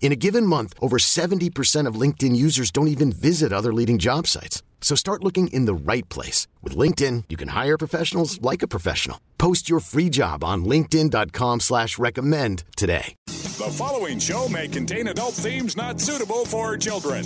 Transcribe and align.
In 0.00 0.12
a 0.12 0.16
given 0.16 0.46
month, 0.46 0.74
over 0.80 0.96
70% 0.96 1.86
of 1.86 2.00
LinkedIn 2.00 2.34
users 2.34 2.70
don't 2.70 2.88
even 2.88 3.12
visit 3.12 3.52
other 3.52 3.74
leading 3.74 3.98
job 3.98 4.26
sites. 4.26 4.62
So 4.80 4.94
start 4.94 5.22
looking 5.22 5.48
in 5.48 5.66
the 5.66 5.74
right 5.74 6.08
place. 6.08 6.46
With 6.62 6.74
LinkedIn, 6.74 7.24
you 7.28 7.36
can 7.36 7.48
hire 7.48 7.76
professionals 7.76 8.40
like 8.40 8.62
a 8.62 8.68
professional. 8.68 9.20
Post 9.36 9.68
your 9.68 9.80
free 9.80 10.08
job 10.08 10.42
on 10.42 10.64
linkedin.com 10.64 11.60
slash 11.60 11.98
recommend 11.98 12.64
today. 12.76 13.14
The 13.26 13.74
following 13.76 14.20
show 14.20 14.48
may 14.48 14.68
contain 14.68 15.08
adult 15.08 15.34
themes 15.34 15.76
not 15.76 16.00
suitable 16.00 16.44
for 16.44 16.76
children. 16.76 17.24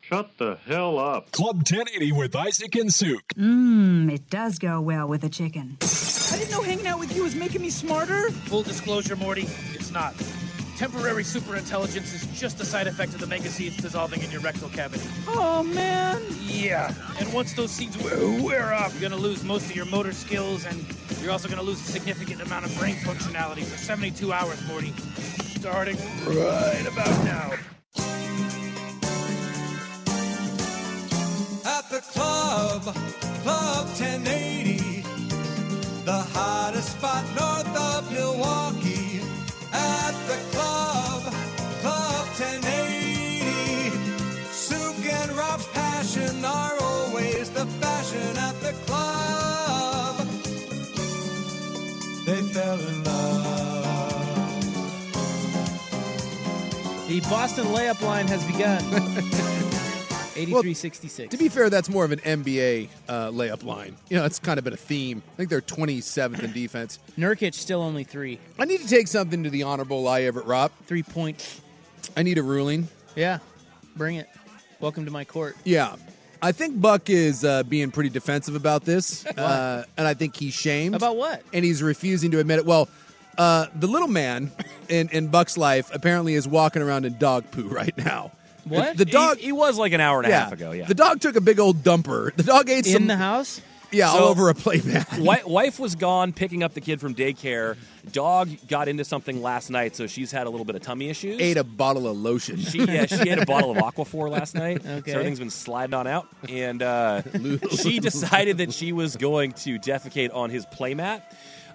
Shut 0.00 0.36
the 0.38 0.56
hell 0.66 0.98
up. 0.98 1.30
Club 1.32 1.56
1080 1.56 2.12
with 2.12 2.36
Isaac 2.36 2.74
and 2.76 2.92
Suk. 2.92 3.22
Mmm, 3.36 4.12
it 4.12 4.28
does 4.30 4.58
go 4.58 4.80
well 4.80 5.08
with 5.08 5.24
a 5.24 5.28
chicken. 5.28 5.76
I 5.80 6.36
didn't 6.38 6.50
know 6.50 6.62
hanging 6.62 6.86
out 6.86 6.98
with 6.98 7.14
you 7.14 7.22
was 7.22 7.34
making 7.34 7.62
me 7.62 7.70
smarter. 7.70 8.30
Full 8.30 8.62
disclosure, 8.62 9.16
Morty, 9.16 9.42
it's 9.72 9.90
not. 9.90 10.14
Temporary 10.76 11.22
superintelligence 11.22 12.12
is 12.14 12.26
just 12.38 12.60
a 12.60 12.64
side 12.64 12.88
effect 12.88 13.14
of 13.14 13.20
the 13.20 13.26
mega 13.28 13.48
seeds 13.48 13.76
dissolving 13.76 14.22
in 14.22 14.30
your 14.30 14.40
rectal 14.40 14.68
cavity. 14.68 15.04
Oh 15.28 15.62
man. 15.62 16.20
Yeah, 16.42 16.92
and 17.20 17.32
once 17.32 17.52
those 17.54 17.70
seeds 17.70 17.96
wear, 17.98 18.42
wear 18.42 18.74
off, 18.74 18.92
you're 18.98 19.08
gonna 19.08 19.20
lose 19.20 19.44
most 19.44 19.66
of 19.66 19.76
your 19.76 19.86
motor 19.86 20.12
skills, 20.12 20.66
and 20.66 20.84
you're 21.22 21.30
also 21.30 21.48
gonna 21.48 21.62
lose 21.62 21.80
a 21.80 21.92
significant 21.92 22.42
amount 22.42 22.66
of 22.66 22.76
brain 22.76 22.96
functionality 22.96 23.62
for 23.62 23.78
72 23.78 24.32
hours, 24.32 24.60
Morty. 24.66 24.92
Starting 25.54 25.96
right 26.26 26.86
about 26.90 27.24
now. 27.24 27.52
Club, 32.84 32.96
Club 33.42 33.86
1080, 33.96 34.76
the 36.04 36.12
hottest 36.12 36.90
spot 36.90 37.24
north 37.34 37.74
of 37.74 38.12
Milwaukee. 38.12 39.22
At 39.72 40.12
the 40.28 40.36
club, 40.52 41.22
Club 41.80 42.26
1080, 42.36 43.96
Suk 44.50 45.06
and 45.06 45.32
Rob's 45.32 45.66
passion 45.68 46.44
are 46.44 46.76
always 46.82 47.48
the 47.48 47.64
fashion 47.80 48.36
at 48.36 48.60
the 48.60 48.74
club. 48.84 50.26
They 52.26 52.42
fell 52.52 52.80
in 52.80 53.04
love. 53.04 54.58
The 57.08 57.20
Boston 57.30 57.64
layup 57.68 58.02
line 58.02 58.28
has 58.28 58.44
begun. 58.44 59.60
83-66. 60.34 61.30
To 61.30 61.36
be 61.36 61.48
fair, 61.48 61.70
that's 61.70 61.88
more 61.88 62.04
of 62.04 62.12
an 62.12 62.20
NBA 62.20 62.88
uh, 63.08 63.30
layup 63.30 63.64
line. 63.64 63.96
You 64.08 64.18
know, 64.18 64.24
it's 64.24 64.38
kind 64.38 64.58
of 64.58 64.64
been 64.64 64.72
a 64.72 64.76
theme. 64.76 65.22
I 65.32 65.36
think 65.36 65.50
they're 65.50 65.60
27th 65.60 66.42
in 66.42 66.52
defense. 66.52 66.98
Nurkic 67.18 67.54
still 67.54 67.82
only 67.82 68.04
three. 68.04 68.38
I 68.58 68.64
need 68.64 68.80
to 68.80 68.88
take 68.88 69.08
something 69.08 69.44
to 69.44 69.50
the 69.50 69.62
honorable 69.62 70.06
I 70.08 70.22
Everett 70.22 70.46
Rob. 70.46 70.72
Three 70.86 71.02
point. 71.02 71.60
I 72.16 72.22
need 72.22 72.38
a 72.38 72.42
ruling. 72.42 72.88
Yeah, 73.16 73.38
bring 73.96 74.16
it. 74.16 74.28
Welcome 74.80 75.04
to 75.06 75.10
my 75.10 75.24
court. 75.24 75.56
Yeah. 75.64 75.96
I 76.42 76.52
think 76.52 76.78
Buck 76.78 77.08
is 77.08 77.42
uh, 77.42 77.62
being 77.62 77.90
pretty 77.90 78.10
defensive 78.10 78.54
about 78.54 78.84
this, 78.84 79.24
uh, 79.38 79.84
and 79.96 80.06
I 80.06 80.12
think 80.12 80.36
he's 80.36 80.52
shamed. 80.52 80.94
About 80.94 81.16
what? 81.16 81.42
And 81.54 81.64
he's 81.64 81.82
refusing 81.82 82.32
to 82.32 82.38
admit 82.38 82.58
it. 82.58 82.66
Well, 82.66 82.90
uh, 83.38 83.66
the 83.74 83.86
little 83.86 84.08
man 84.08 84.52
in, 84.90 85.08
in 85.08 85.28
Buck's 85.28 85.56
life 85.56 85.90
apparently 85.94 86.34
is 86.34 86.46
walking 86.46 86.82
around 86.82 87.06
in 87.06 87.16
dog 87.18 87.50
poo 87.50 87.68
right 87.68 87.96
now. 87.96 88.32
What? 88.64 88.96
The, 88.96 89.04
the 89.04 89.10
dog. 89.10 89.38
He, 89.38 89.46
he 89.46 89.52
was 89.52 89.78
like 89.78 89.92
an 89.92 90.00
hour 90.00 90.18
and 90.18 90.26
a 90.26 90.30
yeah, 90.30 90.44
half 90.44 90.52
ago. 90.52 90.72
Yeah. 90.72 90.86
The 90.86 90.94
dog 90.94 91.20
took 91.20 91.36
a 91.36 91.40
big 91.40 91.58
old 91.60 91.82
dumper. 91.82 92.34
The 92.34 92.42
dog 92.42 92.68
ate 92.70 92.86
In 92.86 92.92
some. 92.92 93.06
the 93.06 93.16
house? 93.16 93.60
yeah, 93.94 94.08
all 94.08 94.24
over 94.24 94.48
a 94.48 94.54
playmat. 94.54 95.08
Wi- 95.10 95.42
wife 95.46 95.78
was 95.78 95.94
gone 95.94 96.32
picking 96.32 96.62
up 96.62 96.74
the 96.74 96.80
kid 96.80 97.00
from 97.00 97.14
daycare. 97.14 97.76
Dog 98.12 98.50
got 98.68 98.88
into 98.88 99.04
something 99.04 99.42
last 99.42 99.70
night, 99.70 99.96
so 99.96 100.06
she's 100.06 100.30
had 100.30 100.46
a 100.46 100.50
little 100.50 100.64
bit 100.64 100.76
of 100.76 100.82
tummy 100.82 101.08
issues. 101.08 101.40
Ate 101.40 101.56
a 101.56 101.64
bottle 101.64 102.06
of 102.08 102.16
lotion. 102.16 102.58
She 102.58 102.84
yeah, 102.84 103.06
she 103.06 103.28
had 103.28 103.38
a 103.38 103.46
bottle 103.54 103.70
of 103.70 103.76
Aquaphor 103.78 104.30
last 104.30 104.54
night. 104.54 104.84
Okay. 104.84 105.10
So 105.10 105.18
everything's 105.18 105.38
been 105.38 105.50
sliding 105.50 105.94
on 105.94 106.06
out. 106.06 106.28
And 106.48 106.82
uh, 106.82 107.22
she 107.70 108.00
decided 108.00 108.58
that 108.58 108.72
she 108.72 108.92
was 108.92 109.16
going 109.16 109.52
to 109.52 109.78
defecate 109.78 110.34
on 110.34 110.50
his 110.50 110.66
playmat 110.66 111.22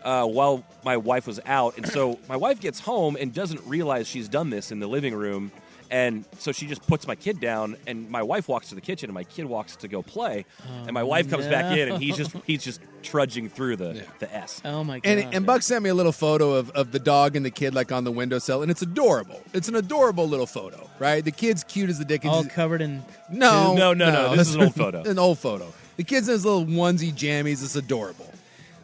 uh, 0.04 0.26
while 0.26 0.64
my 0.84 0.98
wife 0.98 1.26
was 1.28 1.40
out. 1.46 1.78
And 1.78 1.88
so 1.88 2.20
my 2.28 2.36
wife 2.36 2.60
gets 2.60 2.80
home 2.80 3.18
and 3.20 3.34
doesn't 3.34 3.62
realize 3.66 4.08
she's 4.08 4.30
done 4.30 4.50
this 4.50 4.72
in 4.72 4.80
the 4.80 4.88
living 4.88 5.16
room. 5.16 5.52
And 5.92 6.24
so 6.38 6.52
she 6.52 6.68
just 6.68 6.86
puts 6.86 7.08
my 7.08 7.16
kid 7.16 7.40
down, 7.40 7.76
and 7.88 8.10
my 8.12 8.22
wife 8.22 8.48
walks 8.48 8.70
to 8.70 8.76
the 8.76 8.82
kitchen, 8.82 9.10
and 9.10 9.16
my 9.16 9.24
kid 9.24 9.46
walks 9.46 9.76
to 9.78 9.88
go 9.88 10.04
play. 10.04 10.46
and 10.86 10.94
my 10.94 11.02
wife 11.02 11.30
comes 11.30 11.48
back 11.48 11.76
in, 11.76 11.90
and 11.90 12.02
he's 12.04 12.16
just 12.16 12.36
oh, 12.36 12.42
he's 12.46 12.64
just 12.64 12.80
trudging 13.02 13.50
through 13.50 13.76
the 13.78 14.04
the 14.20 14.32
S. 14.36 14.62
Oh 14.64 14.84
my 14.84 15.00
god. 15.00 15.10
And, 15.10 15.34
and 15.34 15.46
Buck 15.48 15.64
sent 15.64 15.84
me 15.84 15.90
a 15.90 15.96
little 15.96 16.12
photo 16.12 16.54
of, 16.54 16.70
of 16.72 16.92
the 16.92 17.00
dog 17.00 17.36
and 17.36 17.44
the 17.44 17.50
kid 17.50 17.74
like 17.74 17.92
on 17.92 18.04
the 18.04 18.12
windowsill, 18.12 18.62
and 18.62 18.70
it's 18.70 18.84
adorable. 18.84 19.42
It's 19.54 19.68
an 19.68 19.76
adorable 19.76 20.28
little 20.30 20.46
photo, 20.46 20.88
right? 21.00 21.26
The 21.26 21.32
kid's 21.32 21.64
cute 21.64 21.90
as 21.90 21.98
the 21.98 22.06
dickens. 22.06 22.34
all 22.34 22.44
covered 22.46 22.82
in 22.82 23.04
no, 23.32 23.74
No, 23.74 23.94
no, 23.94 24.12
no, 24.12 24.36
this 24.36 24.48
is 24.50 24.56
an 24.56 24.62
old 24.62 24.76
photo. 24.84 25.02
an 25.04 25.18
old 25.18 25.40
photo. 25.40 25.74
The 25.98 26.04
kid's 26.04 26.28
in 26.28 26.34
his 26.34 26.46
little 26.46 26.66
onesie 26.66 27.12
jammies. 27.14 27.64
It's 27.64 27.76
adorable. 27.76 28.32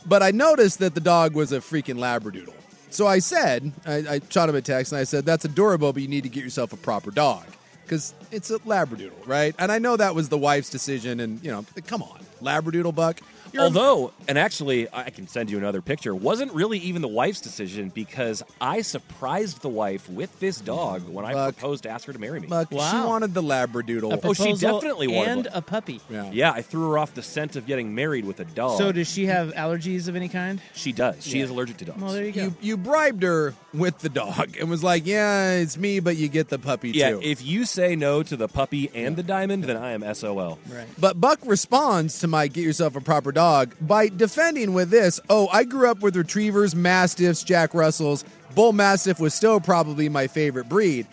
But 0.07 0.23
I 0.23 0.31
noticed 0.31 0.79
that 0.79 0.95
the 0.95 1.01
dog 1.01 1.33
was 1.35 1.51
a 1.51 1.59
freaking 1.59 1.97
labradoodle. 1.97 2.53
So 2.95 3.07
I 3.07 3.19
said, 3.19 3.73
I, 3.85 3.95
I 3.95 4.21
shot 4.29 4.47
him 4.47 4.55
a 4.55 4.61
text 4.61 4.93
and 4.93 4.99
I 4.99 5.03
said, 5.03 5.25
"That's 5.25 5.43
adorable, 5.43 5.91
but 5.91 6.01
you 6.01 6.07
need 6.07 6.23
to 6.23 6.29
get 6.29 6.45
yourself 6.45 6.71
a 6.71 6.77
proper 6.77 7.11
dog 7.11 7.45
because 7.83 8.13
it's 8.31 8.49
a 8.49 8.59
labradoodle, 8.59 9.27
right?" 9.27 9.53
And 9.59 9.69
I 9.69 9.79
know 9.79 9.97
that 9.97 10.15
was 10.15 10.29
the 10.29 10.37
wife's 10.37 10.69
decision, 10.69 11.19
and 11.19 11.43
you 11.43 11.51
know, 11.51 11.65
come 11.87 12.01
on, 12.01 12.21
labradoodle, 12.41 12.95
Buck. 12.95 13.19
You're 13.55 13.63
Although, 13.63 14.11
and 14.27 14.37
actually, 14.37 14.87
I 14.91 15.09
can 15.11 15.27
send 15.27 15.49
you 15.49 15.57
another 15.57 15.81
picture. 15.81 16.13
Wasn't 16.13 16.51
really 16.53 16.77
even 16.79 17.01
the 17.01 17.07
wife's 17.07 17.39
decision 17.39 17.89
because 17.89 18.43
I 18.59 18.81
surprised 18.81 19.61
the 19.61 19.69
wife 19.69 20.09
with 20.09 20.37
this 20.41 20.59
dog 20.59 21.07
when 21.07 21.23
I 21.23 21.31
Buck. 21.33 21.55
proposed 21.57 21.83
to 21.83 21.89
ask 21.89 22.05
her 22.07 22.11
to 22.13 22.19
marry 22.19 22.41
me. 22.41 22.47
Buck, 22.47 22.69
she 22.69 22.75
wanted 22.77 23.33
the 23.33 23.41
labradoodle. 23.41 24.11
a 24.11 24.15
Oh, 24.27 24.33
she 24.33 24.43
proposal 24.43 24.73
definitely 24.79 25.07
wanted 25.07 25.29
and 25.31 25.45
one. 25.45 25.53
a 25.53 25.61
puppy. 25.61 26.01
yeah. 26.09 26.29
Yeah, 26.33 26.51
I 26.51 26.61
threw 26.61 26.89
her 26.91 26.97
off 26.97 27.13
the 27.13 27.21
scent 27.23 27.55
of 27.55 27.65
getting 27.65 27.95
married 27.95 28.25
with 28.25 28.41
a 28.41 28.45
dog. 28.45 28.77
So 28.77 28.91
does 28.91 29.09
she 29.09 29.27
have 29.27 29.53
allergies 29.53 30.07
of 30.09 30.15
any 30.17 30.27
kind? 30.27 30.59
she 30.73 30.91
does. 30.91 31.25
She 31.25 31.39
is 31.39 31.49
allergic 31.49 31.77
to 31.77 31.85
dogs. 31.85 32.01
Well, 32.01 32.11
there 32.11 32.25
you 32.25 32.31
go. 32.33 32.41
You 32.43 32.55
you 32.61 32.77
bribed 32.77 33.23
her 33.23 33.53
with 33.73 33.99
the 33.99 34.09
dog 34.09 34.57
and 34.59 34.69
was 34.69 34.83
like, 34.83 35.05
"Yeah, 35.05 35.51
it's 35.53 35.77
me, 35.77 35.99
but 36.01 36.17
you 36.17 36.27
get 36.27 36.49
the 36.49 36.59
puppy 36.59 36.91
yeah, 36.91 37.11
too." 37.11 37.19
if 37.23 37.41
you 37.45 37.63
say 37.65 37.95
no 37.95 38.21
to 38.23 38.35
the 38.35 38.47
puppy 38.49 38.89
and 38.93 39.15
the 39.15 39.23
diamond, 39.23 39.63
then 39.63 39.77
I 39.77 39.91
am 39.91 40.03
SOL. 40.13 40.59
right. 40.69 40.87
But 40.97 41.21
Buck 41.21 41.39
responds 41.45 42.19
to 42.19 42.27
my 42.27 42.47
get 42.47 42.63
yourself 42.63 42.95
a 42.95 43.01
proper 43.01 43.31
dog 43.45 43.75
by 43.79 44.07
defending 44.07 44.73
with 44.73 44.89
this 44.89 45.19
Oh, 45.29 45.47
I 45.51 45.65
grew 45.65 45.89
up 45.89 45.99
with 45.99 46.15
retrievers, 46.15 46.75
mastiffs, 46.75 47.43
Jack 47.43 47.75
Russells. 47.75 48.25
Bull 48.55 48.73
Mastiff 48.73 49.19
was 49.19 49.35
still 49.35 49.59
probably 49.59 50.09
my 50.09 50.25
favorite 50.27 50.67
breed. 50.67 51.05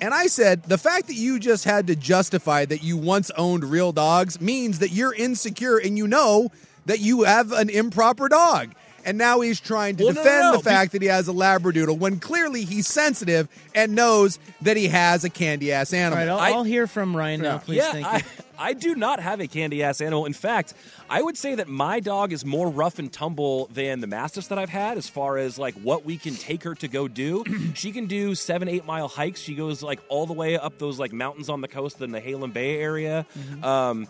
And 0.00 0.12
I 0.12 0.26
said, 0.26 0.64
the 0.64 0.76
fact 0.76 1.06
that 1.06 1.14
you 1.14 1.38
just 1.38 1.64
had 1.64 1.86
to 1.86 1.96
justify 1.96 2.64
that 2.66 2.82
you 2.82 2.96
once 2.96 3.30
owned 3.36 3.64
real 3.64 3.92
dogs 3.92 4.40
means 4.40 4.80
that 4.80 4.90
you're 4.90 5.14
insecure 5.14 5.78
and 5.78 5.96
you 5.96 6.06
know 6.06 6.50
that 6.86 7.00
you 7.00 7.22
have 7.22 7.52
an 7.52 7.70
improper 7.70 8.28
dog. 8.28 8.74
And 9.04 9.16
now 9.18 9.40
he's 9.40 9.60
trying 9.60 9.96
to 9.96 10.04
Well, 10.04 10.14
no, 10.14 10.20
no, 10.20 10.24
defend 10.24 10.42
no. 10.42 10.56
the 10.58 10.62
fact 10.62 10.92
that 10.92 11.02
he 11.02 11.08
has 11.08 11.28
a 11.28 11.32
Labradoodle 11.32 11.98
when 11.98 12.18
clearly 12.20 12.64
he's 12.64 12.86
sensitive 12.86 13.48
and 13.74 13.94
knows 13.94 14.38
that 14.62 14.76
he 14.76 14.88
has 14.88 15.24
a 15.24 15.30
candy 15.30 15.72
ass 15.72 15.92
animal. 15.92 16.18
right, 16.18 16.28
I'll, 16.28 16.38
I- 16.38 16.50
I'll 16.50 16.64
hear 16.64 16.86
from 16.86 17.16
Ryan 17.16 17.40
now, 17.42 17.58
please. 17.58 17.78
yeah, 17.78 17.92
Thank 17.92 18.06
I, 18.06 18.16
you. 18.18 18.22
I 18.62 18.72
do 18.74 18.94
not 18.94 19.20
have 19.20 19.40
a 19.40 19.46
candy 19.46 19.82
ass 19.82 20.02
animal. 20.02 20.26
In 20.26 20.34
fact, 20.34 20.74
I 21.08 21.22
would 21.22 21.38
say 21.38 21.54
that 21.54 21.66
my 21.66 21.98
dog 21.98 22.30
is 22.30 22.44
more 22.44 22.68
rough 22.68 22.98
and 22.98 23.10
tumble 23.10 23.66
than 23.72 24.00
the 24.00 24.06
mastiffs 24.06 24.48
that 24.48 24.58
I've 24.58 24.68
had 24.68 24.98
as 24.98 25.08
far 25.08 25.38
as 25.38 25.58
like 25.58 25.74
what 25.76 26.04
we 26.04 26.18
can 26.18 26.34
take 26.34 26.62
her 26.64 26.74
to 26.74 26.86
go 26.88 27.08
do. 27.08 27.42
she 27.74 27.90
can 27.90 28.04
do 28.04 28.34
seven, 28.34 28.68
eight 28.68 28.84
mile 28.84 29.08
hikes. 29.08 29.40
She 29.40 29.54
goes 29.54 29.82
like 29.82 30.00
all 30.10 30.26
the 30.26 30.34
way 30.34 30.58
up 30.58 30.78
those 30.78 30.98
like 30.98 31.10
mountains 31.14 31.48
on 31.48 31.62
the 31.62 31.68
coast 31.68 32.02
in 32.02 32.10
the 32.12 32.20
Halem 32.20 32.52
Bay 32.52 32.78
area. 32.78 33.24
Mm-hmm. 33.38 33.64
Um, 33.64 34.06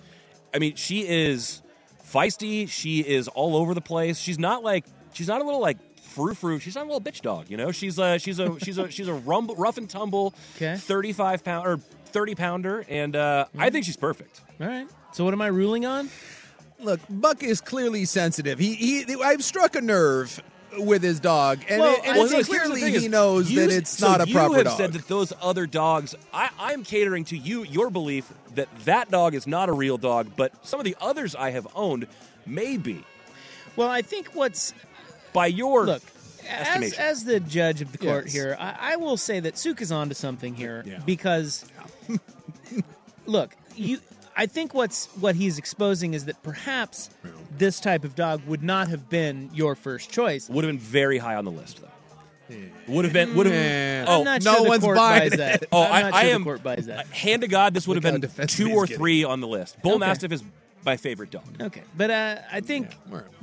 I 0.53 0.59
mean, 0.59 0.75
she 0.75 1.07
is 1.07 1.63
feisty. 2.13 2.69
She 2.69 3.01
is 3.01 3.29
all 3.29 3.57
over 3.57 3.75
the 3.75 3.81
place. 3.81 4.19
She's 4.19 4.39
not 4.39 4.63
like 4.63 4.85
she's 5.13 5.29
not 5.29 5.41
a 5.41 5.45
little 5.45 5.61
like 5.61 5.79
frou 6.03 6.35
frou. 6.35 6.59
She's 6.59 6.75
not 6.75 6.83
a 6.85 6.89
little 6.91 7.01
bitch 7.01 7.21
dog. 7.23 7.47
You 7.51 7.57
know, 7.57 7.73
she's 7.73 7.99
a 7.99 8.19
she's 8.19 8.39
a 8.39 8.59
she's 8.61 8.79
a 8.79 8.91
she's 8.91 9.09
a 9.09 9.15
rumble, 9.15 9.55
rough 9.57 9.79
and 9.79 9.89
tumble, 9.89 10.35
Okay. 10.57 10.77
thirty 10.77 11.13
five 11.13 11.45
pound 11.45 11.67
or 11.67 11.77
thirty 12.07 12.35
pounder, 12.35 12.85
and 12.89 13.15
uh, 13.17 13.47
I 13.57 13.71
think 13.71 13.85
she's 13.85 13.97
perfect. 13.97 14.41
All 14.61 14.67
right. 14.67 14.87
So 15.13 15.25
what 15.25 15.33
am 15.35 15.43
I 15.43 15.47
ruling 15.49 15.87
on? 15.87 16.09
Look, 16.79 17.01
Buck 17.11 17.43
is 17.43 17.61
clearly 17.61 18.05
sensitive. 18.07 18.59
He, 18.59 18.75
he 18.75 19.05
I've 19.23 19.45
struck 19.45 19.77
a 19.77 19.81
nerve 19.81 20.43
with 20.79 21.03
his 21.03 21.21
dog, 21.21 21.61
and, 21.69 21.81
Well, 21.81 21.95
it, 21.95 22.01
and 22.07 22.17
well, 22.19 22.33
it's 22.33 22.49
clearly 22.49 22.81
thing 22.81 22.91
he 22.93 22.97
is, 23.07 23.09
knows 23.09 23.51
you- 23.51 23.61
that 23.61 23.71
it's 23.75 23.91
so 23.91 24.09
not 24.09 24.21
a 24.21 24.29
you 24.29 24.35
proper 24.35 24.57
have 24.57 24.65
dog. 24.65 24.77
said 24.77 24.93
that 24.93 25.09
those 25.09 25.33
other 25.43 25.67
dogs. 25.67 26.15
I, 26.33 26.51
I'm 26.59 26.85
catering 26.85 27.25
to 27.27 27.37
you, 27.37 27.65
your 27.65 27.91
belief 27.91 28.33
that 28.55 28.69
that 28.85 29.11
dog 29.11 29.35
is 29.35 29.47
not 29.47 29.69
a 29.69 29.73
real 29.73 29.99
dog, 29.99 30.29
but 30.37 30.53
some 30.67 30.79
of 30.81 30.85
the 30.85 30.97
others 31.01 31.35
I 31.35 31.51
have 31.51 31.67
owned 31.75 32.07
may 32.47 32.77
be. 32.77 33.05
Well, 33.77 33.89
I 33.89 34.03
think 34.03 34.31
what's 34.35 34.75
by 35.33 35.47
your 35.47 35.87
look 35.87 36.03
as, 36.49 36.93
as 36.95 37.25
the 37.25 37.39
judge 37.41 37.81
of 37.81 37.93
the 37.93 37.99
court 37.99 38.25
Yes. 38.27 38.33
here, 38.35 38.57
I, 38.59 38.93
I 38.93 38.97
will 38.97 39.17
say 39.17 39.41
that 39.41 39.57
Suk 39.59 39.81
is 39.81 39.93
onto 39.93 40.15
something 40.15 40.55
here 40.55 40.85
because 41.07 41.65
look, 43.27 43.55
you. 43.77 43.99
I 44.37 44.47
think 44.47 44.75
what's 44.75 45.07
what 45.17 45.35
he's 45.35 45.59
exposing 45.59 46.15
is 46.15 46.25
that 46.27 46.43
perhaps 46.43 47.11
this 47.59 47.81
type 47.81 48.05
of 48.05 48.15
dog 48.15 48.43
would 48.47 48.63
not 48.63 48.89
have 48.89 49.09
been 49.11 49.51
your 49.53 49.75
first 49.75 50.11
choice. 50.11 50.49
would 50.49 50.65
have 50.65 50.73
been 50.73 50.79
very 50.79 51.19
high 51.19 51.35
on 51.37 51.45
the 51.45 51.51
list, 51.51 51.81
though. 51.81 52.57
Would 52.89 53.05
have 53.05 53.15
been. 53.15 53.35
Would 53.37 53.47
have. 53.47 53.55
Yeah. 53.55 54.05
Oh, 54.09 54.19
I'm 54.21 54.25
not 54.25 54.43
no 54.43 54.55
sure 54.57 54.69
one's 54.69 54.85
buying 54.85 54.97
buys 55.31 55.39
that. 55.39 55.65
Oh, 55.73 55.83
I'm 55.85 55.93
I, 55.93 56.03
not 56.03 56.15
I 56.15 56.23
sure 56.25 56.35
am. 56.35 56.41
the 56.41 56.45
court 56.45 56.63
buys 56.65 56.87
that. 56.87 57.07
Hand 57.11 57.43
to 57.43 57.49
God, 57.49 57.75
this 57.75 57.87
would 57.87 58.03
have 58.03 58.21
been 58.21 58.47
two 58.49 58.67
he's 58.67 58.77
or 58.77 58.87
getting. 58.87 58.97
three 58.99 59.25
on 59.25 59.41
the 59.41 59.47
list. 59.47 59.81
Bull 59.83 59.93
Okay. 59.93 59.99
Mastiff 60.01 60.33
is 60.33 60.43
my 60.85 60.97
favorite 60.97 61.31
dog. 61.31 61.45
Okay, 61.61 61.83
but 61.97 62.11
uh, 62.11 62.39
I 62.51 62.61
think 62.61 62.89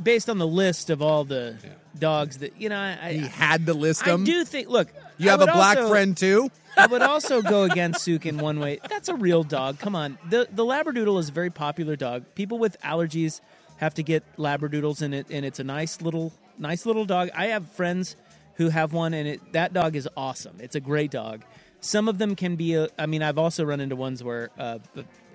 based 0.01 0.30
on 0.30 0.39
the 0.39 0.48
list 0.48 0.89
of 0.89 1.01
all 1.01 1.24
the 1.24 1.56
dogs 2.00 2.38
that 2.40 2.60
you 2.60 2.70
know, 2.70 2.80
I, 2.80 3.14
he 3.14 3.20
had 3.28 3.66
to 3.66 3.74
list 3.74 4.06
them. 4.06 4.22
I 4.22 4.26
do 4.26 4.46
think. 4.46 4.70
Look, 4.70 4.90
you 5.18 5.30
I 5.30 5.32
have 5.32 5.42
a 5.42 5.46
black 5.46 5.78
also- 5.78 5.90
friend 5.90 6.16
too. 6.16 6.50
I 6.80 6.86
would 6.86 7.02
also 7.02 7.42
go 7.42 7.64
against 7.64 8.06
Suk 8.06 8.28
in 8.28 8.38
one 8.38 8.60
way. 8.60 8.80
That's 8.88 9.10
a 9.10 9.16
real 9.16 9.44
dog. 9.44 9.80
Come 9.80 9.96
on, 9.96 10.18
the 10.30 10.48
the 10.52 10.64
Labradoodle 10.64 11.20
is 11.20 11.30
a 11.30 11.32
very 11.32 11.50
popular 11.50 11.96
dog. 11.96 12.24
People 12.36 12.60
with 12.60 12.80
allergies 12.82 13.42
have 13.78 13.96
to 13.96 14.04
get 14.04 14.24
Labradoodles 14.38 15.02
in 15.02 15.14
it, 15.14 15.26
and 15.32 15.44
it's 15.44 15.60
a 15.60 15.64
nice 15.64 16.02
little 16.02 16.32
nice 16.60 16.86
little 16.86 17.06
dog. 17.06 17.30
I 17.36 17.48
have 17.48 17.68
friends 17.72 18.16
who 18.56 18.70
have 18.70 18.94
one, 18.94 19.16
and 19.16 19.28
it 19.28 19.54
that 19.54 19.74
dog 19.74 19.96
is 19.96 20.08
awesome. 20.16 20.58
It's 20.60 20.76
a 20.76 20.80
great 20.80 21.10
dog. 21.10 21.44
Some 21.82 22.08
of 22.08 22.20
them 22.20 22.36
can 22.36 22.56
be. 22.56 22.76
A, 22.76 22.90
I 23.00 23.08
mean, 23.08 23.24
I've 23.24 23.38
also 23.40 23.64
run 23.66 23.80
into 23.80 23.96
ones 23.96 24.24
where 24.24 24.50
uh, 24.60 24.78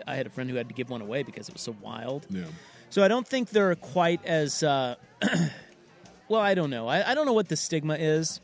I 0.06 0.14
had 0.14 0.26
a 0.26 0.30
friend 0.30 0.48
who 0.48 0.56
had 0.56 0.68
to 0.68 0.74
give 0.74 0.90
one 0.90 1.00
away 1.00 1.24
because 1.24 1.48
it 1.48 1.54
was 1.54 1.62
so 1.62 1.74
wild. 1.80 2.26
Yeah. 2.30 2.44
So 2.90 3.02
I 3.02 3.08
don't 3.08 3.26
think 3.26 3.50
they're 3.50 3.74
quite 3.74 4.24
as. 4.24 4.62
Uh, 4.62 4.94
well, 6.32 6.40
I 6.40 6.54
don't 6.54 6.70
know. 6.70 6.88
I, 6.88 7.10
I 7.10 7.14
don't 7.14 7.26
know 7.26 7.34
what 7.34 7.48
the 7.48 7.56
stigma 7.56 7.94
is 7.94 8.40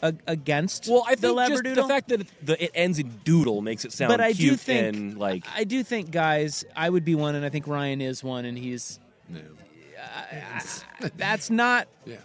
a- 0.00 0.14
against. 0.28 0.86
Well, 0.88 1.04
I 1.06 1.16
the 1.16 1.34
think 1.34 1.38
just 1.48 1.64
Labradoodle. 1.64 1.74
the 1.74 1.88
fact 1.88 2.08
that 2.10 2.20
it, 2.22 2.26
the, 2.46 2.64
it 2.64 2.70
ends 2.74 2.98
in 3.00 3.08
doodle 3.24 3.62
makes 3.62 3.84
it 3.84 3.92
sound 3.92 4.10
but 4.10 4.20
I 4.20 4.32
cute 4.32 4.50
do 4.52 4.56
think 4.56 4.96
and 4.96 5.18
like 5.18 5.44
I 5.54 5.64
do 5.64 5.82
think 5.82 6.10
guys, 6.12 6.64
I 6.76 6.88
would 6.88 7.04
be 7.04 7.14
one, 7.16 7.34
and 7.34 7.44
I 7.44 7.48
think 7.48 7.66
Ryan 7.66 8.00
is 8.00 8.22
one, 8.22 8.44
and 8.44 8.56
he's. 8.56 9.00
I- 9.32 10.60
uh, 11.02 11.08
that's 11.16 11.50
not. 11.50 11.88
Yeah. 12.06 12.16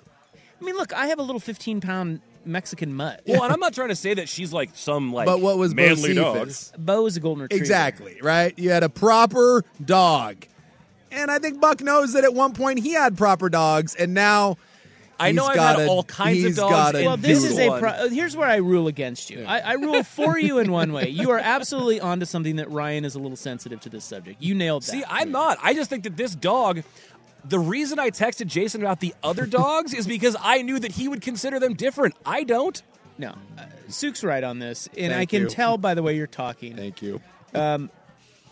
I 0.59 0.63
mean, 0.63 0.75
look, 0.75 0.93
I 0.93 1.07
have 1.07 1.19
a 1.19 1.23
little 1.23 1.39
fifteen 1.39 1.81
pound 1.81 2.21
Mexican 2.45 2.93
mutt. 2.93 3.21
Well, 3.25 3.43
and 3.43 3.51
I'm 3.53 3.59
not 3.67 3.73
trying 3.73 3.89
to 3.89 3.95
say 3.95 4.13
that 4.15 4.29
she's 4.29 4.53
like 4.53 4.69
some 4.73 5.13
like 5.13 5.25
But 5.25 5.41
what 5.41 5.57
was 5.57 5.73
manly 5.73 6.13
Bo 6.13 6.21
dog. 6.21 6.35
Cephas? 6.51 6.73
Bo 6.77 7.05
is 7.05 7.17
a 7.17 7.19
golden 7.19 7.43
retriever. 7.43 7.61
Exactly, 7.63 8.17
right? 8.21 8.57
You 8.57 8.69
had 8.69 8.83
a 8.83 8.89
proper 8.89 9.63
dog. 9.83 10.45
And 11.11 11.31
I 11.31 11.39
think 11.39 11.61
Buck 11.61 11.81
knows 11.81 12.13
that 12.13 12.23
at 12.25 12.33
one 12.33 12.53
point 12.53 12.79
he 12.79 12.91
had 12.91 13.17
proper 13.17 13.47
dogs, 13.49 13.95
and 13.95 14.13
now 14.13 14.57
I 15.19 15.31
know 15.31 15.45
I've 15.45 15.55
got 15.55 15.77
had 15.79 15.87
a- 15.87 15.89
all 15.89 16.03
kinds 16.03 16.43
of 16.45 16.55
dogs 16.55 16.71
got 16.71 16.95
a 16.95 17.05
Well, 17.05 17.17
this 17.17 17.43
is 17.43 17.57
a. 17.57 17.79
Pro- 17.79 17.89
uh, 17.89 18.09
here's 18.09 18.35
where 18.35 18.47
I 18.47 18.57
rule 18.57 18.87
against 18.87 19.29
you. 19.29 19.43
I, 19.47 19.59
I 19.59 19.73
rule 19.73 20.03
for 20.03 20.37
you 20.37 20.59
in 20.59 20.71
one 20.71 20.93
way. 20.93 21.09
You 21.09 21.31
are 21.31 21.39
absolutely 21.43 21.99
onto 21.99 22.25
something 22.25 22.57
that 22.57 22.69
Ryan 22.71 23.05
is 23.05 23.15
a 23.15 23.19
little 23.19 23.37
sensitive 23.37 23.79
to 23.81 23.89
this 23.89 24.05
subject. 24.05 24.41
You 24.41 24.53
nailed 24.55 24.83
that. 24.83 24.91
See, 24.91 25.03
I'm 25.07 25.31
not. 25.31 25.57
I 25.61 25.73
just 25.73 25.89
think 25.89 26.03
that 26.03 26.17
this 26.17 26.35
dog. 26.35 26.83
The 27.45 27.59
reason 27.59 27.97
I 27.97 28.09
texted 28.09 28.47
Jason 28.47 28.81
about 28.81 28.99
the 28.99 29.15
other 29.23 29.45
dogs 29.47 29.93
is 29.93 30.05
because 30.05 30.35
I 30.41 30.61
knew 30.63 30.79
that 30.79 30.91
he 30.91 31.07
would 31.07 31.21
consider 31.21 31.59
them 31.59 31.75
different. 31.75 32.15
I 32.25 32.43
don't. 32.43 32.81
No, 33.17 33.35
uh, 33.57 33.63
Suk's 33.87 34.23
right 34.23 34.43
on 34.43 34.59
this, 34.59 34.89
and 34.97 35.13
I 35.13 35.25
can 35.25 35.43
you. 35.43 35.47
tell 35.47 35.77
by 35.77 35.93
the 35.93 36.03
way 36.03 36.15
you're 36.15 36.27
talking. 36.27 36.75
Thank 36.75 37.01
you. 37.01 37.21
Um, 37.55 37.89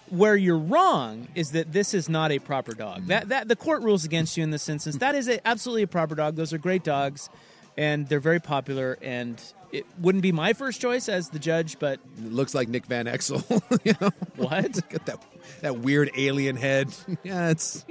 where 0.09 0.35
you're 0.35 0.57
wrong 0.57 1.27
is 1.35 1.51
that 1.51 1.71
this 1.71 1.93
is 1.93 2.09
not 2.09 2.31
a 2.31 2.39
proper 2.39 2.73
dog. 2.73 3.03
Mm. 3.03 3.07
That 3.07 3.29
that 3.29 3.47
the 3.47 3.55
court 3.55 3.81
rules 3.83 4.05
against 4.05 4.37
you 4.37 4.43
in 4.43 4.51
this 4.51 4.69
instance. 4.69 4.97
That 4.97 5.15
is 5.15 5.27
a, 5.27 5.45
absolutely 5.47 5.83
a 5.83 5.87
proper 5.87 6.15
dog. 6.15 6.35
Those 6.35 6.53
are 6.53 6.57
great 6.57 6.83
dogs, 6.83 7.29
and 7.77 8.07
they're 8.07 8.19
very 8.19 8.39
popular. 8.39 8.97
And 9.01 9.41
it 9.71 9.85
wouldn't 9.99 10.21
be 10.21 10.31
my 10.31 10.53
first 10.53 10.79
choice 10.79 11.09
as 11.09 11.29
the 11.29 11.39
judge, 11.39 11.79
but 11.79 11.99
It 12.17 12.31
looks 12.31 12.53
like 12.53 12.69
Nick 12.69 12.85
Van 12.85 13.05
Exel. 13.05 13.43
you 13.83 13.93
know 13.99 14.11
what? 14.35 14.89
Got 14.89 15.05
that 15.05 15.25
that 15.61 15.79
weird 15.79 16.11
alien 16.17 16.55
head. 16.55 16.93
yeah, 17.23 17.49
it's. 17.49 17.85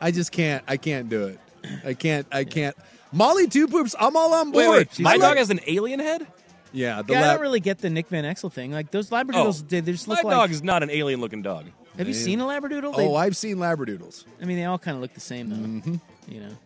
I 0.00 0.10
just 0.10 0.32
can't. 0.32 0.64
I 0.66 0.76
can't 0.76 1.08
do 1.08 1.26
it. 1.26 1.40
I 1.84 1.94
can't. 1.94 2.26
I 2.32 2.44
can't. 2.44 2.76
Molly 3.12 3.46
Two 3.46 3.68
Poops. 3.68 3.94
I'm 3.98 4.16
all 4.16 4.34
on 4.34 4.50
board. 4.50 4.70
wait. 4.70 5.00
My 5.00 5.12
dog 5.12 5.22
like- 5.22 5.38
has 5.38 5.50
an 5.50 5.60
alien 5.66 6.00
head. 6.00 6.26
Yeah, 6.72 7.02
the 7.02 7.14
yeah, 7.14 7.24
I 7.30 7.32
don't 7.32 7.40
really 7.40 7.60
get 7.60 7.78
the 7.78 7.90
Nick 7.90 8.08
Van 8.08 8.24
Exel 8.24 8.52
thing. 8.52 8.70
Like 8.72 8.90
those 8.90 9.10
Oh, 9.10 9.16
Labradoodles, 9.16 9.68
they, 9.68 9.80
they 9.80 9.92
just 9.92 10.06
my 10.08 10.14
look 10.14 10.24
like. 10.24 10.32
dog 10.34 10.50
is 10.50 10.62
not 10.62 10.82
an 10.82 10.90
alien-looking 10.90 11.42
dog. 11.42 11.66
have 11.98 12.06
you 12.06 12.14
seen 12.14 12.40
a 12.40 12.44
Labradoodle? 12.44 12.92
Oh, 12.94 12.96
They- 12.96 13.14
I've 13.16 13.36
seen 13.36 13.56
Labradoodles. 13.56 14.24
I 14.40 14.44
mean, 14.44 14.56
they 14.56 14.64
all 14.64 14.78
kind 14.78 14.94
of 14.96 15.00
look 15.02 15.12
the 15.14 15.20
same 15.20 15.50
though. 15.50 15.56
Mm-hmm. 15.56 15.94
You 16.32 16.40
know, 16.40 16.56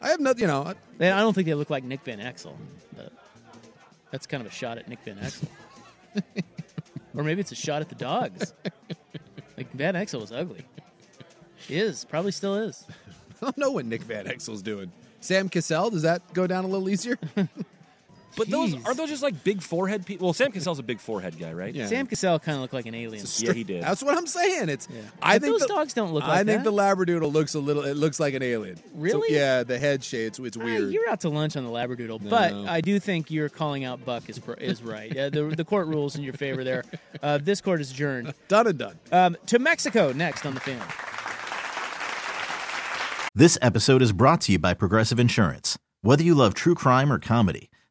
I 0.00 0.08
have 0.08 0.20
not. 0.20 0.38
You 0.38 0.46
know. 0.46 0.62
I- 0.64 0.74
they, 0.98 1.10
I 1.10 1.18
don't 1.20 1.34
think 1.34 1.46
they 1.46 1.54
look 1.54 1.70
like 1.70 1.84
Nick 1.84 2.00
Van 2.04 2.18
Exel. 2.20 2.54
But 2.96 3.12
that's 4.10 4.26
kind 4.26 4.40
of 4.44 4.50
a 4.50 4.54
shot 4.54 4.78
at 4.78 4.88
Nick 4.88 5.00
Van 5.04 5.16
Exel. 5.18 5.48
or 7.14 7.22
maybe 7.24 7.40
it's 7.40 7.52
a 7.52 7.56
shot 7.56 7.82
at 7.82 7.88
the 7.88 7.94
dogs. 7.94 8.52
Like 9.56 9.70
Van 9.72 9.94
Exel 9.94 10.20
was 10.20 10.32
ugly. 10.32 10.64
He 11.68 11.78
is 11.78 12.04
probably 12.04 12.32
still 12.32 12.56
is. 12.56 12.84
I 13.42 13.44
don't 13.46 13.58
know 13.58 13.70
what 13.72 13.84
Nick 13.86 14.02
Van 14.02 14.26
Exel's 14.26 14.62
doing. 14.62 14.90
Sam 15.20 15.48
Cassell. 15.48 15.90
Does 15.90 16.02
that 16.02 16.22
go 16.32 16.46
down 16.46 16.64
a 16.64 16.68
little 16.68 16.88
easier? 16.88 17.18
But 18.36 18.48
those 18.48 18.74
Jeez. 18.74 18.86
are 18.86 18.94
those 18.94 19.10
just 19.10 19.22
like 19.22 19.44
big 19.44 19.60
forehead 19.62 20.06
people. 20.06 20.26
Well, 20.26 20.32
Sam 20.34 20.52
Cassell's 20.52 20.78
a 20.78 20.82
big 20.82 21.00
forehead 21.00 21.38
guy, 21.38 21.52
right? 21.52 21.74
Yeah. 21.74 21.86
Sam 21.86 22.06
Cassell 22.06 22.38
kind 22.38 22.56
of 22.56 22.62
looked 22.62 22.72
like 22.74 22.86
an 22.86 22.94
alien. 22.94 23.24
Yeah, 23.38 23.52
he 23.52 23.62
did. 23.64 23.82
That's 23.82 24.02
what 24.02 24.16
I'm 24.16 24.26
saying. 24.26 24.68
It's. 24.68 24.88
Yeah. 24.90 25.00
I 25.20 25.34
But 25.38 25.42
think 25.42 25.52
those 25.54 25.68
the- 25.68 25.74
dogs 25.74 25.92
don't 25.94 26.12
look 26.12 26.22
like 26.22 26.30
I 26.32 26.36
like 26.38 26.46
think 26.46 26.64
that. 26.64 26.70
the 26.70 26.76
Labradoodle 26.76 27.32
looks 27.32 27.54
a 27.54 27.58
little. 27.60 27.82
It 27.84 27.96
looks 27.96 28.18
like 28.18 28.34
an 28.34 28.42
alien. 28.42 28.76
So, 28.76 28.82
Really? 28.94 29.34
yeah, 29.34 29.62
the 29.64 29.78
head 29.78 30.02
shape. 30.02 30.28
It's, 30.28 30.38
it's 30.38 30.56
Ah, 30.56 30.64
weird. 30.64 30.92
you're 30.92 31.08
out 31.08 31.20
to 31.20 31.28
lunch 31.28 31.56
on 31.56 31.64
the 31.64 31.70
Labradoodle, 31.70 32.28
but 32.28 32.52
No. 32.52 32.64
I 32.66 32.80
do 32.80 32.98
think 32.98 33.30
you're 33.30 33.48
calling 33.48 33.84
out 33.84 34.04
Buck 34.04 34.28
is 34.30 34.38
pr- 34.38 34.52
is 34.54 34.82
right. 34.82 35.14
Uh, 35.16 35.28
the 35.30 35.44
the 35.56 35.64
court 35.64 35.86
rules 35.88 36.16
in 36.16 36.22
your 36.22 36.32
favor 36.34 36.64
there. 36.64 36.84
Uh, 37.22 37.38
this 37.38 37.60
court 37.60 37.80
is 37.80 37.90
adjourned. 37.90 38.32
done 38.48 38.66
and 38.66 38.78
done. 38.78 38.98
Um, 39.12 39.36
to 39.46 39.58
Mexico 39.58 40.12
next 40.12 40.46
on 40.46 40.54
the 40.54 40.60
fan. 40.60 40.80
This 43.34 43.56
episode 43.62 44.02
is 44.02 44.12
brought 44.12 44.42
to 44.42 44.52
you 44.52 44.58
by 44.58 44.74
Progressive 44.74 45.18
Insurance. 45.18 45.78
Whether 46.02 46.22
you 46.22 46.34
love 46.34 46.52
true 46.52 46.74
crime 46.74 47.10
or 47.10 47.18
comedy, 47.18 47.70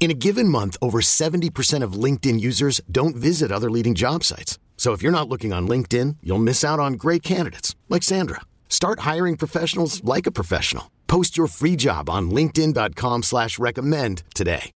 In 0.00 0.10
a 0.10 0.14
given 0.14 0.48
month, 0.48 0.78
over 0.80 1.02
70% 1.02 1.82
of 1.84 1.92
LinkedIn 1.92 2.40
users 2.40 2.80
don't 2.90 3.14
visit 3.14 3.52
other 3.52 3.70
leading 3.70 3.94
job 3.94 4.24
sites. 4.24 4.58
So 4.78 4.92
if 4.92 5.02
you're 5.02 5.12
not 5.12 5.28
looking 5.28 5.52
on 5.52 5.68
LinkedIn, 5.68 6.16
you'll 6.22 6.38
miss 6.38 6.64
out 6.64 6.80
on 6.80 6.94
great 6.94 7.22
candidates 7.22 7.76
like 7.90 8.02
Sandra. 8.02 8.40
Start 8.70 9.00
hiring 9.00 9.36
professionals 9.36 10.02
like 10.02 10.26
a 10.26 10.30
professional. 10.32 10.90
Post 11.06 11.36
your 11.36 11.48
free 11.48 11.76
job 11.76 12.08
on 12.08 12.30
linkedin.com 12.30 13.22
slash 13.22 13.58
recommend 13.58 14.22
today. 14.34 14.70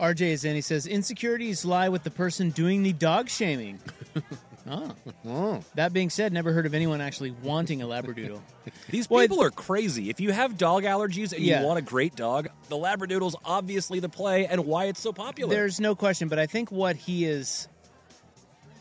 RJ 0.00 0.22
is 0.22 0.44
in. 0.44 0.56
He 0.56 0.60
says 0.60 0.88
insecurities 0.88 1.64
lie 1.64 1.88
with 1.88 2.02
the 2.02 2.10
person 2.10 2.50
doing 2.50 2.82
the 2.82 2.94
dog 2.94 3.28
shaming. 3.28 3.78
Oh. 4.66 5.62
That 5.74 5.92
being 5.92 6.08
said, 6.10 6.32
never 6.32 6.52
heard 6.52 6.64
of 6.66 6.74
anyone 6.74 7.00
actually 7.00 7.32
wanting 7.42 7.82
a 7.82 7.86
labradoodle. 7.86 8.40
These 8.90 9.10
Well, 9.10 9.20
people 9.22 9.42
are 9.42 9.50
crazy. 9.50 10.08
If 10.10 10.20
you 10.20 10.32
have 10.32 10.56
dog 10.56 10.84
allergies 10.84 11.32
and 11.32 11.42
Yeah. 11.42 11.60
you 11.60 11.66
want 11.66 11.78
a 11.78 11.82
great 11.82 12.16
dog, 12.16 12.48
the 12.68 12.76
Labradoodle's 12.76 13.36
obviously 13.44 14.00
the 14.00 14.08
play 14.08 14.46
and 14.46 14.64
why 14.64 14.86
it's 14.86 15.00
so 15.00 15.12
popular. 15.12 15.54
There's 15.54 15.80
no 15.80 15.94
question, 15.94 16.28
but 16.28 16.38
I 16.38 16.46
think 16.46 16.72
what 16.72 16.96
he 16.96 17.26
is 17.26 17.68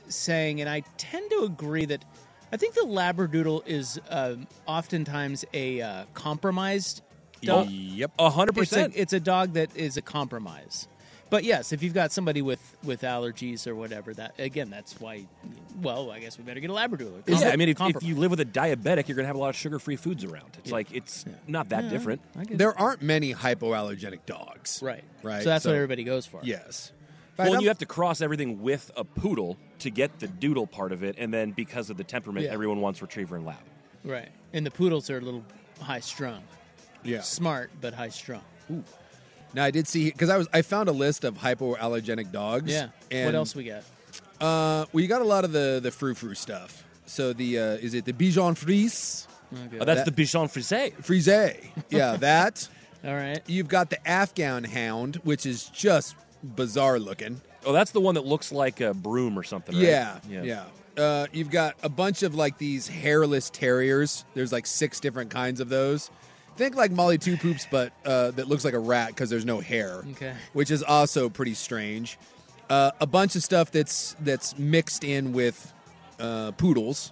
saying, 0.07 0.61
and 0.61 0.69
I 0.69 0.83
tend 0.97 1.29
to 1.31 1.43
agree 1.43 1.85
that 1.85 2.05
I 2.51 2.57
think 2.57 2.75
the 2.75 2.81
Labradoodle 2.81 3.67
is 3.67 3.99
um 4.09 4.47
oftentimes 4.67 5.43
a 5.53 5.81
uh, 5.81 6.05
compromised 6.13 7.01
dog. 7.41 7.67
Yep, 7.69 8.11
a 8.19 8.29
hundred 8.29 8.57
It's 8.59 8.73
a, 8.73 8.89
it's 8.93 9.13
a 9.13 9.19
dog 9.19 9.53
that 9.53 9.75
is 9.75 9.97
a 9.97 10.01
compromise. 10.01 10.87
But 11.33 11.45
yes, 11.45 11.73
if 11.73 11.81
you've 11.81 11.95
got 11.95 12.11
somebody 12.11 12.43
with, 12.43 12.61
with 12.83 13.01
allergies 13.01 13.65
or 13.65 13.73
whatever, 13.73 14.13
that 14.13 14.35
again, 14.37 14.69
that's 14.69 14.99
why. 15.01 15.25
Well, 15.81 16.11
I 16.11 16.19
guess 16.19 16.37
we 16.37 16.43
better 16.43 16.59
get 16.59 16.69
a 16.69 16.73
Labradoodle. 16.73 17.23
Yeah, 17.25 17.49
I 17.49 17.55
mean, 17.55 17.69
if, 17.69 17.81
if 17.81 18.03
you 18.03 18.13
live 18.13 18.29
with 18.29 18.39
a 18.41 18.45
diabetic, 18.45 19.07
you're 19.07 19.15
going 19.15 19.23
to 19.23 19.25
have 19.25 19.35
a 19.35 19.39
lot 19.39 19.49
of 19.49 19.55
sugar-free 19.55 19.95
foods 19.95 20.23
around. 20.23 20.55
It's 20.59 20.69
like 20.71 20.91
it's 20.93 21.25
not 21.47 21.69
that 21.69 21.85
Yeah, 21.85 21.89
different. 21.89 22.21
I 22.37 22.43
get 22.43 22.59
There 22.59 22.79
aren't 22.79 23.01
many 23.01 23.33
hypoallergenic 23.33 24.27
dogs. 24.27 24.79
Right. 24.83 25.03
Right. 25.23 25.41
So 25.41 25.49
that's 25.49 25.65
what 25.65 25.73
everybody 25.73 26.03
goes 26.03 26.27
for. 26.27 26.39
Yes. 26.43 26.91
Well, 27.39 27.53
I'm- 27.53 27.61
you 27.61 27.67
have 27.69 27.79
to 27.79 27.87
cross 27.87 28.21
everything 28.21 28.61
with 28.61 28.91
a 28.95 29.03
poodle 29.03 29.57
to 29.79 29.89
get 29.89 30.19
the 30.19 30.27
doodle 30.27 30.67
part 30.67 30.91
of 30.91 31.03
it, 31.03 31.15
and 31.17 31.33
then 31.33 31.49
because 31.49 31.89
of 31.89 31.97
the 31.97 32.03
temperament, 32.03 32.45
Yeah. 32.45 32.53
everyone 32.53 32.79
wants 32.79 33.01
retriever 33.01 33.35
and 33.37 33.43
lab. 33.43 33.57
Right. 34.03 34.29
And 34.53 34.63
the 34.63 34.69
poodles 34.71 35.09
are 35.09 35.17
a 35.17 35.21
little 35.21 35.43
high 35.81 35.99
strung. 36.01 36.43
Yeah. 37.03 37.21
Smart, 37.21 37.71
but 37.81 37.95
high 37.95 38.09
strung. 38.09 38.43
Now 39.53 39.63
I 39.63 39.72
did 39.72 39.88
see 39.88 40.05
because 40.05 40.29
I 40.29 40.38
was 40.38 40.48
I 40.53 40.62
found 40.62 40.89
a 40.89 40.91
list 40.91 41.24
of 41.24 41.38
hypoallergenic 41.38 42.31
dogs. 42.31 42.72
Yeah. 42.72 42.89
And, 43.12 43.25
what 43.25 43.36
else 43.36 43.55
we 43.55 43.65
got? 43.65 43.83
Uh, 44.41 44.86
well, 44.91 45.01
you 45.01 45.07
got 45.07 45.22
a 45.22 45.25
lot 45.25 45.45
of 45.45 45.51
the 45.51 45.79
the 45.81 45.91
frou 45.91 46.13
frou 46.15 46.36
stuff. 46.36 46.83
So 47.05 47.33
the 47.33 47.60
uh, 47.60 47.63
is 47.75 47.93
it 47.93 48.05
the 48.05 48.13
Bichon 48.13 48.57
Frise? 48.57 49.27
Oh, 49.79 49.86
that's 49.86 50.03
the 50.03 50.12
Bichon 50.12 50.50
Frise. 50.50 50.93
Frise. 51.01 51.57
Yeah, 51.89 52.15
that. 52.19 52.67
All 53.05 53.13
right. 53.13 53.41
You've 53.48 53.67
got 53.67 53.89
the 53.89 54.07
Afghan 54.07 54.63
Hound, 54.63 55.17
which 55.17 55.45
is 55.45 55.65
just 55.65 56.15
bizarre 56.41 57.00
looking. 57.00 57.41
Oh, 57.65 57.74
that's 57.74 57.91
the 57.91 58.00
one 58.00 58.15
that 58.15 58.25
looks 58.25 58.51
like 58.51 58.81
a 58.81 58.93
broom 58.93 59.38
or 59.38 59.43
something, 59.43 59.75
right? 59.75 59.83
Yeah, 59.83 60.19
yeah. 60.29 60.65
Uh, 60.98 61.27
you've 61.31 61.50
got 61.50 61.75
a 61.81 61.89
bunch 61.89 62.24
of 62.24 62.36
like 62.36 62.57
these 62.57 62.88
hairless 62.88 63.50
terriers. 63.50 64.25
There's 64.33 64.51
like 64.51 64.65
six 64.65 65.00
different 65.00 65.31
kinds 65.31 65.60
of 65.60 65.69
those. 65.69 66.12
Think 66.55 66.75
like 66.75 66.91
Molly 66.91 67.17
Two 67.17 67.36
Poops, 67.38 67.67
but 67.69 67.91
uh, 68.05 68.31
that 68.31 68.48
looks 68.48 68.63
like 68.63 68.74
a 68.75 68.79
rat 68.79 69.10
because 69.10 69.29
there's 69.29 69.45
no 69.45 69.60
hair. 69.60 70.03
Okay. 70.12 70.33
Which 70.53 70.69
is 70.72 70.83
also 70.83 71.29
pretty 71.29 71.55
strange. 71.55 72.17
Uh, 72.69 72.91
a 73.01 73.07
bunch 73.07 73.36
of 73.36 73.43
stuff 73.43 73.72
that's 73.72 74.15
that's 74.19 74.57
mixed 74.57 75.03
in 75.03 75.33
with 75.33 75.74
uh, 76.19 76.51
poodles. 76.51 77.12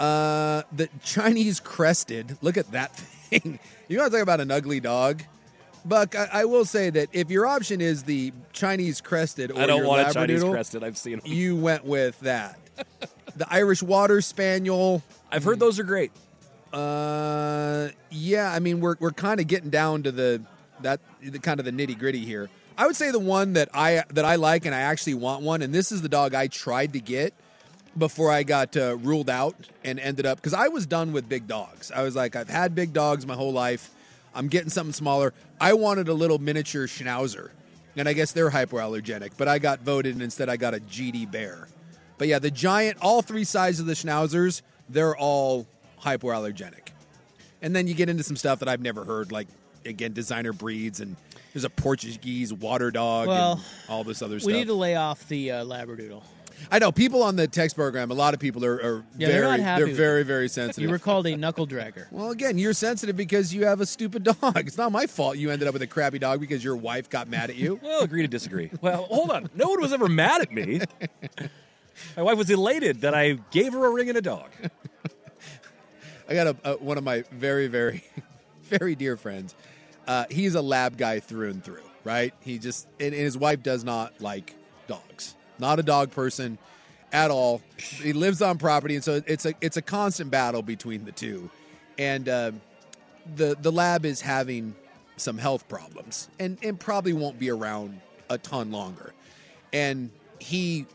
Uh, 0.00 0.62
the 0.72 0.88
Chinese 1.04 1.60
crested. 1.60 2.36
Look 2.42 2.56
at 2.56 2.70
that 2.72 2.94
thing. 2.96 3.58
you 3.88 3.98
want 3.98 4.10
to 4.12 4.16
talk 4.18 4.22
about 4.22 4.40
an 4.40 4.50
ugly 4.50 4.80
dog? 4.80 5.22
Buck, 5.84 6.14
I, 6.16 6.28
I 6.32 6.44
will 6.44 6.64
say 6.64 6.90
that 6.90 7.08
if 7.12 7.30
your 7.30 7.46
option 7.46 7.80
is 7.80 8.02
the 8.02 8.32
Chinese 8.52 9.00
crested 9.00 9.50
or 9.52 9.58
I 9.60 9.66
don't 9.66 9.78
your 9.78 9.86
want 9.86 10.08
a 10.08 10.12
Chinese 10.12 10.42
Labradoodle, 10.42 10.50
crested. 10.50 10.84
I've 10.84 10.98
seen 10.98 11.18
them. 11.20 11.22
you 11.32 11.56
went 11.56 11.84
with 11.84 12.18
that. 12.20 12.58
the 13.36 13.46
Irish 13.52 13.82
Water 13.82 14.20
Spaniel. 14.20 15.02
I've 15.30 15.44
heard 15.44 15.60
those 15.60 15.78
are 15.78 15.84
great. 15.84 16.10
Uh, 16.72 17.88
yeah. 18.10 18.52
I 18.52 18.58
mean, 18.58 18.80
we're 18.80 18.96
we're 19.00 19.10
kind 19.12 19.40
of 19.40 19.46
getting 19.46 19.70
down 19.70 20.02
to 20.04 20.12
the 20.12 20.42
that 20.82 21.00
the 21.22 21.38
kind 21.38 21.60
of 21.60 21.66
the 21.66 21.72
nitty 21.72 21.98
gritty 21.98 22.24
here. 22.24 22.48
I 22.76 22.86
would 22.86 22.96
say 22.96 23.10
the 23.10 23.18
one 23.18 23.54
that 23.54 23.70
I 23.74 24.04
that 24.10 24.24
I 24.24 24.36
like 24.36 24.66
and 24.66 24.74
I 24.74 24.80
actually 24.80 25.14
want 25.14 25.42
one, 25.42 25.62
and 25.62 25.74
this 25.74 25.90
is 25.90 26.02
the 26.02 26.08
dog 26.08 26.34
I 26.34 26.46
tried 26.46 26.92
to 26.92 27.00
get 27.00 27.34
before 27.96 28.30
I 28.30 28.44
got 28.44 28.76
uh, 28.76 28.96
ruled 28.98 29.28
out 29.28 29.56
and 29.84 29.98
ended 29.98 30.26
up 30.26 30.38
because 30.38 30.54
I 30.54 30.68
was 30.68 30.86
done 30.86 31.12
with 31.12 31.28
big 31.28 31.48
dogs. 31.48 31.90
I 31.90 32.02
was 32.02 32.14
like, 32.14 32.36
I've 32.36 32.48
had 32.48 32.74
big 32.74 32.92
dogs 32.92 33.26
my 33.26 33.34
whole 33.34 33.52
life. 33.52 33.90
I'm 34.34 34.48
getting 34.48 34.70
something 34.70 34.92
smaller. 34.92 35.34
I 35.60 35.72
wanted 35.72 36.08
a 36.08 36.14
little 36.14 36.38
miniature 36.38 36.86
schnauzer, 36.86 37.50
and 37.96 38.08
I 38.08 38.12
guess 38.12 38.32
they're 38.32 38.50
hypoallergenic. 38.50 39.32
But 39.36 39.48
I 39.48 39.58
got 39.58 39.80
voted, 39.80 40.14
and 40.14 40.22
instead 40.22 40.48
I 40.48 40.56
got 40.56 40.74
a 40.74 40.78
GD 40.78 41.30
bear. 41.32 41.66
But 42.18 42.28
yeah, 42.28 42.38
the 42.38 42.50
giant, 42.50 42.98
all 43.00 43.22
three 43.22 43.44
sizes 43.44 43.80
of 43.80 43.86
the 43.86 43.94
schnauzers, 43.94 44.62
they're 44.88 45.16
all 45.16 45.66
hypoallergenic. 46.02 46.88
And 47.62 47.74
then 47.74 47.86
you 47.86 47.94
get 47.94 48.08
into 48.08 48.22
some 48.22 48.36
stuff 48.36 48.60
that 48.60 48.68
I've 48.68 48.80
never 48.80 49.04
heard, 49.04 49.32
like 49.32 49.48
again, 49.84 50.12
designer 50.12 50.52
breeds, 50.52 51.00
and 51.00 51.16
there's 51.52 51.64
a 51.64 51.70
Portuguese 51.70 52.52
water 52.52 52.90
dog, 52.90 53.28
Well, 53.28 53.52
and 53.52 53.62
all 53.88 54.04
this 54.04 54.22
other 54.22 54.34
We 54.34 54.40
stuff. 54.40 54.46
We 54.52 54.58
need 54.58 54.66
to 54.68 54.74
lay 54.74 54.96
off 54.96 55.26
the 55.28 55.50
uh, 55.52 55.64
Labradoodle. 55.64 56.22
I 56.72 56.80
know 56.80 56.90
people 56.90 57.22
on 57.22 57.36
the 57.36 57.46
text 57.46 57.76
program. 57.76 58.10
A 58.10 58.14
lot 58.14 58.34
of 58.34 58.40
people 58.40 58.64
are, 58.64 58.74
are 58.74 59.04
Yeah, 59.16 59.28
very, 59.28 59.58
they're 59.58 59.76
they're 59.86 59.94
very, 59.94 60.24
very 60.24 60.48
sensitive. 60.48 60.82
You 60.82 60.90
were 60.90 60.98
called 61.10 61.26
a 61.26 61.36
knuckle 61.36 61.66
dragger. 61.66 62.10
well, 62.10 62.30
again, 62.30 62.58
you're 62.58 62.72
sensitive 62.72 63.16
because 63.16 63.54
you 63.54 63.64
have 63.64 63.80
a 63.80 63.86
stupid 63.86 64.24
dog. 64.24 64.56
It's 64.66 64.76
not 64.76 64.90
my 64.92 65.06
fault 65.06 65.36
you 65.38 65.50
ended 65.50 65.68
up 65.68 65.72
with 65.72 65.82
a 65.82 65.86
crappy 65.86 66.18
dog 66.18 66.40
because 66.40 66.62
your 66.64 66.76
wife 66.76 67.08
got 67.08 67.28
mad 67.28 67.50
at 67.50 67.56
you. 67.56 67.78
Well, 67.88 68.02
agree 68.02 68.22
to 68.22 68.28
disagree. 68.28 68.70
Well, 68.80 69.04
hold 69.04 69.30
on. 69.30 69.48
No 69.54 69.68
one 69.68 69.80
was 69.80 69.92
ever 69.92 70.08
mad 70.08 70.42
at 70.42 70.52
me. 70.52 70.80
My 72.16 72.22
wife 72.22 72.36
was 72.38 72.50
elated 72.50 73.00
that 73.00 73.14
I 73.14 73.38
gave 73.50 73.72
her 73.72 73.84
a 73.86 73.90
ring 73.90 74.08
and 74.08 74.18
a 74.18 74.22
dog. 74.22 74.50
I 76.28 76.34
got 76.34 76.46
a, 76.46 76.56
a 76.64 76.76
one 76.76 76.98
of 76.98 77.04
my 77.04 77.24
very, 77.32 77.68
very, 77.68 78.04
very 78.64 78.94
dear 78.94 79.16
friends. 79.16 79.54
Uh, 80.06 80.24
he's 80.30 80.54
a 80.54 80.62
lab 80.62 80.96
guy 80.96 81.20
through 81.20 81.50
and 81.50 81.64
through, 81.64 81.82
right? 82.04 82.34
He 82.40 82.58
just 82.58 82.86
and, 83.00 83.14
and 83.14 83.22
his 83.22 83.36
wife 83.36 83.62
does 83.62 83.84
not 83.84 84.20
like 84.20 84.54
dogs. 84.86 85.34
Not 85.58 85.78
a 85.78 85.82
dog 85.82 86.10
person 86.10 86.58
at 87.12 87.30
all. 87.30 87.62
He 87.76 88.12
lives 88.12 88.42
on 88.42 88.58
property, 88.58 88.94
and 88.94 89.04
so 89.04 89.22
it's 89.26 89.46
a 89.46 89.54
it's 89.60 89.76
a 89.76 89.82
constant 89.82 90.30
battle 90.30 90.62
between 90.62 91.04
the 91.04 91.12
two. 91.12 91.50
And 91.98 92.28
uh, 92.28 92.52
the 93.36 93.56
the 93.60 93.72
lab 93.72 94.04
is 94.04 94.20
having 94.20 94.74
some 95.16 95.38
health 95.38 95.68
problems, 95.68 96.28
and 96.38 96.58
and 96.62 96.78
probably 96.78 97.12
won't 97.12 97.38
be 97.38 97.50
around 97.50 98.00
a 98.30 98.38
ton 98.38 98.70
longer. 98.70 99.12
And 99.72 100.10
he 100.38 100.86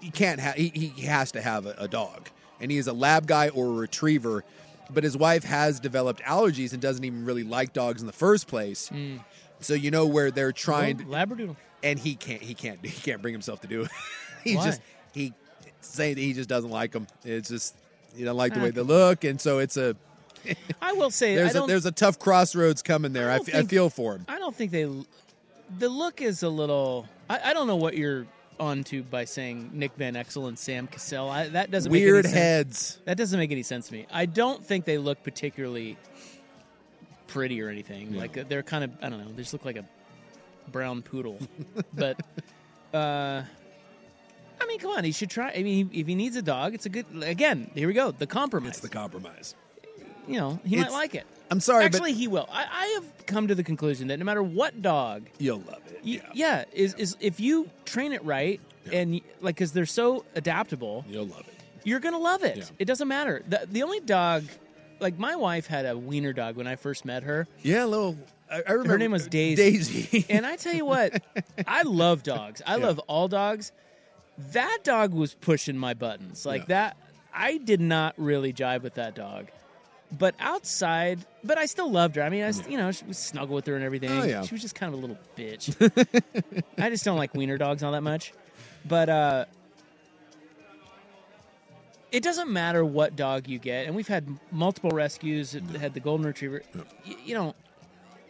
he 0.00 0.10
can't 0.10 0.40
have 0.40 0.54
he, 0.54 0.68
he 0.68 1.02
has 1.02 1.32
to 1.32 1.42
have 1.42 1.66
a, 1.66 1.74
a 1.78 1.88
dog, 1.88 2.28
and 2.60 2.70
he 2.70 2.78
is 2.78 2.86
a 2.86 2.92
lab 2.92 3.26
guy 3.26 3.48
or 3.50 3.66
a 3.66 3.72
retriever. 3.72 4.44
But 4.90 5.04
his 5.04 5.16
wife 5.16 5.44
has 5.44 5.80
developed 5.80 6.22
allergies 6.22 6.72
and 6.72 6.80
doesn't 6.80 7.04
even 7.04 7.24
really 7.24 7.42
like 7.42 7.72
dogs 7.72 8.00
in 8.00 8.06
the 8.06 8.12
first 8.12 8.46
place. 8.46 8.88
Mm. 8.92 9.20
So 9.60 9.74
you 9.74 9.90
know 9.90 10.06
where 10.06 10.30
they're 10.30 10.52
trying, 10.52 10.98
Labradoodle. 10.98 11.56
and 11.82 11.98
he 11.98 12.14
can't 12.14 12.42
he 12.42 12.54
can't 12.54 12.78
he 12.84 13.00
can't 13.00 13.22
bring 13.22 13.34
himself 13.34 13.60
to 13.62 13.66
do 13.66 13.82
it. 13.82 13.90
He's 14.44 14.56
Why? 14.56 14.64
just 14.66 14.80
he 15.12 15.32
saying 15.80 16.14
that 16.14 16.20
he 16.20 16.32
just 16.32 16.48
doesn't 16.48 16.70
like 16.70 16.92
them. 16.92 17.06
It's 17.24 17.48
just 17.48 17.74
he 18.14 18.24
doesn't 18.24 18.36
like 18.36 18.54
the 18.54 18.60
way 18.60 18.70
they 18.70 18.82
look, 18.82 19.24
and 19.24 19.40
so 19.40 19.58
it's 19.58 19.76
a 19.76 19.96
I 20.82 20.92
will 20.92 21.10
say 21.10 21.34
there's 21.34 21.54
a 21.54 21.62
there's 21.62 21.86
a 21.86 21.92
tough 21.92 22.18
crossroads 22.18 22.82
coming 22.82 23.12
there. 23.12 23.30
I, 23.30 23.36
f- 23.36 23.54
I 23.54 23.62
feel 23.64 23.90
for 23.90 24.14
him. 24.14 24.24
I 24.28 24.38
don't 24.38 24.54
think 24.54 24.70
they. 24.70 24.84
The 25.78 25.88
look 25.88 26.22
is 26.22 26.42
a 26.42 26.48
little. 26.48 27.08
I, 27.28 27.50
I 27.50 27.52
don't 27.52 27.66
know 27.66 27.76
what 27.76 27.96
you're 27.96 28.26
onto 28.58 29.02
by 29.02 29.24
saying 29.24 29.70
Nick 29.72 29.94
Van 29.96 30.14
Exel 30.14 30.48
and 30.48 30.58
Sam 30.58 30.86
Cassell. 30.86 31.28
I, 31.28 31.48
that 31.48 31.70
doesn't 31.70 31.90
Weird 31.90 32.24
make 32.24 32.24
any 32.24 32.32
sense. 32.32 32.34
heads. 32.34 32.98
That 33.04 33.16
doesn't 33.16 33.38
make 33.38 33.52
any 33.52 33.62
sense 33.62 33.88
to 33.88 33.94
me. 33.94 34.06
I 34.12 34.26
don't 34.26 34.64
think 34.64 34.84
they 34.84 34.98
look 34.98 35.22
particularly 35.22 35.96
pretty 37.26 37.60
or 37.62 37.68
anything. 37.68 38.14
Yeah. 38.14 38.20
Like 38.20 38.48
they're 38.48 38.62
kind 38.62 38.84
of 38.84 38.90
I 39.02 39.08
don't 39.08 39.18
know. 39.24 39.30
They 39.32 39.42
just 39.42 39.52
look 39.52 39.64
like 39.64 39.76
a 39.76 39.84
brown 40.68 41.02
poodle. 41.02 41.38
but 41.94 42.20
uh 42.94 43.42
I 44.58 44.66
mean, 44.66 44.78
come 44.78 44.92
on. 44.92 45.04
He 45.04 45.12
should 45.12 45.30
try. 45.30 45.52
I 45.54 45.62
mean, 45.62 45.90
if 45.92 46.06
he 46.06 46.14
needs 46.14 46.34
a 46.36 46.42
dog, 46.42 46.72
it's 46.74 46.86
a 46.86 46.88
good. 46.88 47.04
Again, 47.22 47.70
here 47.74 47.86
we 47.86 47.92
go. 47.92 48.10
The 48.10 48.26
compromise. 48.26 48.70
It's 48.70 48.80
the 48.80 48.88
compromise. 48.88 49.54
You 50.26 50.40
know, 50.40 50.58
he 50.64 50.76
might 50.76 50.92
like 50.92 51.14
it. 51.14 51.26
I'm 51.50 51.60
sorry, 51.60 51.84
Actually, 51.84 52.12
he 52.12 52.26
will. 52.28 52.48
I, 52.50 52.66
I 52.70 52.86
have 52.94 53.26
come 53.26 53.48
to 53.48 53.54
the 53.54 53.62
conclusion 53.62 54.08
that 54.08 54.18
no 54.18 54.24
matter 54.24 54.42
what 54.42 54.82
dog, 54.82 55.28
you'll 55.38 55.58
love 55.60 55.80
it. 55.86 56.00
y- 56.04 56.20
yeah, 56.34 56.64
is 56.72 56.94
is 56.94 57.16
if 57.20 57.38
you 57.40 57.70
train 57.84 58.12
it 58.12 58.24
right 58.24 58.60
and 58.92 59.20
like 59.40 59.54
because 59.56 59.72
they're 59.72 59.86
so 59.86 60.24
adaptable, 60.34 61.04
You'll 61.08 61.26
love 61.26 61.46
it. 61.46 61.54
you're 61.84 62.00
gonna 62.00 62.18
love 62.18 62.42
it. 62.44 62.56
Yeah. 62.58 62.64
It 62.80 62.84
doesn't 62.86 63.08
matter. 63.08 63.42
The 63.48 63.66
the 63.70 63.82
only 63.84 64.00
dog, 64.00 64.44
like 65.00 65.18
my 65.18 65.36
wife 65.36 65.66
had 65.66 65.86
a 65.86 65.96
wiener 65.96 66.32
dog 66.32 66.56
when 66.56 66.66
I 66.66 66.76
first 66.76 67.04
met 67.04 67.22
her. 67.22 67.46
Yeah, 67.62 67.84
a 67.84 67.86
little. 67.86 68.16
I, 68.50 68.62
I 68.66 68.72
remember 68.72 68.92
Her 68.92 68.98
name 68.98 69.10
was 69.12 69.26
uh, 69.26 69.30
Daisy. 69.30 70.02
Daisy. 70.02 70.26
And 70.30 70.46
I 70.46 70.56
tell 70.56 70.74
you 70.74 70.84
what, 70.84 71.22
I 71.66 71.82
love 71.82 72.22
dogs. 72.22 72.62
I 72.66 72.76
Yeah. 72.76 72.86
love 72.86 72.98
all 73.08 73.26
dogs. 73.28 73.72
That 74.52 74.78
dog 74.84 75.12
was 75.14 75.34
pushing 75.34 75.76
my 75.78 75.94
buttons. 75.94 76.44
Like 76.46 76.62
Yeah. 76.62 76.66
that 76.68 76.96
I 77.34 77.58
did 77.58 77.80
not 77.80 78.14
really 78.16 78.52
jive 78.52 78.82
with 78.82 78.94
that 78.94 79.14
dog. 79.14 79.48
But 80.12 80.34
outside, 80.38 81.18
but 81.42 81.58
I 81.58 81.66
still 81.66 81.90
loved 81.90 82.14
her. 82.16 82.22
I 82.22 82.28
mean, 82.28 82.44
I, 82.44 82.46
was- 82.46 82.66
you 82.68 82.76
know, 82.78 82.92
she 82.92 83.04
would 83.06 83.16
snuggle 83.16 83.56
with 83.56 83.66
her 83.66 83.74
and 83.74 83.84
everything. 83.84 84.10
Oh, 84.10 84.24
yeah. 84.24 84.42
She 84.42 84.54
was 84.54 84.62
just 84.62 84.74
kind 84.76 84.92
of 84.94 84.98
a 85.00 85.02
little 85.02 85.18
bitch. 85.36 86.62
I 86.78 86.90
just 86.90 87.04
don't 87.04 87.18
like 87.18 87.34
wiener 87.34 87.58
dogs 87.58 87.82
all 87.82 87.92
that 87.92 88.02
much. 88.02 88.32
But 88.84 89.08
uh 89.08 89.44
it 92.12 92.22
doesn't 92.22 92.48
matter 92.50 92.84
what 92.84 93.16
dog 93.16 93.48
you 93.48 93.58
get, 93.58 93.86
and 93.86 93.94
we've 93.96 94.06
had 94.08 94.26
multiple 94.52 94.90
rescues. 94.90 95.52
Had 95.78 95.92
the 95.92 96.00
golden 96.00 96.24
retriever. 96.24 96.62
Y- 97.06 97.16
you 97.24 97.34
know, 97.34 97.54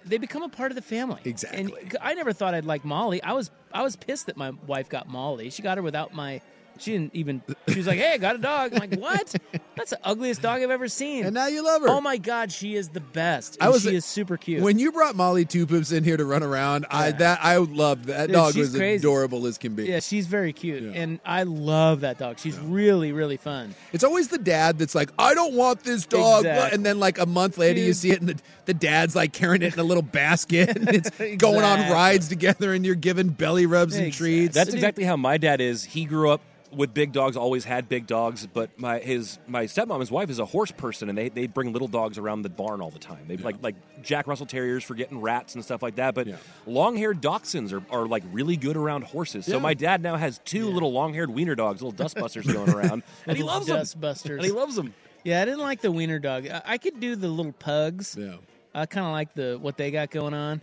they 0.04 0.16
become 0.18 0.42
a 0.42 0.48
part 0.48 0.70
of 0.72 0.76
the 0.76 0.82
family. 0.82 1.20
Exactly. 1.24 1.60
And 1.60 1.96
I 2.00 2.14
never 2.14 2.32
thought 2.32 2.54
I'd 2.54 2.64
like 2.64 2.84
Molly. 2.84 3.22
I 3.22 3.32
was 3.34 3.50
I 3.72 3.82
was 3.82 3.94
pissed 3.94 4.26
that 4.26 4.36
my 4.36 4.50
wife 4.66 4.88
got 4.88 5.08
Molly. 5.08 5.50
She 5.50 5.62
got 5.62 5.76
her 5.76 5.82
without 5.82 6.14
my 6.14 6.40
She 6.78 6.92
didn't 6.92 7.14
even. 7.14 7.42
She 7.68 7.76
was 7.78 7.86
like, 7.86 7.98
"Hey, 7.98 8.12
I 8.14 8.18
got 8.18 8.34
a 8.34 8.38
dog." 8.38 8.72
I'm 8.72 8.78
like, 8.78 8.94
"What? 9.00 9.34
That's 9.76 9.90
the 9.90 9.98
ugliest 10.04 10.42
dog 10.42 10.62
I've 10.62 10.70
ever 10.70 10.88
seen." 10.88 11.24
And 11.26 11.34
now 11.34 11.46
you 11.46 11.64
love 11.64 11.82
her. 11.82 11.88
Oh 11.88 12.00
my 12.00 12.16
god, 12.16 12.50
she 12.52 12.74
is 12.76 12.88
the 12.90 13.00
best. 13.00 13.56
I 13.60 13.68
was- 13.68 13.82
she 13.82 13.94
is 13.94 14.04
super 14.04 14.36
cute. 14.36 14.62
When 14.62 14.78
you 14.78 14.92
brought 14.92 15.16
Molly 15.16 15.44
Two 15.44 15.66
Poops 15.66 15.92
in 15.92 16.02
here 16.04 16.16
to 16.16 16.24
run 16.24 16.42
around, 16.42 16.86
I 16.90 17.10
that 17.12 17.38
I 17.42 17.56
loved 17.56 18.06
that 18.06 18.26
Dude, 18.26 18.34
dog 18.34 18.56
was 18.56 18.74
crazy. 18.76 18.96
adorable 19.00 19.46
as 19.46 19.58
can 19.58 19.74
be. 19.74 19.84
yeah, 19.84 20.00
she's 20.00 20.26
very 20.26 20.52
cute, 20.52 20.82
and 20.94 21.20
I 21.24 21.42
love 21.44 22.00
that 22.00 22.18
dog. 22.18 22.38
She's 22.38 22.58
really, 22.58 23.12
really 23.12 23.36
fun. 23.36 23.74
It's 23.92 24.04
always 24.04 24.28
the 24.28 24.38
dad 24.38 24.78
that's 24.78 24.94
like, 24.94 25.10
I 25.18 25.34
don't 25.34 25.54
want 25.54 25.80
this 25.84 26.06
dog. 26.06 26.44
Exactly. 26.44 26.74
And 26.74 26.84
then, 26.86 26.98
like, 27.00 27.18
a 27.18 27.26
month 27.26 27.58
later, 27.58 27.80
you 27.80 27.92
see 27.92 28.10
it, 28.10 28.20
and 28.20 28.28
the, 28.28 28.38
the 28.66 28.74
dad's 28.74 29.14
like 29.16 29.32
carrying 29.32 29.62
it 29.62 29.74
in 29.74 29.78
a 29.80 29.84
little 29.84 30.02
basket, 30.02 30.70
and 30.76 30.88
it's 30.88 31.10
going 31.36 31.62
on 31.64 31.90
rides 31.90 32.28
together, 32.28 32.72
and 32.74 32.84
you're 32.84 32.94
giving 32.94 33.28
belly 33.28 33.66
rubs 33.66 33.94
and 33.96 34.12
treats. 34.12 34.54
That's 34.54 34.72
exactly 34.74 35.04
how 35.04 35.16
my 35.16 35.36
dad 35.38 35.60
is. 35.60 35.84
He 35.84 36.04
grew 36.04 36.30
up 36.30 36.40
with 36.76 36.94
big 36.94 37.12
dogs, 37.12 37.36
always 37.36 37.64
had 37.64 37.88
big 37.88 38.06
dogs. 38.06 38.46
But 38.46 38.78
my 38.78 38.98
his 38.98 39.38
my 39.48 39.64
stepmom, 39.64 40.00
his 40.00 40.10
wife, 40.10 40.30
is 40.30 40.38
a 40.38 40.44
horse 40.44 40.70
person, 40.70 41.08
and 41.08 41.16
they, 41.16 41.28
they 41.28 41.46
bring 41.46 41.72
little 41.72 41.88
dogs 41.88 42.18
around 42.18 42.42
the 42.42 42.48
barn 42.48 42.80
all 42.80 42.90
the 42.90 42.98
time. 42.98 43.24
They 43.26 43.36
like 43.38 43.56
like 43.62 43.74
Jack 44.02 44.26
Russell 44.26 44.46
Terriers 44.46 44.84
for 44.84 44.94
getting 44.94 45.20
rats 45.20 45.54
and 45.54 45.64
stuff 45.64 45.82
like 45.82 45.96
that. 45.96 46.14
But 46.14 46.28
long 46.66 46.96
haired 46.96 47.20
dachshunds 47.20 47.72
are, 47.72 47.82
are 47.90 48.06
like 48.06 48.22
really 48.30 48.56
good 48.56 48.76
around 48.76 49.04
horses. 49.04 49.46
So 49.46 49.58
my 49.58 49.74
dad 49.74 50.02
now 50.02 50.16
has 50.16 50.40
two 50.44 50.68
little 50.70 50.92
long 50.92 51.14
haired 51.14 51.30
wiener 51.30 51.54
dogs, 51.54 51.82
little 51.82 52.06
dustbusters 52.06 52.52
going 52.52 52.70
around, 52.70 53.02
and 53.26 53.36
he 53.36 53.42
loves 53.42 53.66
them. 53.66 53.78
Dustbusters. 53.78 54.36
And 54.36 54.44
he 54.44 54.52
loves 54.52 54.76
them. 54.76 54.94
Yeah, 55.24 55.42
I 55.42 55.44
didn't 55.44 55.60
like 55.60 55.80
the 55.80 55.90
wiener 55.90 56.20
dog. 56.20 56.46
I, 56.46 56.62
I 56.64 56.78
could 56.78 57.00
do 57.00 57.16
the 57.16 57.26
little 57.28 57.52
pugs. 57.52 58.16
Yeah. 58.16 58.36
I 58.74 58.86
kind 58.86 59.06
of 59.06 59.12
like 59.12 59.34
the 59.34 59.58
what 59.60 59.76
they 59.76 59.90
got 59.90 60.10
going 60.10 60.34
on. 60.34 60.60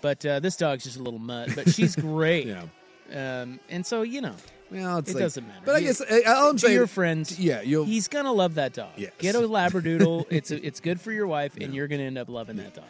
But 0.00 0.24
uh, 0.24 0.40
this 0.40 0.56
dog's 0.56 0.84
just 0.84 0.98
a 0.98 1.02
little 1.02 1.18
mutt. 1.18 1.54
But 1.54 1.70
she's 1.70 1.96
great. 1.96 2.46
yeah. 2.46 2.62
Um, 3.12 3.58
and 3.70 3.84
so 3.84 4.02
you 4.02 4.20
know, 4.20 4.34
Well, 4.70 4.98
it's 4.98 5.10
it 5.10 5.14
like- 5.14 5.22
doesn't 5.22 5.46
matter. 5.46 5.60
But 5.64 5.76
I 5.76 5.80
guess 5.80 6.00
uh, 6.00 6.20
all 6.26 6.50
I'm 6.50 6.56
to 6.56 6.60
saying, 6.60 6.74
your 6.74 6.86
friend, 6.86 7.38
yeah, 7.38 7.62
you'll. 7.62 7.84
he's 7.84 8.08
gonna 8.08 8.32
love 8.32 8.54
that 8.56 8.74
dog. 8.74 8.90
Yes. 8.96 9.12
Get 9.18 9.34
a 9.34 9.38
labradoodle. 9.38 10.26
it's 10.30 10.50
a, 10.50 10.64
it's 10.64 10.80
good 10.80 11.00
for 11.00 11.12
your 11.12 11.26
wife, 11.26 11.56
and 11.60 11.74
you're 11.74 11.88
gonna 11.88 12.02
end 12.02 12.18
up 12.18 12.28
loving 12.28 12.56
that 12.56 12.74
dog. 12.74 12.84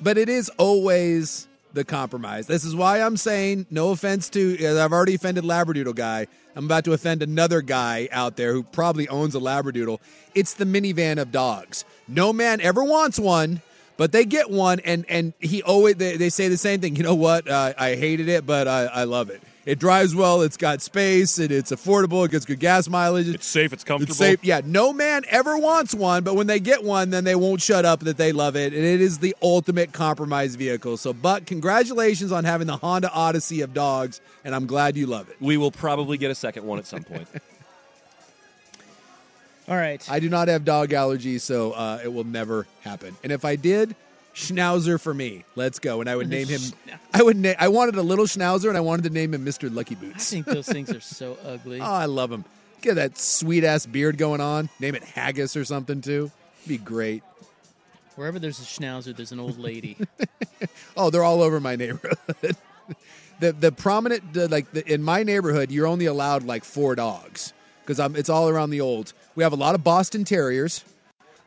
But 0.00 0.18
it 0.18 0.28
is 0.28 0.48
always 0.58 1.46
the 1.72 1.84
compromise. 1.84 2.46
This 2.46 2.64
is 2.64 2.74
why 2.74 3.00
I'm 3.00 3.16
saying, 3.16 3.66
no 3.70 3.90
offense 3.90 4.28
to, 4.30 4.62
uh, 4.62 4.84
I've 4.84 4.92
already 4.92 5.14
offended 5.14 5.44
Labradoodle 5.44 5.94
guy. 5.94 6.26
I'm 6.54 6.66
about 6.66 6.84
to 6.84 6.92
offend 6.92 7.22
another 7.22 7.62
guy 7.62 8.08
out 8.12 8.36
there 8.36 8.52
who 8.52 8.62
probably 8.62 9.08
owns 9.08 9.34
a 9.34 9.38
Labradoodle. 9.38 9.98
It's 10.34 10.54
the 10.54 10.66
minivan 10.66 11.18
of 11.18 11.32
dogs. 11.32 11.84
No 12.08 12.32
man 12.32 12.60
ever 12.60 12.84
wants 12.84 13.18
one, 13.18 13.62
but 13.96 14.12
they 14.12 14.24
get 14.24 14.50
one, 14.50 14.80
and 14.80 15.06
and 15.08 15.32
he 15.38 15.62
always 15.62 15.96
they, 15.96 16.16
they 16.16 16.28
say 16.28 16.48
the 16.48 16.58
same 16.58 16.80
thing. 16.80 16.96
You 16.96 17.04
know 17.04 17.14
what? 17.14 17.48
Uh, 17.48 17.72
I 17.78 17.94
hated 17.94 18.28
it, 18.28 18.44
but 18.44 18.68
I, 18.68 18.84
I 18.84 19.04
love 19.04 19.30
it. 19.30 19.42
It 19.64 19.78
drives 19.78 20.14
well. 20.14 20.42
It's 20.42 20.56
got 20.56 20.82
space. 20.82 21.38
And 21.38 21.52
it's 21.52 21.70
affordable. 21.70 22.24
It 22.24 22.32
gets 22.32 22.44
good 22.44 22.58
gas 22.58 22.88
mileage. 22.88 23.28
It's 23.28 23.46
safe. 23.46 23.72
It's 23.72 23.84
comfortable. 23.84 24.10
It's 24.10 24.18
safe. 24.18 24.44
Yeah, 24.44 24.60
no 24.64 24.92
man 24.92 25.22
ever 25.28 25.56
wants 25.56 25.94
one, 25.94 26.24
but 26.24 26.34
when 26.34 26.46
they 26.46 26.60
get 26.60 26.82
one, 26.82 27.10
then 27.10 27.24
they 27.24 27.34
won't 27.34 27.62
shut 27.62 27.84
up 27.84 28.00
that 28.00 28.16
they 28.16 28.32
love 28.32 28.56
it. 28.56 28.72
And 28.72 28.84
it 28.84 29.00
is 29.00 29.18
the 29.18 29.36
ultimate 29.42 29.92
compromise 29.92 30.56
vehicle. 30.56 30.96
So, 30.96 31.12
Buck, 31.12 31.46
congratulations 31.46 32.32
on 32.32 32.44
having 32.44 32.66
the 32.66 32.76
Honda 32.76 33.10
Odyssey 33.12 33.60
of 33.60 33.72
dogs, 33.72 34.20
and 34.44 34.54
I'm 34.54 34.66
glad 34.66 34.96
you 34.96 35.06
love 35.06 35.28
it. 35.28 35.36
We 35.40 35.56
will 35.56 35.70
probably 35.70 36.18
get 36.18 36.30
a 36.30 36.34
second 36.34 36.66
one 36.66 36.78
at 36.78 36.86
some 36.86 37.04
point. 37.04 37.28
All 39.68 39.76
right. 39.76 40.04
I 40.10 40.18
do 40.18 40.28
not 40.28 40.48
have 40.48 40.64
dog 40.64 40.90
allergies, 40.90 41.42
so 41.42 41.72
uh, 41.72 42.00
it 42.02 42.12
will 42.12 42.24
never 42.24 42.66
happen. 42.80 43.16
And 43.22 43.32
if 43.32 43.44
I 43.44 43.56
did, 43.56 43.94
Schnauzer 44.34 45.00
for 45.00 45.12
me. 45.12 45.44
Let's 45.56 45.78
go. 45.78 46.00
And 46.00 46.08
I 46.08 46.16
would 46.16 46.28
name 46.28 46.48
him. 46.48 46.60
I 47.12 47.22
would. 47.22 47.36
Na- 47.36 47.54
I 47.58 47.68
wanted 47.68 47.96
a 47.96 48.02
little 48.02 48.24
Schnauzer, 48.24 48.68
and 48.68 48.76
I 48.76 48.80
wanted 48.80 49.04
to 49.04 49.10
name 49.10 49.34
him 49.34 49.44
Mister 49.44 49.68
Lucky 49.68 49.94
Boots. 49.94 50.32
I 50.32 50.36
think 50.36 50.46
those 50.46 50.66
things 50.66 50.90
are 50.90 51.00
so 51.00 51.36
ugly. 51.44 51.80
Oh, 51.80 51.84
I 51.84 52.06
love 52.06 52.32
him. 52.32 52.44
Get 52.80 52.94
that 52.94 53.18
sweet 53.18 53.62
ass 53.64 53.86
beard 53.86 54.18
going 54.18 54.40
on. 54.40 54.68
Name 54.80 54.94
it 54.94 55.04
Haggis 55.04 55.56
or 55.56 55.64
something 55.64 56.00
too. 56.00 56.30
Be 56.66 56.78
great. 56.78 57.22
Wherever 58.16 58.38
there's 58.38 58.58
a 58.58 58.64
schnauzer, 58.64 59.16
there's 59.16 59.32
an 59.32 59.40
old 59.40 59.58
lady. 59.58 59.96
Oh, 60.96 61.10
they're 61.10 61.24
all 61.24 61.42
over 61.42 61.58
my 61.58 61.74
neighborhood. 61.74 62.18
the 63.40 63.52
the 63.52 63.72
prominent 63.72 64.32
the, 64.32 64.46
like 64.46 64.70
the, 64.70 64.86
in 64.92 65.02
my 65.02 65.22
neighborhood, 65.24 65.72
you're 65.72 65.86
only 65.88 66.06
allowed 66.06 66.44
like 66.44 66.64
four 66.64 66.94
dogs 66.94 67.52
because 67.84 67.98
it's 68.16 68.28
all 68.28 68.48
around 68.48 68.70
the 68.70 68.80
old. 68.80 69.12
We 69.34 69.42
have 69.42 69.52
a 69.52 69.56
lot 69.56 69.74
of 69.74 69.82
Boston 69.82 70.24
Terriers. 70.24 70.84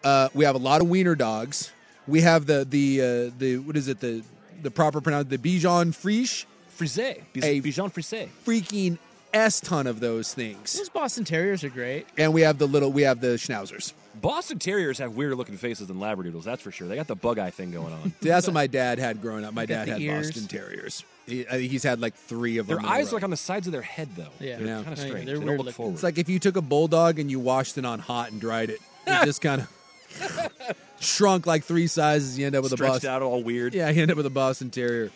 Uh, 0.03 0.27
we 0.33 0.43
have 0.43 0.55
a 0.55 0.59
lot 0.59 0.81
of 0.81 0.89
Wiener 0.89 1.15
dogs. 1.15 1.71
We 2.07 2.21
have 2.21 2.45
the 2.45 2.65
the 2.65 3.01
uh, 3.01 3.31
the 3.37 3.57
what 3.59 3.75
is 3.77 3.87
it 3.87 3.99
the 3.99 4.23
the 4.61 4.71
proper 4.71 5.01
pronoun 5.01 5.27
the 5.27 5.37
Bichon 5.37 5.89
Friche 5.89 6.45
Frise. 6.69 6.97
A- 6.99 7.21
Bichon 7.61 7.91
Frise. 7.91 8.27
freaking 8.45 8.97
s 9.33 9.59
ton 9.59 9.85
of 9.87 9.99
those 9.99 10.33
things. 10.33 10.73
Those 10.77 10.89
Boston 10.89 11.23
Terriers 11.25 11.63
are 11.63 11.69
great. 11.69 12.05
And 12.17 12.33
we 12.33 12.41
have 12.41 12.57
the 12.57 12.67
little 12.67 12.91
we 12.91 13.01
have 13.03 13.21
the 13.21 13.35
Schnauzers. 13.35 13.93
Boston 14.21 14.59
Terriers 14.59 14.97
have 14.99 15.15
weirder 15.15 15.35
looking 15.35 15.57
faces 15.57 15.87
than 15.87 15.97
Labradoodles, 15.97 16.43
that's 16.43 16.61
for 16.61 16.71
sure. 16.71 16.87
They 16.87 16.95
got 16.95 17.07
the 17.07 17.15
bug 17.17 17.37
eye 17.37 17.49
thing 17.49 17.71
going 17.71 17.91
on. 17.93 18.13
That's 18.21 18.47
what 18.47 18.53
my 18.53 18.65
dad 18.65 18.97
had 18.97 19.21
growing 19.21 19.43
up. 19.43 19.53
My 19.53 19.65
dad 19.65 19.89
had 19.89 19.99
ears. 19.99 20.27
Boston 20.31 20.47
Terriers. 20.47 21.03
He, 21.27 21.41
I 21.45 21.51
think 21.57 21.69
he's 21.69 21.83
had 21.83 21.99
like 21.99 22.13
three 22.15 22.57
of 22.59 22.65
Their 22.67 22.77
them. 22.77 22.85
in 22.85 22.91
a 22.91 22.93
eyes 22.93 23.07
row. 23.07 23.11
are 23.11 23.13
like 23.15 23.23
on 23.25 23.29
the 23.31 23.35
sides 23.37 23.67
of 23.67 23.73
their 23.73 23.81
head, 23.81 24.07
though. 24.15 24.29
Yeah. 24.39 24.55
They're 24.57 24.67
Yeah. 24.67 24.83
kind 24.83 24.93
of 24.93 24.99
Oh, 24.99 25.01
yeah, 25.01 25.07
strange. 25.09 25.25
they're 25.25 25.37
they 25.39 25.45
don't 25.45 25.57
look 25.57 25.57
looking. 25.65 25.73
forward. 25.73 25.93
It's 25.95 26.03
like 26.03 26.17
if 26.17 26.29
you 26.29 26.39
took 26.39 26.55
a 26.55 26.61
bulldog 26.61 27.19
and 27.19 27.29
you 27.29 27.41
washed 27.41 27.77
it 27.77 27.83
on 27.85 27.99
hot 27.99 28.31
and 28.31 28.39
dried 28.39 28.69
it. 28.69 28.79
It 29.05 29.25
just 29.25 29.41
kind 29.41 29.61
of 29.63 29.69
shrunk 30.99 31.45
like 31.45 31.63
three 31.63 31.87
sizes. 31.87 32.37
You 32.37 32.45
end 32.45 32.55
up 32.55 32.63
with 32.63 32.73
a 32.73 32.77
stretched 32.77 32.93
Boston. 32.93 33.09
out 33.09 33.21
all 33.21 33.43
weird. 33.43 33.73
Yeah, 33.73 33.89
you 33.89 34.01
end 34.01 34.11
up 34.11 34.17
with 34.17 34.25
a 34.25 34.31
Boston 34.31 34.69
Terrier. 34.69 35.11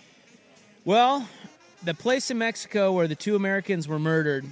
Well, 0.85 1.27
the 1.83 1.93
place 1.93 2.29
in 2.31 2.37
Mexico 2.37 2.91
where 2.91 3.07
the 3.07 3.15
two 3.15 3.35
Americans 3.35 3.87
were 3.87 3.99
murdered 3.99 4.45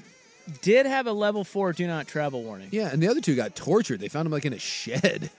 did 0.62 0.86
have 0.86 1.08
a 1.08 1.12
level 1.12 1.44
four 1.44 1.74
do 1.74 1.88
not 1.88 2.08
travel 2.08 2.44
warning. 2.44 2.70
Yeah, 2.72 2.90
and 2.92 3.02
the 3.02 3.08
other 3.08 3.22
two 3.22 3.36
got 3.36 3.56
tortured. 3.56 4.00
They 4.00 4.08
found 4.08 4.26
them 4.26 4.34
like 4.34 4.46
in 4.46 4.54
a 4.54 4.60
shed. 4.60 5.30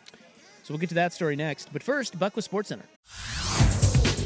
So 0.64 0.74
we'll 0.74 0.78
get 0.78 0.90
to 0.90 0.96
that 0.96 1.14
story 1.14 1.34
next. 1.34 1.72
But 1.72 1.82
first, 1.82 2.18
Buck 2.18 2.36
with 2.36 2.44
Sports 2.44 2.68
Center. 2.68 2.84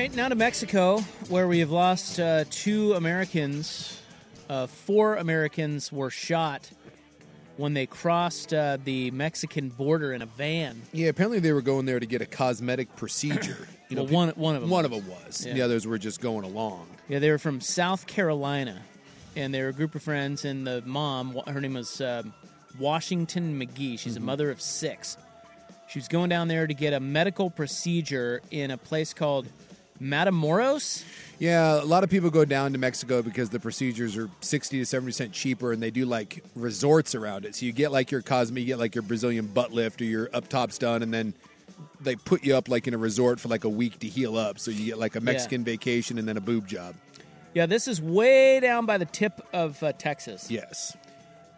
Right, 0.00 0.14
now 0.16 0.28
to 0.30 0.34
Mexico, 0.34 0.98
where 1.28 1.46
we 1.46 1.58
have 1.58 1.70
lost 1.70 2.18
uh, 2.18 2.42
two 2.48 2.94
Americans. 2.94 4.00
Uh, 4.48 4.66
four 4.66 5.16
Americans 5.16 5.92
were 5.92 6.08
shot 6.08 6.70
when 7.58 7.74
they 7.74 7.84
crossed 7.84 8.54
uh, 8.54 8.78
the 8.82 9.10
Mexican 9.10 9.68
border 9.68 10.14
in 10.14 10.22
a 10.22 10.26
van. 10.26 10.80
Yeah, 10.94 11.08
apparently 11.10 11.38
they 11.38 11.52
were 11.52 11.60
going 11.60 11.84
there 11.84 12.00
to 12.00 12.06
get 12.06 12.22
a 12.22 12.26
cosmetic 12.26 12.94
procedure. 12.96 13.68
You 13.90 13.96
know, 13.96 14.04
Well, 14.04 14.12
one- 14.12 14.28
one 14.36 14.54
of 14.54 14.62
'em 14.62 14.70
One 14.70 14.84
was. 14.84 14.92
of 14.98 15.04
them 15.04 15.10
was. 15.26 15.44
Yeah. 15.46 15.54
The 15.54 15.62
others 15.62 15.84
were 15.84 15.98
just 15.98 16.20
going 16.20 16.44
along. 16.44 16.86
Yeah, 17.08 17.18
they 17.18 17.28
were 17.28 17.38
from 17.40 17.60
South 17.60 18.06
Carolina, 18.06 18.80
and 19.34 19.52
they 19.52 19.60
were 19.62 19.70
a 19.70 19.72
group 19.72 19.96
of 19.96 20.02
friends. 20.04 20.44
And 20.44 20.64
the 20.64 20.80
mom, 20.86 21.36
her 21.48 21.60
name 21.60 21.74
was 21.74 22.00
um, 22.00 22.32
Washington 22.78 23.58
McGee. 23.60 23.98
She's 23.98 24.16
a 24.16 24.20
mother 24.20 24.48
of 24.52 24.60
six. 24.60 25.16
She 25.88 25.98
was 25.98 26.06
going 26.06 26.28
down 26.28 26.46
there 26.46 26.68
to 26.68 26.72
get 26.72 26.92
a 26.92 27.00
medical 27.00 27.50
procedure 27.50 28.40
in 28.52 28.70
a 28.70 28.76
place 28.78 29.12
called 29.12 29.48
Matamoros. 30.00 31.04
Yeah, 31.38 31.82
a 31.82 31.84
lot 31.84 32.04
of 32.04 32.10
people 32.10 32.30
go 32.30 32.44
down 32.44 32.72
to 32.72 32.78
Mexico 32.78 33.22
because 33.22 33.50
the 33.50 33.60
procedures 33.60 34.16
are 34.16 34.30
60 34.40 34.78
to 34.78 34.86
70 34.86 35.08
percent 35.08 35.32
cheaper, 35.32 35.72
and 35.72 35.82
they 35.82 35.90
do 35.90 36.06
like 36.06 36.44
resorts 36.54 37.14
around 37.14 37.44
it. 37.44 37.54
So 37.54 37.66
you 37.66 37.72
get 37.72 37.92
like 37.92 38.10
your 38.10 38.22
Cosme, 38.22 38.58
you 38.58 38.66
get 38.66 38.78
like 38.78 38.94
your 38.94 39.02
Brazilian 39.02 39.46
butt 39.46 39.72
lift 39.72 40.00
or 40.00 40.04
your 40.04 40.28
up 40.32 40.48
tops 40.48 40.78
done, 40.78 41.02
and 41.02 41.12
then 41.12 41.34
they 42.00 42.16
put 42.16 42.44
you 42.44 42.56
up 42.56 42.68
like 42.68 42.86
in 42.86 42.94
a 42.94 42.98
resort 42.98 43.40
for 43.40 43.48
like 43.48 43.64
a 43.64 43.68
week 43.68 43.98
to 44.00 44.06
heal 44.06 44.36
up. 44.36 44.58
So 44.58 44.70
you 44.70 44.86
get 44.86 44.98
like 44.98 45.16
a 45.16 45.20
Mexican 45.20 45.64
vacation 45.64 46.18
and 46.18 46.26
then 46.26 46.36
a 46.36 46.40
boob 46.40 46.66
job. 46.66 46.94
Yeah, 47.54 47.66
this 47.66 47.88
is 47.88 48.00
way 48.00 48.60
down 48.60 48.86
by 48.86 48.98
the 48.98 49.04
tip 49.04 49.46
of 49.52 49.82
uh, 49.82 49.92
Texas. 49.92 50.50
Yes. 50.50 50.96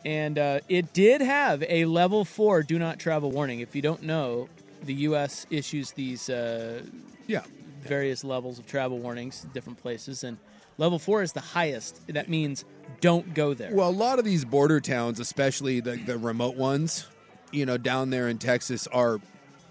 And 0.04 0.38
uh, 0.38 0.60
it 0.68 0.92
did 0.92 1.20
have 1.20 1.62
a 1.68 1.84
level 1.84 2.24
four 2.24 2.62
do 2.62 2.78
not 2.78 2.98
travel 2.98 3.30
warning. 3.30 3.60
If 3.60 3.76
you 3.76 3.82
don't 3.82 4.02
know, 4.02 4.48
the 4.82 4.94
U.S. 4.94 5.46
issues 5.50 5.92
these 5.92 6.28
uh, 6.28 6.82
yeah 7.26 7.42
various 7.82 8.24
levels 8.24 8.58
of 8.58 8.66
travel 8.66 8.98
warnings, 8.98 9.46
different 9.52 9.80
places, 9.80 10.24
and 10.24 10.38
level 10.78 10.98
four 10.98 11.22
is 11.22 11.32
the 11.32 11.40
highest. 11.40 12.00
That 12.08 12.28
means 12.28 12.64
don't 13.00 13.34
go 13.34 13.54
there. 13.54 13.74
Well, 13.74 13.88
a 13.88 13.90
lot 13.90 14.18
of 14.18 14.24
these 14.24 14.44
border 14.44 14.80
towns, 14.80 15.20
especially 15.20 15.80
the, 15.80 15.96
the 15.96 16.18
remote 16.18 16.56
ones, 16.56 17.06
you 17.50 17.66
know, 17.66 17.76
down 17.76 18.10
there 18.10 18.28
in 18.28 18.38
Texas, 18.38 18.86
are 18.88 19.20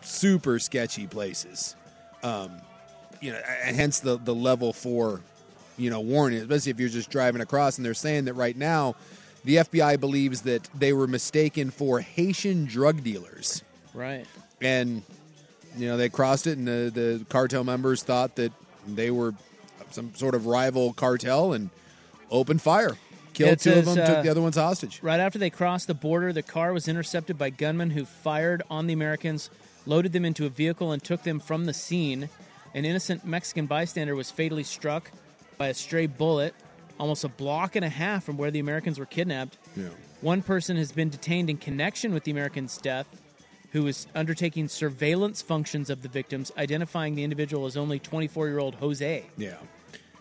super 0.01 0.59
sketchy 0.59 1.07
places. 1.07 1.75
Um, 2.23 2.51
you 3.21 3.31
know, 3.31 3.41
hence 3.45 3.99
the 3.99 4.17
the 4.17 4.33
level 4.33 4.73
four, 4.73 5.21
you 5.77 5.89
know, 5.89 5.99
warning. 5.99 6.41
Especially 6.41 6.71
if 6.71 6.79
you're 6.79 6.89
just 6.89 7.09
driving 7.09 7.41
across, 7.41 7.77
and 7.77 7.85
they're 7.85 7.93
saying 7.93 8.25
that 8.25 8.33
right 8.33 8.57
now, 8.57 8.95
the 9.43 9.57
FBI 9.57 9.99
believes 9.99 10.41
that 10.41 10.63
they 10.75 10.93
were 10.93 11.07
mistaken 11.07 11.71
for 11.71 11.99
Haitian 11.99 12.65
drug 12.65 13.03
dealers. 13.03 13.63
Right. 13.93 14.25
And, 14.61 15.03
you 15.77 15.87
know, 15.87 15.97
they 15.97 16.09
crossed 16.09 16.47
it, 16.47 16.57
and 16.57 16.67
the, 16.67 16.91
the 16.93 17.25
cartel 17.29 17.63
members 17.63 18.03
thought 18.03 18.35
that 18.35 18.51
they 18.87 19.11
were 19.11 19.33
some 19.91 20.13
sort 20.15 20.35
of 20.35 20.45
rival 20.45 20.93
cartel 20.93 21.53
and 21.53 21.69
opened 22.29 22.61
fire. 22.61 22.97
Killed 23.33 23.53
It 23.53 23.59
two 23.59 23.73
of 23.73 23.85
them, 23.85 23.99
uh, 23.99 24.05
took 24.05 24.23
the 24.23 24.29
other 24.29 24.41
ones 24.41 24.55
hostage. 24.55 24.99
Right 25.01 25.19
after 25.19 25.39
they 25.39 25.49
crossed 25.49 25.87
the 25.87 25.93
border, 25.93 26.33
the 26.33 26.43
car 26.43 26.73
was 26.73 26.87
intercepted 26.87 27.37
by 27.37 27.49
gunmen 27.49 27.91
who 27.91 28.05
fired 28.05 28.61
on 28.69 28.87
the 28.87 28.93
Americans, 28.93 29.49
loaded 29.85 30.11
them 30.11 30.25
into 30.25 30.45
a 30.45 30.49
vehicle, 30.49 30.91
and 30.91 31.01
took 31.01 31.23
them 31.23 31.39
from 31.39 31.65
the 31.65 31.73
scene. 31.73 32.29
An 32.73 32.85
innocent 32.85 33.25
Mexican 33.25 33.65
bystander 33.67 34.15
was 34.15 34.31
fatally 34.31 34.63
struck 34.63 35.11
by 35.57 35.67
a 35.67 35.73
stray 35.73 36.07
bullet 36.07 36.53
almost 37.01 37.23
a 37.23 37.29
block 37.29 37.75
and 37.75 37.83
a 37.83 37.89
half 37.89 38.23
from 38.23 38.37
where 38.37 38.51
the 38.51 38.59
Americans 38.59 38.99
were 38.99 39.07
kidnapped. 39.07 39.57
Yeah. 39.75 39.89
One 40.21 40.43
person 40.43 40.77
has 40.77 40.91
been 40.91 41.09
detained 41.09 41.49
in 41.49 41.57
connection 41.57 42.13
with 42.13 42.23
the 42.23 42.31
Americans' 42.31 42.77
death, 42.77 43.07
who 43.71 43.87
is 43.87 44.07
undertaking 44.15 44.67
surveillance 44.67 45.41
functions 45.41 45.89
of 45.89 46.01
the 46.01 46.09
victims, 46.09 46.51
identifying 46.57 47.15
the 47.15 47.23
individual 47.23 47.65
as 47.65 47.77
only 47.77 47.99
24 47.99 48.47
year 48.47 48.59
old 48.59 48.75
Jose. 48.75 49.25
Yeah. 49.37 49.55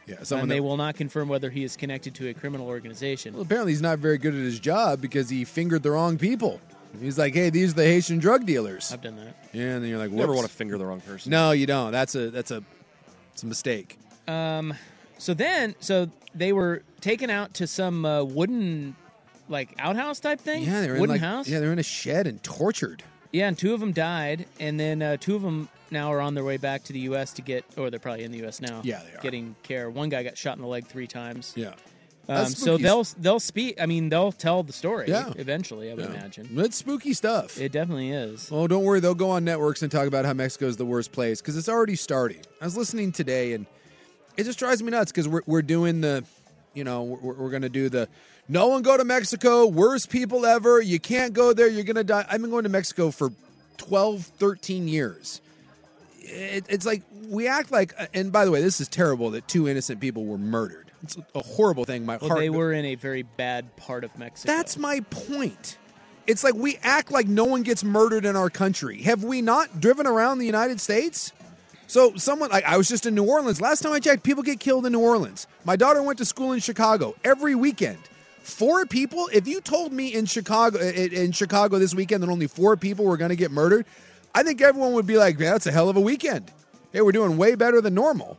Yeah. 0.07 0.17
and 0.33 0.51
they 0.51 0.57
that- 0.57 0.63
will 0.63 0.77
not 0.77 0.97
confirm 0.97 1.29
whether 1.29 1.51
he 1.51 1.63
is 1.65 1.77
connected 1.77 2.15
to 2.17 2.29
a 2.29 2.35
criminal 2.35 2.67
organization. 2.67 3.35
Well, 3.35 3.43
apparently 3.43 3.73
he's 3.73 3.83
not 3.83 3.99
very 3.99 4.19
good 4.19 4.35
at 4.35 4.41
his 4.41 4.59
job 4.59 5.01
because 5.01 5.29
he 5.29 5.45
fingered 5.45 5.83
the 5.83 5.91
wrong 5.91 6.19
people. 6.19 6.61
He's 7.01 7.19
like, 7.19 7.35
hey, 7.35 7.51
these 7.51 7.71
are 7.73 7.77
the 7.77 7.85
Haitian 7.85 8.19
drug 8.19 8.47
dealers. 8.47 8.93
I've 8.93 9.03
done 9.03 9.17
that. 9.17 9.37
Yeah, 9.53 9.75
and 9.75 9.83
then 9.85 9.91
you're 9.91 9.99
like, 9.99 10.11
Never 10.11 10.33
want 10.35 10.47
to 10.49 10.53
finger 10.53 10.77
the 10.77 10.85
wrong 10.85 11.01
person. 11.01 11.31
No, 11.31 11.53
you 11.53 11.67
don't. 11.67 11.93
That's 11.93 12.17
a 12.17 12.31
that's 12.31 12.51
a 12.51 12.65
it's 13.33 13.45
a 13.45 13.47
mistake. 13.47 13.97
Um, 14.27 14.75
so 15.19 15.35
then, 15.35 15.77
so 15.79 16.11
they 16.35 16.53
were 16.53 16.83
taken 17.01 17.31
out 17.31 17.55
to 17.55 17.67
some 17.69 18.05
uh, 18.05 18.25
wooden, 18.25 18.97
like 19.49 19.73
outhouse 19.79 20.19
type 20.19 20.41
thing. 20.41 20.65
Yeah, 20.65 20.81
they're 20.81 20.95
in 20.95 21.01
wooden 21.01 21.15
like 21.15 21.21
house. 21.21 21.49
yeah, 21.49 21.61
they're 21.61 21.73
in 21.73 21.79
a 21.79 21.85
shed 21.85 22.27
and 22.27 22.43
tortured. 22.43 23.05
Yeah, 23.33 23.49
and 23.49 23.57
two 23.59 23.73
of 23.75 23.81
them 23.81 23.93
died, 23.93 24.47
and 24.59 24.79
then 24.79 25.03
uh, 25.03 25.17
two 25.19 25.37
of 25.37 25.43
them 25.43 25.69
now 25.91 26.13
are 26.13 26.21
on 26.21 26.35
their 26.35 26.45
way 26.45 26.57
back 26.57 26.83
to 26.85 26.93
the 26.93 27.01
U.S. 27.01 27.33
to 27.35 27.43
get, 27.43 27.65
or 27.77 27.91
they're 27.91 28.01
probably 28.01 28.25
in 28.25 28.33
the 28.33 28.39
U.S. 28.39 28.61
now. 28.61 28.81
Yeah, 28.85 29.01
they 29.09 29.17
are. 29.19 29.23
getting 29.23 29.55
care. 29.63 29.89
One 29.91 30.09
guy 30.09 30.23
got 30.23 30.37
shot 30.37 30.57
in 30.57 30.63
the 30.63 30.69
leg 30.69 30.87
three 30.87 31.07
times. 31.07 31.53
Yeah. 31.57 31.69
Um, 32.29 32.37
That's 32.37 32.51
so 32.59 32.65
spooky. 32.77 32.83
they'll 32.85 33.05
they'll 33.19 33.41
speak. 33.41 33.81
I 33.81 33.87
mean, 33.87 34.09
they'll 34.09 34.31
tell 34.31 34.63
the 34.63 34.73
story. 34.73 35.07
Yeah. 35.09 35.33
eventually, 35.37 35.91
I 35.91 35.95
would 35.95 36.05
Yeah. 36.05 36.11
imagine. 36.13 36.49
It's 36.59 36.77
spooky 36.77 37.13
stuff. 37.13 37.61
It 37.61 37.73
definitely 37.73 38.11
is. 38.11 38.49
Oh, 38.53 38.69
don't 38.69 38.85
worry. 38.85 39.01
They'll 39.01 39.15
go 39.17 39.31
on 39.31 39.45
networks 39.45 39.83
and 39.83 39.91
talk 39.91 40.07
about 40.07 40.25
how 40.25 40.33
Mexico 40.33 40.67
is 40.67 40.77
the 40.77 40.85
worst 40.85 41.11
place 41.13 41.41
because 41.41 41.57
it's 41.57 41.69
already 41.69 41.97
starting. 41.97 42.41
I 42.61 42.65
was 42.67 42.77
listening 42.77 43.11
today, 43.11 43.53
and 43.55 43.67
it 44.37 44.45
just 44.45 44.59
drives 44.61 44.81
me 44.83 44.91
nuts 44.93 45.11
because 45.11 45.27
we're, 45.29 45.43
we're 45.47 45.63
doing 45.63 46.01
the, 46.03 46.25
you 46.75 46.85
know, 46.85 47.03
we're, 47.03 47.35
we're 47.35 47.51
going 47.51 47.63
to 47.63 47.69
do 47.69 47.89
the 47.89 48.09
no 48.49 48.67
one 48.69 48.83
go 48.83 48.97
to 48.97 49.05
Mexico, 49.05 49.67
worst 49.67 50.11
people 50.11 50.45
ever. 50.45 50.81
You 50.81 50.99
can't 50.99 51.33
go 51.33 51.53
there. 51.53 51.69
You're 51.69 51.85
going 51.85 51.97
to 51.97 52.05
die. 52.05 52.25
I've 52.29 52.41
been 52.41 52.51
going 52.51 52.65
to 52.65 52.69
Mexico 52.69 53.11
for 53.11 53.31
12, 53.77 54.23
13 54.23 54.89
years. 54.89 55.41
It, 56.21 56.65
it's 56.69 56.85
like 56.87 57.03
we 57.29 57.47
act 57.49 57.71
like, 57.71 57.95
uh, 57.99 58.07
and 58.15 58.33
by 58.33 58.45
the 58.45 58.51
way, 58.51 58.61
this 58.61 58.81
is 58.81 58.89
terrible 58.89 59.31
that 59.31 59.47
two 59.49 59.69
innocent 59.69 60.01
people 60.01 60.25
were 60.25 60.39
murdered. 60.39 60.91
It's 61.03 61.17
a 61.35 61.43
horrible 61.43 61.85
thing. 61.85 62.05
My 62.05 62.19
Well, 62.19 62.29
heart. 62.29 62.41
they 62.41 62.51
were 62.51 62.73
in 62.73 62.85
a 62.85 62.95
very 62.95 63.23
bad 63.23 63.75
part 63.77 64.05
of 64.05 64.17
Mexico. 64.19 64.53
That's 64.53 64.77
my 64.77 65.01
point. 65.11 65.79
It's 66.27 66.45
like 66.45 66.55
we 66.55 66.77
act 66.83 67.11
like 67.11 67.27
no 67.27 67.45
one 67.45 67.63
gets 67.63 67.83
murdered 67.83 68.25
in 68.27 68.37
our 68.37 68.51
country. 68.51 69.03
Have 69.03 69.25
we 69.25 69.41
not 69.43 69.81
driven 69.81 70.07
around 70.07 70.39
the 70.39 70.47
United 70.47 70.81
States? 70.81 71.33
So 71.91 72.15
someone 72.15 72.51
like 72.51 72.65
I 72.65 72.77
was 72.77 72.89
just 72.89 73.05
in 73.05 73.17
New 73.17 73.25
Orleans. 73.25 73.61
Last 73.61 73.81
time 73.81 73.93
I 73.93 73.99
checked, 73.99 74.23
people 74.23 74.45
get 74.45 74.61
killed 74.61 74.87
in 74.87 74.93
New 74.93 75.01
Orleans. 75.01 75.49
My 75.65 75.75
daughter 75.75 76.01
went 76.01 76.19
to 76.19 76.25
school 76.25 76.53
in 76.53 76.61
Chicago 76.61 77.17
every 77.25 77.57
weekend. 77.57 77.99
Four 78.45 78.87
people. 78.87 79.29
If 79.33 79.49
you 79.49 79.61
told 79.61 79.93
me 79.93 80.15
in 80.15 80.27
Chicago 80.27 80.79
in 80.79 81.33
Chicago 81.33 81.81
this 81.81 81.93
weekend 81.93 82.23
that 82.23 82.31
only 82.31 82.47
four 82.47 82.77
people 82.77 83.07
were 83.07 83.17
going 83.17 83.31
to 83.31 83.37
get 83.37 83.51
murdered, 83.51 83.87
I 84.33 84.45
think 84.45 84.61
everyone 84.61 84.93
would 84.93 85.07
be 85.09 85.17
like, 85.17 85.37
"Man, 85.37 85.51
that's 85.51 85.67
a 85.67 85.73
hell 85.73 85.89
of 85.89 85.97
a 85.97 86.01
weekend." 86.01 86.53
Hey, 86.93 87.01
we're 87.01 87.11
doing 87.11 87.37
way 87.37 87.57
better 87.57 87.81
than 87.81 87.95
normal. 87.95 88.39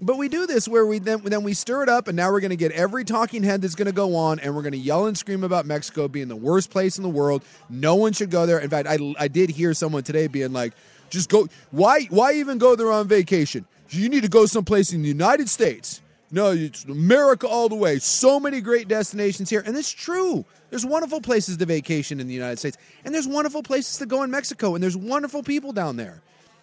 But 0.00 0.16
we 0.16 0.30
do 0.30 0.46
this 0.46 0.66
where 0.66 0.86
we 0.86 0.98
then 0.98 1.20
then 1.22 1.42
we 1.42 1.52
stir 1.52 1.82
it 1.82 1.90
up, 1.90 2.08
and 2.08 2.16
now 2.16 2.32
we're 2.32 2.40
going 2.40 2.48
to 2.48 2.56
get 2.56 2.72
every 2.72 3.04
talking 3.04 3.42
head 3.42 3.60
that's 3.60 3.74
going 3.74 3.86
to 3.86 3.92
go 3.92 4.16
on, 4.16 4.40
and 4.40 4.54
we're 4.54 4.62
going 4.62 4.72
to 4.72 4.78
yell 4.78 5.04
and 5.04 5.18
scream 5.18 5.44
about 5.44 5.66
Mexico 5.66 6.08
being 6.08 6.28
the 6.28 6.36
worst 6.36 6.70
place 6.70 6.96
in 6.96 7.02
the 7.02 7.10
world. 7.10 7.44
No 7.68 7.94
one 7.94 8.14
should 8.14 8.30
go 8.30 8.46
there. 8.46 8.58
In 8.58 8.70
fact, 8.70 8.88
I 8.88 8.96
I 9.18 9.28
did 9.28 9.50
hear 9.50 9.74
someone 9.74 10.02
today 10.02 10.28
being 10.28 10.54
like, 10.54 10.72
"Just 11.10 11.28
go. 11.28 11.48
Why 11.70 12.04
why 12.10 12.34
even 12.34 12.58
go 12.58 12.76
there 12.76 12.92
on 12.92 13.08
vacation? 13.08 13.66
You 13.90 14.08
need 14.08 14.22
to 14.22 14.28
go 14.28 14.46
someplace 14.46 14.92
in 14.92 15.02
the 15.02 15.08
United 15.08 15.48
States." 15.48 16.02
No, 16.32 16.50
it's 16.50 16.84
America 16.84 17.46
all 17.46 17.68
the 17.68 17.76
way. 17.76 18.00
So 18.00 18.40
many 18.40 18.60
great 18.60 18.88
destinations 18.88 19.48
here, 19.48 19.62
and 19.64 19.76
it's 19.76 19.92
true. 19.92 20.44
There's 20.70 20.84
wonderful 20.84 21.20
places 21.20 21.56
to 21.58 21.66
vacation 21.66 22.18
in 22.18 22.26
the 22.26 22.34
United 22.34 22.58
States, 22.58 22.76
and 23.04 23.14
there's 23.14 23.28
wonderful 23.28 23.62
places 23.62 23.98
to 23.98 24.06
go 24.06 24.24
in 24.24 24.30
Mexico, 24.30 24.74
and 24.74 24.82
there's 24.82 24.96
wonderful 24.96 25.44
people 25.44 25.72
down 25.72 25.96
there. 25.96 26.22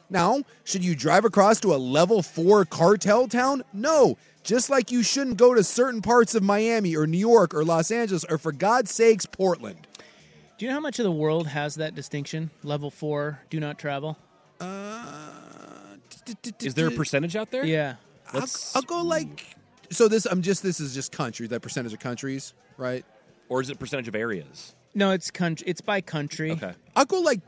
Now, 0.09 0.43
should 0.65 0.83
you 0.83 0.95
drive 0.95 1.23
across 1.23 1.61
to 1.61 1.73
a 1.73 1.77
level 1.77 2.21
four 2.21 2.65
cartel 2.65 3.27
town? 3.27 3.63
No. 3.71 4.17
Just 4.43 4.69
like 4.69 4.91
you 4.91 5.01
shouldn't 5.01 5.37
go 5.37 5.53
to 5.53 5.63
certain 5.63 6.01
parts 6.01 6.35
of 6.35 6.43
Miami 6.43 6.95
or 6.97 7.07
New 7.07 7.17
York 7.17 7.53
or 7.53 7.63
Los 7.63 7.89
Angeles 7.89 8.25
or, 8.29 8.37
for 8.37 8.51
God's 8.51 8.93
sakes, 8.93 9.25
Portland. 9.25 9.87
Do 10.57 10.65
you 10.65 10.69
know 10.69 10.75
how 10.75 10.81
much 10.81 10.99
of 10.99 11.03
the 11.03 11.11
world 11.11 11.47
has 11.47 11.75
that 11.75 11.95
distinction? 11.95 12.51
Level 12.63 12.91
four, 12.91 13.39
do 13.49 13.61
not 13.61 13.79
travel. 13.79 14.17
Is 16.61 16.73
there 16.73 16.87
a 16.87 16.91
percentage 16.91 17.35
out 17.35 17.51
there? 17.51 17.65
Yeah. 17.65 17.95
I'll, 18.33 18.47
I'll 18.75 18.81
go 18.83 19.01
like. 19.01 19.45
So 19.89 20.07
this, 20.07 20.25
I'm 20.25 20.41
just. 20.41 20.63
This 20.63 20.79
is 20.79 20.93
just 20.93 21.11
countries. 21.11 21.49
That 21.49 21.61
percentage 21.61 21.93
of 21.93 21.99
countries, 21.99 22.53
right? 22.77 23.05
Or 23.49 23.61
is 23.61 23.69
it 23.69 23.77
percentage 23.79 24.07
of 24.07 24.15
areas? 24.15 24.73
No, 24.95 25.11
it's 25.11 25.29
country. 25.29 25.67
It's 25.67 25.81
by 25.81 26.01
country. 26.01 26.51
Okay. 26.51 26.73
I'll 26.95 27.05
go 27.05 27.19
like 27.21 27.41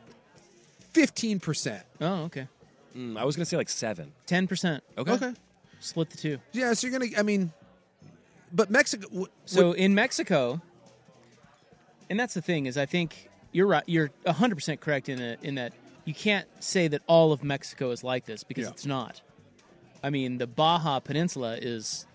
fifteen 0.94 1.40
percent. 1.40 1.84
Oh, 2.02 2.24
okay. 2.26 2.48
Mm, 2.96 3.18
I 3.18 3.24
was 3.26 3.36
going 3.36 3.44
to 3.46 3.50
say 3.50 3.58
like 3.58 3.70
seven. 3.70 4.12
Ten 4.26 4.48
percent. 4.48 4.84
Okay. 4.98 5.14
Okay. 5.14 5.34
Split 5.80 6.10
the 6.12 6.18
two. 6.18 6.38
Yeah. 6.52 6.74
So 6.74 6.88
you're 6.88 7.00
gonna. 7.00 7.12
I 7.18 7.24
mean, 7.24 7.52
but 8.54 8.70
Mexico. 8.70 9.08
w- 9.08 9.28
So 9.46 9.70
would- 9.70 9.78
in 9.78 9.96
Mexico, 9.96 10.62
and 12.10 12.20
that's 12.20 12.34
the 12.36 12.42
thing 12.42 12.66
is, 12.68 12.78
I 12.78 12.86
think 12.86 13.30
you're 13.52 13.68
right. 13.68 13.84
You're 13.88 14.12
100 14.24 14.56
percent 14.56 14.82
correct 14.82 15.10
in 15.10 15.20
a, 15.22 15.38
in 15.42 15.56
that 15.56 15.74
you 16.06 16.14
can't 16.14 16.48
say 16.64 16.88
that 16.88 17.02
all 17.08 17.32
of 17.32 17.44
Mexico 17.44 17.92
is 17.92 18.04
like 18.04 18.26
this 18.26 18.44
because 18.44 18.66
Yeah. 18.66 18.70
it's 18.72 18.86
not. 18.86 19.22
I 20.04 20.10
mean, 20.12 20.38
the 20.38 20.48
Baja 20.48 21.00
Peninsula 21.00 21.58
is. 21.60 22.06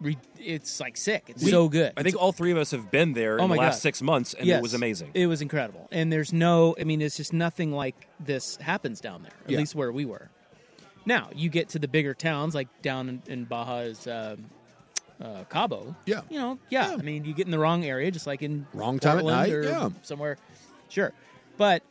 re- 0.00 0.18
It's 0.38 0.78
like 0.80 0.96
sick. 0.96 1.24
It's 1.28 1.42
We- 1.42 1.50
so 1.50 1.68
good. 1.68 1.92
I 1.96 2.02
think 2.02 2.16
all 2.16 2.32
three 2.32 2.50
of 2.52 2.58
us 2.58 2.70
have 2.72 2.90
been 2.90 3.14
there 3.14 3.40
Oh 3.40 3.44
in 3.44 3.50
the 3.50 3.56
last 3.56 3.76
God. 3.76 3.80
six 3.82 4.02
months, 4.02 4.34
and 4.34 4.46
Yes. 4.46 4.58
it 4.58 4.62
was 4.62 4.74
amazing. 4.74 5.10
It 5.14 5.26
was 5.26 5.40
incredible. 5.40 5.88
And 5.90 6.12
there's 6.12 6.32
no, 6.32 6.74
I 6.78 6.84
mean, 6.84 7.00
it's 7.00 7.16
just 7.16 7.32
nothing 7.32 7.72
like 7.72 8.06
this 8.20 8.56
happens 8.56 9.00
down 9.00 9.22
there, 9.22 9.32
at 9.44 9.50
Yeah. 9.50 9.58
least 9.58 9.74
where 9.74 9.90
we 9.92 10.04
were. 10.04 10.28
Now, 11.06 11.30
you 11.34 11.48
get 11.48 11.68
to 11.70 11.78
the 11.78 11.88
bigger 11.88 12.12
towns, 12.14 12.54
like 12.54 12.68
down 12.82 13.08
in, 13.08 13.22
in 13.26 13.44
Baja 13.44 13.78
is 13.80 14.06
um, 14.06 14.50
uh, 15.20 15.44
Cabo. 15.48 15.94
Yeah. 16.04 16.20
You 16.28 16.38
know, 16.40 16.58
yeah. 16.68 16.90
I 16.92 16.96
mean, 17.02 17.24
you 17.24 17.32
get 17.32 17.46
in 17.46 17.50
the 17.52 17.58
wrong 17.58 17.84
area, 17.84 18.10
just 18.10 18.26
like 18.26 18.42
in 18.42 18.66
Wrong 18.74 18.98
time 18.98 19.18
at 19.20 19.24
night, 19.24 19.52
or 19.52 19.62
yeah. 19.62 19.88
somewhere. 20.02 20.36
Sure. 20.90 21.12
But 21.56 21.82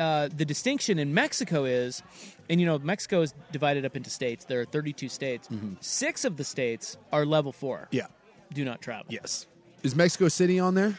uh, 0.00 0.28
the 0.34 0.44
distinction 0.44 0.98
in 0.98 1.14
Mexico 1.14 1.64
is, 1.64 2.02
and 2.48 2.58
you 2.60 2.66
know, 2.66 2.78
Mexico 2.78 3.20
is 3.22 3.34
divided 3.52 3.84
up 3.84 3.94
into 3.96 4.10
states. 4.10 4.46
There 4.46 4.60
are 4.60 4.64
32 4.64 5.08
states. 5.08 5.48
Six 5.80 6.24
of 6.24 6.36
the 6.38 6.44
states 6.44 6.96
are 7.12 7.24
level 7.26 7.52
four. 7.52 7.80
Mm-hmm. 7.92 7.96
Yeah. 7.96 8.06
Do 8.52 8.64
not 8.64 8.80
travel. 8.82 9.06
Yes. 9.08 9.46
Is 9.84 9.94
Mexico 9.94 10.28
City 10.28 10.58
on 10.58 10.74
there? 10.74 10.98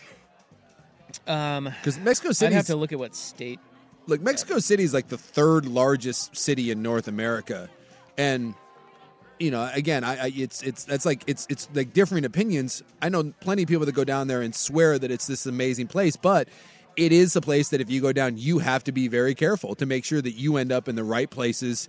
Um, 1.27 1.65
Because 1.65 1.99
Mexico 1.99 2.29
I'd 2.45 2.53
have 2.53 2.67
to 2.67 2.75
look 2.75 2.93
at 2.93 2.99
what 2.99 3.15
state. 3.15 3.59
like 4.07 4.21
Mexico 4.21 4.59
City 4.59 4.83
is 4.83 4.93
like 4.93 5.09
the 5.09 5.17
third 5.17 5.65
largest 5.65 6.35
city 6.37 6.71
in 6.71 6.81
North 6.81 7.07
America, 7.07 7.69
and 8.17 8.53
you 9.39 9.51
know, 9.51 9.69
again, 9.73 10.03
I, 10.03 10.25
I 10.25 10.31
it's 10.35 10.61
it's 10.63 10.85
that's 10.85 11.05
like 11.05 11.23
it's 11.27 11.47
it's 11.49 11.67
like 11.73 11.91
differing 11.93 12.23
opinions. 12.23 12.81
I 13.01 13.09
know 13.09 13.33
plenty 13.41 13.63
of 13.63 13.67
people 13.69 13.85
that 13.85 13.91
go 13.93 14.03
down 14.05 14.27
there 14.27 14.41
and 14.41 14.55
swear 14.55 14.97
that 14.97 15.11
it's 15.11 15.27
this 15.27 15.45
amazing 15.45 15.87
place, 15.87 16.15
but 16.15 16.47
it 16.97 17.11
is 17.11 17.35
a 17.35 17.41
place 17.41 17.69
that 17.69 17.81
if 17.81 17.89
you 17.89 18.01
go 18.01 18.11
down, 18.13 18.37
you 18.37 18.59
have 18.59 18.83
to 18.85 18.91
be 18.91 19.07
very 19.07 19.33
careful 19.35 19.75
to 19.75 19.85
make 19.85 20.03
sure 20.05 20.21
that 20.21 20.31
you 20.33 20.57
end 20.57 20.71
up 20.71 20.87
in 20.87 20.95
the 20.95 21.03
right 21.03 21.29
places, 21.29 21.87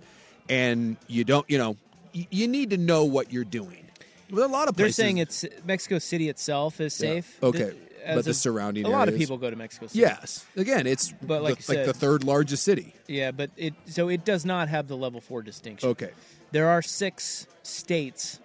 and 0.49 0.97
you 1.07 1.23
don't, 1.23 1.49
you 1.49 1.57
know, 1.57 1.77
you 2.13 2.47
need 2.47 2.69
to 2.71 2.77
know 2.77 3.05
what 3.05 3.31
you're 3.33 3.43
doing. 3.43 3.85
With 4.29 4.43
a 4.43 4.47
lot 4.47 4.67
of 4.67 4.75
places, 4.75 4.95
They're 4.97 5.05
saying 5.05 5.17
it's 5.17 5.45
Mexico 5.65 5.99
City 5.99 6.29
itself 6.29 6.79
is 6.81 6.99
Yeah. 6.99 7.09
safe. 7.09 7.37
Okay. 7.43 7.57
Th- 7.59 7.75
But 8.05 8.17
as 8.17 8.25
the 8.25 8.31
a- 8.31 8.33
surrounding 8.33 8.85
A 8.85 8.89
lot 8.89 9.07
of 9.07 9.15
people 9.17 9.37
go 9.37 9.49
to 9.49 9.55
Mexico 9.55 9.87
City. 9.87 9.99
yes, 9.99 10.45
again, 10.57 10.87
it's 10.87 11.13
But 11.21 11.41
like 11.41 11.59
the, 11.63 11.73
you 11.73 11.79
like 11.79 11.85
the 11.87 11.93
third 11.93 12.23
largest 12.25 12.63
city. 12.63 12.93
Yeah, 13.07 13.31
but 13.31 13.49
it 13.55 13.73
so 13.85 14.09
it 14.09 14.25
does 14.25 14.43
not 14.45 14.67
have 14.69 14.87
the 14.89 14.97
level 14.97 15.21
four 15.21 15.41
distinction. 15.41 15.87
Okay. 15.89 16.09
There 16.51 16.67
are 16.67 16.81
six 16.81 17.47
states 17.63 18.39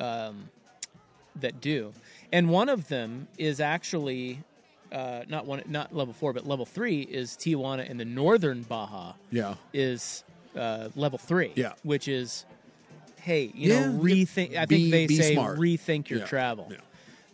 um, 0.00 0.48
that 1.36 1.60
do, 1.60 1.92
and 2.32 2.48
one 2.48 2.68
of 2.70 2.88
them 2.88 3.28
is 3.36 3.60
actually 3.60 4.42
uh, 4.92 5.22
not 5.28 5.46
one, 5.46 5.62
not 5.66 5.94
level 5.94 6.14
four, 6.14 6.32
but 6.32 6.46
level 6.46 6.64
three 6.66 7.00
is 7.02 7.32
Tijuana 7.32 7.88
in 7.88 7.96
the 7.96 8.04
northern 8.04 8.62
Baja. 8.62 9.12
Yeah. 9.30 9.54
is 9.72 10.24
uh, 10.56 10.88
level 10.96 11.18
three. 11.18 11.52
Yeah. 11.56 11.72
which 11.82 12.08
is 12.08 12.44
hey, 13.20 13.50
you 13.54 13.72
Yeah, 13.72 13.86
know, 13.88 13.98
rethink. 13.98 14.56
I 14.56 14.66
be- 14.66 14.90
think 14.90 15.08
they 15.08 15.14
say 15.16 15.34
smart. 15.34 15.58
rethink 15.58 16.08
your 16.08 16.20
Yeah, 16.20 16.24
travel. 16.26 16.68
yeah. 16.70 16.76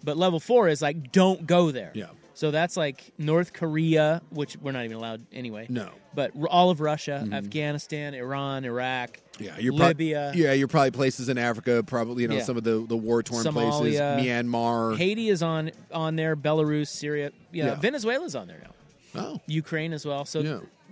But 0.04 0.16
level 0.16 0.40
four 0.40 0.68
is 0.68 0.80
like 0.82 1.12
don't 1.12 1.46
go 1.46 1.70
there. 1.70 1.92
Yeah. 1.94 2.06
So 2.34 2.50
that's 2.50 2.76
like 2.76 3.12
North 3.18 3.52
Korea, 3.52 4.22
which 4.30 4.56
we're 4.56 4.72
not 4.72 4.84
even 4.84 4.96
allowed 4.96 5.20
anyway. 5.32 5.66
No. 5.68 5.90
But 6.14 6.32
all 6.50 6.70
of 6.70 6.80
Russia, 6.80 7.22
Mhm. 7.26 7.34
Afghanistan, 7.34 8.14
Iran, 8.14 8.64
Iraq, 8.64 9.18
Yeah, 9.38 9.58
you're 9.58 9.72
Libya, 9.72 10.32
yeah, 10.34 10.52
you're 10.52 10.68
probably 10.68 10.90
places 10.92 11.28
in 11.28 11.38
Africa, 11.38 11.82
probably 11.86 12.22
you 12.22 12.28
know 12.28 12.36
Yeah. 12.36 12.42
some 12.42 12.56
of 12.56 12.64
the 12.64 12.84
the 12.86 12.96
war 12.96 13.22
torn 13.22 13.44
places, 13.44 13.98
Myanmar. 14.00 14.96
Haiti 14.96 15.28
is 15.28 15.42
on 15.42 15.70
on 15.92 16.16
there, 16.16 16.36
Belarus, 16.36 16.88
Syria, 16.88 17.32
yeah, 17.52 17.66
Yeah. 17.66 17.74
Venezuela's 17.76 18.34
on 18.34 18.46
there 18.48 18.62
now. 18.62 19.20
Oh, 19.20 19.40
Ukraine 19.46 19.92
as 19.92 20.04
well. 20.06 20.24
So 20.24 20.40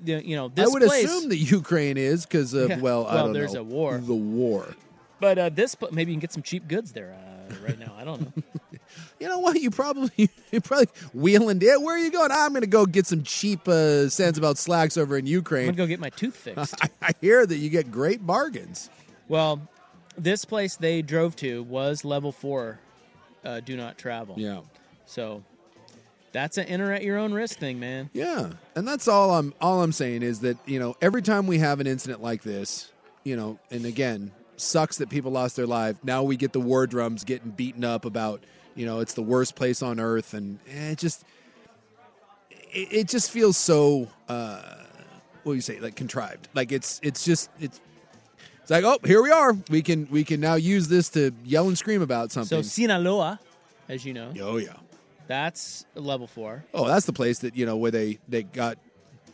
Yeah. 0.05 0.19
you 0.21 0.37
know 0.37 0.49
this 0.49 0.67
is. 0.67 0.71
I 0.71 0.73
would 0.75 0.83
place, 0.85 1.05
assume 1.05 1.29
that 1.31 1.37
Ukraine 1.39 1.97
is 1.97 2.25
because 2.27 2.55
of 2.55 2.69
Yeah. 2.71 2.79
well, 2.81 3.07
I 3.07 3.15
Well, 3.15 3.25
don't 3.27 3.33
there's 3.35 3.55
know, 3.55 3.61
a 3.61 3.65
war. 3.65 3.99
The 3.99 4.15
war. 4.15 4.75
but 5.21 5.39
uh, 5.39 5.49
this 5.51 5.77
maybe 5.93 6.13
you 6.13 6.17
can 6.17 6.21
get 6.21 6.33
some 6.33 6.43
cheap 6.43 6.67
goods 6.69 6.93
there 6.93 7.15
uh, 7.15 7.55
right 7.67 7.79
now. 7.79 7.95
I 7.99 8.05
don't 8.05 8.21
know. 8.23 8.43
You 9.19 9.29
know 9.29 9.39
what? 9.39 9.61
You 9.61 9.71
probably 9.71 10.31
you 10.51 10.61
probably 10.61 10.89
wheeling. 11.13 11.61
Yeah, 11.61 11.77
where 11.77 11.97
are 11.97 11.99
you 11.99 12.11
going? 12.11 12.31
I'm 12.31 12.51
going 12.51 12.63
to 12.63 12.67
go 12.67 12.87
get 12.87 13.07
some 13.07 13.23
cheap 13.23 13.67
uh, 13.69 14.09
sense 14.09 14.39
about 14.39 14.59
slacks 14.59 14.97
over 14.97 15.17
in 15.17 15.27
Ukraine. 15.27 15.69
I'm 15.69 15.75
gonna 15.75 15.87
go 15.87 15.89
get 15.89 16.01
my 16.01 16.11
tooth 16.11 16.37
fixed. 16.37 16.75
I, 16.83 16.89
I 17.09 17.11
hear 17.21 17.47
that 17.47 17.57
you 17.57 17.71
get 17.71 17.91
great 17.91 18.27
bargains. 18.27 18.91
Well, 19.29 19.69
this 20.17 20.45
place 20.45 20.77
they 20.77 21.03
drove 21.03 21.37
to 21.37 21.63
was 21.63 22.05
level 22.05 22.33
four. 22.33 22.79
Uh, 23.45 23.61
do 23.61 23.77
not 23.77 23.97
travel. 23.97 24.35
Yeah. 24.39 24.61
So 25.07 25.43
that's 26.33 26.59
an 26.59 26.67
enter 26.67 26.93
at 26.93 27.03
your 27.03 27.19
own 27.19 27.33
risk 27.33 27.59
thing, 27.59 27.81
man. 27.81 28.11
Yeah, 28.13 28.51
and 28.75 28.87
that's 28.87 29.09
all 29.09 29.35
I'm 29.35 29.55
all 29.61 29.83
I'm 29.83 29.93
saying 29.93 30.23
is 30.23 30.41
that 30.41 30.57
you 30.67 30.79
know 30.79 30.97
every 31.01 31.23
time 31.23 31.47
we 31.47 31.59
have 31.59 31.81
an 31.81 31.87
incident 31.87 32.23
like 32.23 32.43
this, 32.43 32.93
you 33.25 33.37
know, 33.37 33.59
and 33.71 33.85
again, 33.85 34.31
sucks 34.57 34.99
that 34.99 35.11
people 35.11 35.33
lost 35.33 35.57
their 35.57 35.67
life. 35.67 35.97
Now 36.03 36.23
we 36.23 36.37
get 36.37 36.53
the 36.53 36.61
war 36.61 36.87
drums 36.87 37.25
getting 37.25 37.51
beaten 37.51 37.85
up 37.85 38.05
about 38.05 38.43
you 38.81 38.87
know 38.87 39.01
it's 39.01 39.13
the 39.13 39.23
worst 39.23 39.57
place 39.57 39.83
on 39.83 40.01
earth, 40.01 40.33
and 40.33 40.59
eh, 40.67 40.93
it 40.93 40.99
just 40.99 41.23
it, 42.51 42.89
it 42.91 43.09
just 43.09 43.31
feels 43.31 43.59
so 43.59 44.09
uh, 44.27 44.63
what 45.43 45.53
do 45.53 45.57
you 45.57 45.61
say 45.61 45.79
like 45.81 45.97
contrived. 45.97 46.49
Like 46.55 46.73
it's 46.73 46.99
it's 47.03 47.23
just 47.25 47.51
it's. 47.61 47.79
It's 48.63 48.71
like, 48.71 48.85
oh, 48.85 48.99
here 49.05 49.21
we 49.23 49.31
are. 49.31 49.53
We 49.69 49.83
can 49.83 50.07
we 50.11 50.23
can 50.25 50.41
now 50.41 50.55
use 50.55 50.89
this 50.89 51.09
to 51.11 51.33
yell 51.45 51.67
and 51.69 51.77
scream 51.77 52.03
about 52.03 52.31
something 52.31 52.63
So. 52.63 52.69
Sinaloa, 52.69 53.41
as 53.89 54.05
you 54.05 54.15
know, 54.15 54.33
oh 54.41 54.59
yeah. 54.59 54.75
that's 55.27 55.85
level 55.95 56.27
four. 56.27 56.65
Oh, 56.73 56.87
that's 56.87 57.05
the 57.05 57.13
place 57.13 57.41
that 57.41 57.57
you 57.57 57.67
know 57.67 57.77
where 57.77 57.91
they 57.91 58.19
they 58.29 58.45
got 58.45 58.79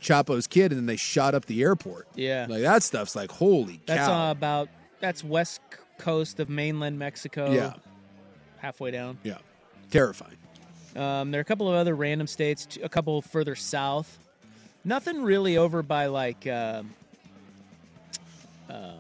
Chapo's 0.01 0.47
kid 0.47 0.73
and 0.73 0.79
then 0.81 0.87
they 0.87 0.97
shot 0.97 1.35
up 1.35 1.45
the 1.47 1.63
airport. 1.63 2.09
Yeah. 2.15 2.47
Like 2.49 2.63
that 2.63 2.83
stuff's 2.83 3.15
like 3.15 3.31
holy 3.31 3.81
That's 3.87 4.07
cow. 4.07 4.29
uh, 4.29 4.31
about 4.31 4.69
that's 5.01 5.23
west 5.23 5.61
c- 5.71 5.79
coast 5.99 6.41
of 6.41 6.49
mainland 6.49 6.99
Mexico. 6.99 7.53
Yeah. 7.53 7.75
Halfway 8.59 8.91
down. 8.91 9.19
yeah, 9.23 9.39
terrifying. 9.91 10.37
Um, 10.95 11.31
there 11.31 11.41
are 11.41 11.43
a 11.43 11.45
couple 11.45 11.69
of 11.69 11.75
other 11.75 11.95
random 11.95 12.27
states, 12.27 12.79
a 12.83 12.89
couple 12.89 13.21
further 13.23 13.55
south. 13.55 14.19
Nothing 14.85 15.23
really 15.23 15.57
over 15.59 15.83
by 15.83 16.07
like 16.07 16.47
um, 16.47 16.95
um, 18.71 18.95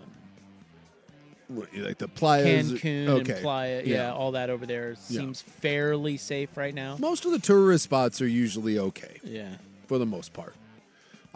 like 1.48 1.98
the 1.98 2.08
playas, 2.08 2.78
Cancun 2.80 3.08
okay. 3.08 3.32
and 3.34 3.42
Playa. 3.42 3.82
Yeah. 3.84 4.12
all 4.12 4.32
that 4.32 4.50
over 4.50 4.66
there 4.66 4.90
Yeah. 5.08 5.20
seems 5.20 5.42
fairly 5.42 6.16
safe 6.16 6.56
right 6.56 6.74
now. 6.74 6.96
Most 6.98 7.24
of 7.24 7.30
the 7.32 7.38
tourist 7.38 7.84
spots 7.84 8.20
are 8.20 8.26
usually 8.26 8.78
okay 8.78 9.18
Yeah. 9.24 9.54
for 9.86 9.98
the 9.98 10.06
most 10.06 10.32
part. 10.32 10.54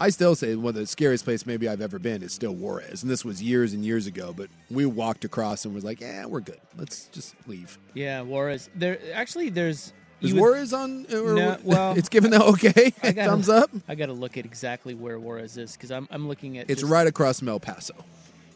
I 0.00 0.08
still 0.10 0.34
say 0.34 0.56
one 0.56 0.70
of 0.70 0.74
the 0.76 0.86
scariest 0.86 1.24
places 1.24 1.46
maybe 1.46 1.68
I've 1.68 1.80
ever 1.82 1.98
been 1.98 2.22
is 2.22 2.32
still 2.32 2.52
Juarez, 2.54 3.02
and 3.02 3.10
this 3.10 3.24
was 3.24 3.42
years 3.42 3.74
and 3.74 3.84
years 3.84 4.06
ago. 4.06 4.32
But 4.36 4.48
we 4.70 4.86
walked 4.86 5.24
across 5.24 5.64
and 5.64 5.74
was 5.74 5.84
like, 5.84 6.00
yeah, 6.00 6.24
we're 6.26 6.40
good. 6.40 6.60
Let's 6.76 7.04
just 7.08 7.34
leave. 7.46 7.78
Yeah, 7.94 8.22
Juarez. 8.22 8.70
There 8.74 8.98
actually, 9.14 9.50
there's 9.50 9.92
Is 10.22 10.32
would- 10.32 10.40
Juarez 10.40 10.72
on? 10.72 11.06
Or, 11.12 11.34
No, 11.34 11.58
well, 11.62 11.92
it's 11.96 12.08
given 12.08 12.30
the 12.30 12.42
okay 12.42 12.90
gotta- 13.02 13.12
thumbs 13.24 13.48
up. 13.48 13.70
I 13.88 13.94
got 13.94 14.06
to 14.06 14.12
look 14.14 14.36
at 14.38 14.44
exactly 14.44 14.94
where 14.94 15.18
Juarez 15.20 15.56
is 15.56 15.72
because 15.76 15.90
I'm 15.90 16.08
I'm 16.10 16.26
looking 16.28 16.56
at 16.58 16.70
It's 16.70 16.80
just- 16.80 16.90
right 16.92 17.06
across 17.06 17.38
from 17.40 17.48
El 17.50 17.60
Paso. 17.60 17.94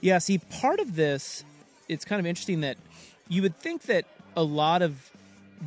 Yeah, 0.00 0.18
see, 0.18 0.38
part 0.38 0.80
of 0.80 0.96
this, 0.96 1.44
it's 1.88 2.04
kind 2.04 2.20
of 2.20 2.26
interesting 2.26 2.62
that 2.62 2.76
you 3.28 3.42
would 3.42 3.59
think 3.59 3.83
that 3.83 4.04
a 4.37 4.42
lot 4.42 4.83
of 4.83 5.11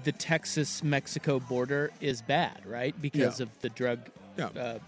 the 0.04 0.12
Texas 0.12 0.84
Mexico 0.84 1.40
border 1.40 1.92
is 2.02 2.22
bad, 2.22 2.62
right? 2.66 3.00
Because 3.02 3.40
Yeah. 3.40 3.44
of 3.46 3.62
the 3.62 3.70
drug 3.70 4.00
Yeah. 4.38 4.48
uh, 4.48 4.80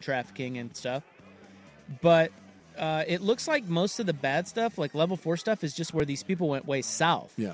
trafficking 0.00 0.58
and 0.58 0.74
stuff. 0.76 1.02
But 2.02 2.32
uh, 2.76 3.04
it 3.06 3.20
looks 3.22 3.46
like 3.48 3.66
most 3.68 4.00
of 4.00 4.06
the 4.06 4.12
bad 4.12 4.48
stuff, 4.48 4.76
like 4.78 4.94
level 4.94 5.16
four 5.16 5.36
stuff, 5.36 5.62
is 5.64 5.74
just 5.74 5.94
where 5.94 6.04
these 6.04 6.22
people 6.22 6.48
went 6.48 6.66
way 6.66 6.82
south. 6.82 7.32
Yeah, 7.36 7.52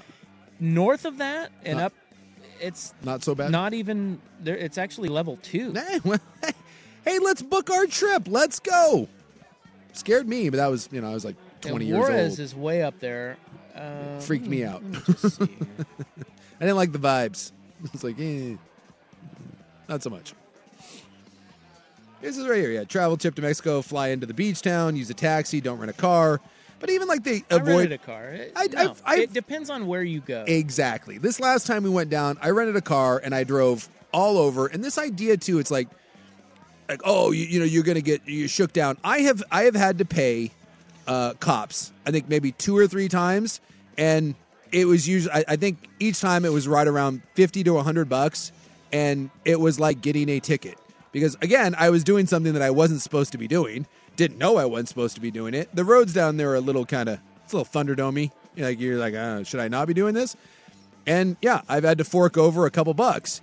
North 0.60 1.04
of 1.04 1.18
that 1.18 1.52
and 1.64 1.78
Not- 1.78 1.84
up, 1.86 1.92
it's 2.60 2.94
not 3.02 3.22
so 3.24 3.34
bad. 3.34 3.50
not 3.50 3.74
even 3.74 4.20
there. 4.40 4.56
It's 4.56 4.78
actually 4.78 5.08
level 5.08 5.38
two. 5.42 5.72
Hey, 5.76 6.00
well, 6.04 6.18
hey, 7.04 7.18
let's 7.18 7.42
book 7.42 7.70
our 7.70 7.86
trip. 7.86 8.24
Let's 8.28 8.60
go. 8.60 9.08
Scared 9.92 10.28
me, 10.28 10.48
but 10.48 10.56
that 10.58 10.68
was 10.68 10.88
you 10.92 11.00
know 11.00 11.10
I 11.10 11.14
was 11.14 11.24
like 11.24 11.36
And 11.62 11.70
twenty 11.70 11.86
years 11.86 11.98
Juarez 11.98 12.30
old. 12.32 12.38
is 12.40 12.54
way 12.54 12.82
up 12.82 12.98
there. 13.00 13.36
Uh, 13.74 14.18
Freaked 14.20 14.46
me 14.46 14.64
out. 14.64 14.82
me 14.82 14.98
just 15.06 15.36
see 15.38 15.46
here. 15.46 15.66
I 16.60 16.64
didn't 16.64 16.76
like 16.76 16.92
the 16.92 16.98
vibes. 16.98 17.52
It's 17.92 18.04
like, 18.04 18.16
eh, 18.20 18.54
not 19.88 20.02
so 20.04 20.10
much. 20.10 20.34
This 22.22 22.38
is 22.38 22.46
right 22.48 22.58
here. 22.60 22.70
Yeah, 22.70 22.84
travel 22.84 23.16
trip 23.16 23.34
to 23.34 23.42
Mexico, 23.42 23.82
fly 23.82 24.08
into 24.08 24.26
the 24.26 24.32
beach 24.34 24.62
town, 24.62 24.96
use 24.96 25.10
a 25.10 25.14
taxi, 25.14 25.60
don't 25.60 25.78
rent 25.78 25.90
a 25.90 25.94
car. 25.94 26.40
But 26.80 26.88
even 26.90 27.06
like 27.08 27.22
they 27.24 27.44
I 27.50 27.56
avoid 27.56 27.66
rented 27.68 27.92
a 27.92 27.98
car. 27.98 28.28
It, 28.30 28.52
I- 28.56 28.66
no, 28.68 28.78
I've- 28.80 29.00
I've- 29.04 29.22
it 29.22 29.32
depends 29.32 29.70
on 29.70 29.86
where 29.86 30.02
you 30.02 30.20
go. 30.20 30.44
Exactly. 30.46 31.18
This 31.18 31.38
last 31.40 31.66
time 31.66 31.82
we 31.82 31.90
went 31.90 32.10
down, 32.10 32.38
I 32.40 32.50
rented 32.50 32.76
a 32.76 32.80
car 32.80 33.20
and 33.22 33.34
I 33.34 33.44
drove 33.44 33.88
all 34.12 34.38
over. 34.38 34.66
And 34.68 34.82
this 34.82 34.98
idea 34.98 35.36
too, 35.36 35.58
it's 35.58 35.70
like, 35.70 35.88
like 36.88 37.00
oh, 37.04 37.30
you, 37.32 37.44
you 37.44 37.58
know, 37.58 37.64
you're 37.64 37.82
gonna 37.84 38.00
get 38.00 38.26
you 38.28 38.48
shook 38.48 38.72
down. 38.72 38.98
I 39.04 39.20
have 39.20 39.42
I 39.50 39.62
have 39.64 39.74
had 39.76 39.98
to 39.98 40.04
pay 40.04 40.50
uh, 41.06 41.34
cops. 41.34 41.92
I 42.06 42.10
think 42.10 42.28
maybe 42.28 42.52
two 42.52 42.76
or 42.76 42.86
three 42.86 43.08
times, 43.08 43.60
and 43.98 44.34
it 44.72 44.86
was 44.86 45.08
usually 45.08 45.32
I, 45.34 45.44
I 45.48 45.56
think 45.56 45.88
each 46.00 46.20
time 46.20 46.44
it 46.44 46.52
was 46.52 46.66
right 46.68 46.86
around 46.86 47.22
fifty 47.34 47.62
to 47.64 47.78
hundred 47.78 48.08
bucks, 48.08 48.52
and 48.92 49.30
it 49.44 49.58
was 49.58 49.78
like 49.80 50.00
getting 50.00 50.28
a 50.28 50.40
ticket 50.40 50.76
because 51.12 51.36
again 51.40 51.74
I 51.78 51.90
was 51.90 52.02
doing 52.04 52.26
something 52.26 52.52
that 52.54 52.62
I 52.62 52.70
wasn't 52.70 53.02
supposed 53.02 53.32
to 53.32 53.38
be 53.38 53.46
doing. 53.46 53.86
Didn't 54.16 54.38
know 54.38 54.56
I 54.56 54.64
wasn't 54.64 54.88
supposed 54.88 55.14
to 55.14 55.20
be 55.20 55.30
doing 55.30 55.54
it. 55.54 55.74
The 55.74 55.84
roads 55.84 56.12
down 56.12 56.36
there 56.36 56.50
are 56.50 56.56
a 56.56 56.60
little 56.60 56.84
kind 56.84 57.08
of 57.08 57.20
it's 57.44 57.52
a 57.52 57.58
little 57.58 57.72
thunderdomey. 57.72 58.32
Like 58.56 58.80
you're 58.80 58.98
like 58.98 59.14
uh, 59.14 59.44
should 59.44 59.60
I 59.60 59.68
not 59.68 59.86
be 59.86 59.94
doing 59.94 60.14
this? 60.14 60.36
And 61.06 61.36
yeah, 61.42 61.62
I've 61.68 61.84
had 61.84 61.98
to 61.98 62.04
fork 62.04 62.36
over 62.36 62.66
a 62.66 62.70
couple 62.70 62.94
bucks. 62.94 63.40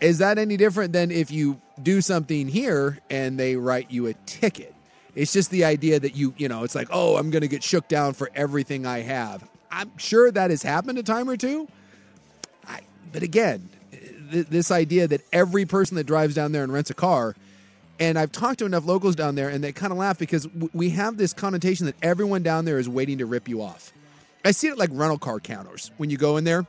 Is 0.00 0.18
that 0.18 0.36
any 0.36 0.56
different 0.56 0.92
than 0.92 1.10
if 1.10 1.30
you 1.30 1.60
do 1.82 2.00
something 2.00 2.48
here 2.48 2.98
and 3.08 3.38
they 3.38 3.56
write 3.56 3.90
you 3.90 4.08
a 4.08 4.14
ticket? 4.26 4.74
It's 5.14 5.32
just 5.32 5.50
the 5.50 5.64
idea 5.64 6.00
that 6.00 6.16
you, 6.16 6.34
you 6.36 6.48
know, 6.48 6.64
it's 6.64 6.74
like, 6.74 6.88
oh, 6.90 7.16
I'm 7.16 7.30
going 7.30 7.42
to 7.42 7.48
get 7.48 7.62
shook 7.62 7.86
down 7.86 8.14
for 8.14 8.30
everything 8.34 8.86
I 8.86 9.00
have. 9.00 9.48
I'm 9.70 9.96
sure 9.98 10.30
that 10.30 10.50
has 10.50 10.62
happened 10.62 10.98
a 10.98 11.02
time 11.02 11.28
or 11.28 11.36
two. 11.36 11.68
I, 12.66 12.80
but 13.12 13.22
again, 13.22 13.68
th- 14.32 14.46
this 14.48 14.70
idea 14.70 15.06
that 15.08 15.20
every 15.32 15.64
person 15.64 15.96
that 15.96 16.04
drives 16.04 16.34
down 16.34 16.52
there 16.52 16.64
and 16.64 16.72
rents 16.72 16.90
a 16.90 16.94
car, 16.94 17.36
and 18.00 18.18
I've 18.18 18.32
talked 18.32 18.58
to 18.60 18.66
enough 18.66 18.84
locals 18.84 19.14
down 19.14 19.34
there, 19.36 19.48
and 19.48 19.62
they 19.62 19.72
kind 19.72 19.92
of 19.92 19.98
laugh 19.98 20.18
because 20.18 20.44
w- 20.46 20.70
we 20.72 20.90
have 20.90 21.16
this 21.16 21.32
connotation 21.32 21.86
that 21.86 21.94
everyone 22.02 22.42
down 22.42 22.64
there 22.64 22.78
is 22.78 22.88
waiting 22.88 23.18
to 23.18 23.26
rip 23.26 23.48
you 23.48 23.62
off. 23.62 23.92
I 24.44 24.50
see 24.50 24.66
it 24.68 24.78
like 24.78 24.90
rental 24.92 25.18
car 25.18 25.38
counters 25.38 25.92
when 25.98 26.10
you 26.10 26.16
go 26.16 26.36
in 26.36 26.44
there 26.44 26.66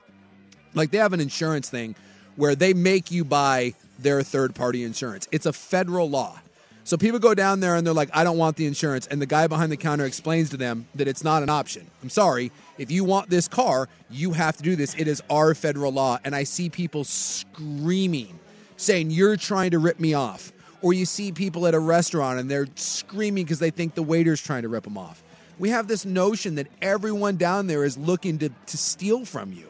like 0.73 0.91
they 0.91 0.97
have 0.97 1.13
an 1.13 1.19
insurance 1.19 1.69
thing 1.69 1.95
where 2.35 2.55
they 2.55 2.73
make 2.73 3.11
you 3.11 3.23
buy 3.23 3.73
their 3.99 4.23
third 4.23 4.55
party 4.55 4.83
insurance. 4.83 5.27
It's 5.31 5.45
a 5.45 5.53
federal 5.53 6.09
law. 6.09 6.39
So 6.83 6.97
people 6.97 7.19
go 7.19 7.33
down 7.33 7.59
there 7.59 7.75
and 7.75 7.87
they're 7.87 7.93
like, 7.93 8.09
I 8.13 8.23
don't 8.23 8.37
want 8.37 8.57
the 8.57 8.65
insurance. 8.65 9.07
And 9.07 9.21
the 9.21 9.25
guy 9.25 9.47
behind 9.47 9.71
the 9.71 9.77
counter 9.77 10.05
explains 10.05 10.49
to 10.49 10.57
them 10.57 10.87
that 10.95 11.07
it's 11.07 11.23
not 11.23 11.43
an 11.43 11.49
option. 11.49 11.87
I'm 12.01 12.09
sorry. 12.09 12.51
If 12.77 12.91
you 12.91 13.03
want 13.03 13.29
this 13.29 13.47
car, 13.47 13.87
you 14.09 14.31
have 14.33 14.57
to 14.57 14.63
do 14.63 14.75
this. 14.75 14.95
It 14.95 15.07
is 15.07 15.21
our 15.29 15.53
federal 15.53 15.91
law. 15.91 16.19
And 16.23 16.35
I 16.35 16.43
see 16.43 16.69
people 16.69 17.03
screaming, 17.03 18.39
saying, 18.77 19.11
You're 19.11 19.37
trying 19.37 19.71
to 19.71 19.79
rip 19.79 19.99
me 19.99 20.13
off. 20.13 20.51
Or 20.81 20.91
you 20.91 21.05
see 21.05 21.31
people 21.31 21.65
at 21.65 21.73
a 21.73 21.79
restaurant 21.79 22.39
and 22.39 22.51
they're 22.51 22.67
screaming 22.75 23.45
because 23.45 23.59
they 23.59 23.69
think 23.69 23.95
the 23.95 24.03
waiter's 24.03 24.41
trying 24.41 24.63
to 24.63 24.69
rip 24.69 24.83
them 24.83 24.97
off. 24.97 25.23
We 25.57 25.69
have 25.69 25.87
this 25.87 26.03
notion 26.03 26.55
that 26.55 26.67
everyone 26.81 27.37
down 27.37 27.67
there 27.67 27.85
is 27.85 27.97
looking 27.97 28.39
to, 28.39 28.49
to 28.49 28.77
steal 28.77 29.23
from 29.23 29.53
you. 29.53 29.65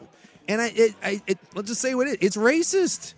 And 0.48 0.60
I, 0.60 0.72
it, 0.74 0.94
I, 1.02 1.22
it, 1.26 1.38
let's 1.54 1.68
just 1.68 1.80
say 1.80 1.94
what 1.94 2.08
it 2.08 2.20
is. 2.20 2.26
It's 2.26 2.36
racist. 2.36 3.14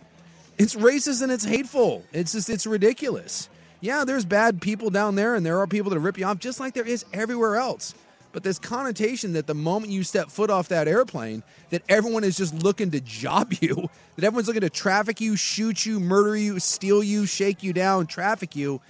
It's 0.58 0.74
racist 0.74 1.22
and 1.22 1.32
it's 1.32 1.44
hateful. 1.44 2.04
It's 2.12 2.32
just, 2.32 2.50
it's 2.50 2.66
ridiculous. 2.66 3.48
Yeah, 3.80 4.04
there's 4.04 4.24
bad 4.24 4.60
people 4.60 4.90
down 4.90 5.14
there 5.14 5.34
and 5.34 5.44
there 5.44 5.58
are 5.60 5.66
people 5.66 5.90
that 5.90 6.00
rip 6.00 6.18
you 6.18 6.26
off 6.26 6.38
just 6.38 6.60
like 6.60 6.74
there 6.74 6.86
is 6.86 7.04
everywhere 7.12 7.56
else. 7.56 7.94
But 8.36 8.42
this 8.42 8.58
connotation 8.58 9.32
that 9.32 9.46
the 9.46 9.54
moment 9.54 9.90
you 9.90 10.02
step 10.02 10.28
foot 10.28 10.50
off 10.50 10.68
that 10.68 10.88
airplane, 10.88 11.42
that 11.70 11.82
everyone 11.88 12.22
is 12.22 12.36
just 12.36 12.52
looking 12.52 12.90
to 12.90 13.00
job 13.00 13.54
you, 13.62 13.88
that 14.16 14.24
everyone's 14.26 14.46
looking 14.46 14.60
to 14.60 14.68
traffic 14.68 15.22
you, 15.22 15.36
shoot 15.36 15.86
you, 15.86 15.98
murder 15.98 16.36
you, 16.36 16.60
steal 16.60 17.02
you, 17.02 17.24
shake 17.24 17.62
you 17.62 17.72
down, 17.72 18.06
traffic 18.06 18.54
you. 18.54 18.82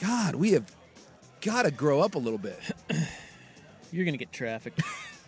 God, 0.00 0.36
we 0.36 0.52
have 0.52 0.70
got 1.40 1.62
to 1.62 1.72
grow 1.72 2.00
up 2.00 2.14
a 2.14 2.18
little 2.20 2.38
bit. 2.38 2.60
You're 3.90 4.04
gonna 4.04 4.18
get 4.18 4.30
trafficked. 4.30 4.80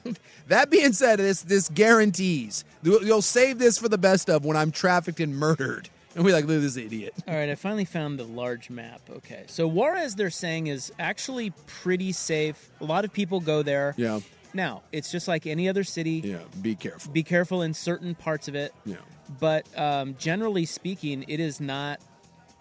that 0.47 0.71
being 0.71 0.93
said, 0.93 1.19
this 1.19 1.43
this 1.43 1.69
guarantees 1.69 2.65
you'll 2.85 3.03
you'll 3.03 3.23
save 3.23 3.59
this 3.59 3.77
for 3.77 3.89
the 3.89 3.99
best 3.99 4.31
of 4.31 4.45
when 4.45 4.57
I'm 4.57 4.71
trafficked 4.71 5.19
and 5.19 5.37
murdered. 5.37 5.91
And 6.19 6.25
we 6.25 6.33
like, 6.33 6.47
look 6.47 6.57
at 6.57 6.63
this 6.63 6.77
idiot. 6.77 7.15
All 7.29 7.35
right, 7.37 7.49
I 7.49 7.55
finally 7.55 7.85
found 7.85 8.19
the 8.19 8.25
large 8.25 8.71
map. 8.71 9.01
Okay, 9.09 9.45
so 9.47 9.69
Juarez, 9.69 10.17
they're 10.17 10.31
saying, 10.31 10.67
is 10.67 10.93
actually 10.99 11.53
pretty 11.69 12.11
safe. 12.11 12.73
A 12.81 12.85
lot 12.85 13.05
of 13.05 13.13
people 13.13 13.39
go 13.39 13.63
there. 13.63 13.95
Yeah. 13.97 14.19
Now, 14.53 14.83
it's 14.91 15.13
just 15.13 15.29
like 15.29 15.47
any 15.47 15.69
other 15.69 15.85
city. 15.85 16.21
Yeah, 16.25 16.39
be 16.61 16.75
careful. 16.75 17.13
Be 17.13 17.23
careful 17.23 17.63
in 17.63 17.73
certain 17.73 18.17
parts 18.17 18.49
of 18.49 18.57
it. 18.57 18.75
Yeah. 18.85 18.97
But 19.39 19.69
um, 19.79 20.17
generally 20.19 20.65
speaking, 20.65 21.25
it 21.29 21.39
is 21.39 21.61
not. 21.61 22.01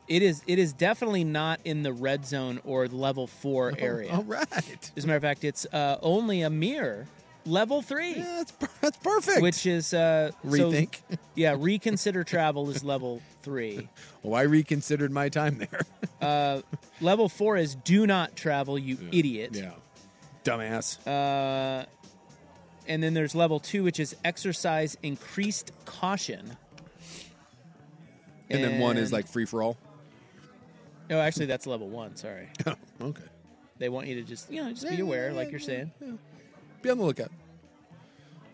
It 0.07 0.21
is. 0.21 0.43
It 0.45 0.59
is 0.59 0.71
definitely 0.71 1.23
not 1.23 1.59
in 1.65 1.81
the 1.81 1.93
red 1.93 2.27
zone 2.27 2.61
or 2.63 2.87
level 2.87 3.25
four 3.25 3.73
area. 3.79 4.13
All 4.13 4.23
right. 4.23 4.91
As 4.95 5.03
a 5.03 5.07
matter 5.07 5.17
of 5.17 5.23
fact, 5.23 5.43
it's 5.43 5.65
uh, 5.73 5.97
only 6.03 6.43
a 6.43 6.49
mere 6.51 7.07
level 7.47 7.81
three. 7.81 8.15
Yeah, 8.15 8.43
that's, 8.43 8.53
that's 8.81 8.97
perfect. 8.97 9.41
Which 9.41 9.65
is 9.65 9.93
uh, 9.93 10.31
so- 10.31 10.47
Rethink. 10.47 10.99
yeah, 11.35 11.55
reconsider 11.57 12.23
travel 12.23 12.69
is 12.69 12.83
level 12.83 13.21
three. 13.41 13.89
Well, 14.23 14.35
I 14.35 14.41
reconsidered 14.41 15.11
my 15.11 15.29
time 15.29 15.57
there. 15.57 15.81
Uh, 16.19 16.61
level 16.99 17.29
four 17.29 17.57
is 17.57 17.75
do 17.75 18.07
not 18.07 18.35
travel, 18.35 18.77
you 18.77 18.97
idiot. 19.11 19.51
Yeah. 19.53 19.69
Dumbass. 20.43 20.97
Uh, 21.05 21.85
and 22.87 23.03
then 23.03 23.13
there's 23.13 23.35
level 23.35 23.59
two, 23.59 23.83
which 23.83 23.99
is 23.99 24.15
exercise 24.25 24.97
increased 25.03 25.71
caution. 25.85 26.57
And, 28.49 28.63
then 28.63 28.79
one 28.79 28.97
is 28.97 29.13
like 29.13 29.27
free 29.27 29.45
for 29.45 29.61
all. 29.61 29.77
No, 31.07 31.21
actually, 31.21 31.45
that's 31.45 31.67
level 31.67 31.87
one. 31.87 32.15
Sorry. 32.15 32.49
okay. 32.99 33.23
They 33.77 33.89
want 33.89 34.07
you 34.07 34.15
to 34.15 34.23
just, 34.23 34.51
you 34.51 34.63
know, 34.63 34.71
just 34.71 34.89
be 34.89 34.99
aware, 34.99 35.33
like 35.33 35.51
you're 35.51 35.59
saying. 35.59 35.91
Be 36.81 36.89
on 36.89 36.97
the 36.97 37.03
lookout. 37.03 37.31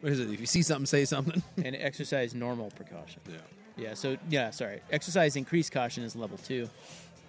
What 0.02 0.12
is 0.12 0.20
it? 0.20 0.30
If 0.30 0.40
you 0.40 0.46
see 0.46 0.62
something, 0.62 0.86
say 0.86 1.06
something. 1.06 1.42
and 1.64 1.76
exercise 1.76 2.34
normal 2.36 2.72
precaution. 2.72 3.22
Yeah. 3.30 3.38
Yeah. 3.78 3.94
So 3.94 4.18
yeah, 4.30 4.50
sorry. 4.50 4.82
Exercise 4.92 5.36
increased 5.36 5.72
caution 5.72 6.04
is 6.04 6.16
level 6.16 6.38
two, 6.38 6.70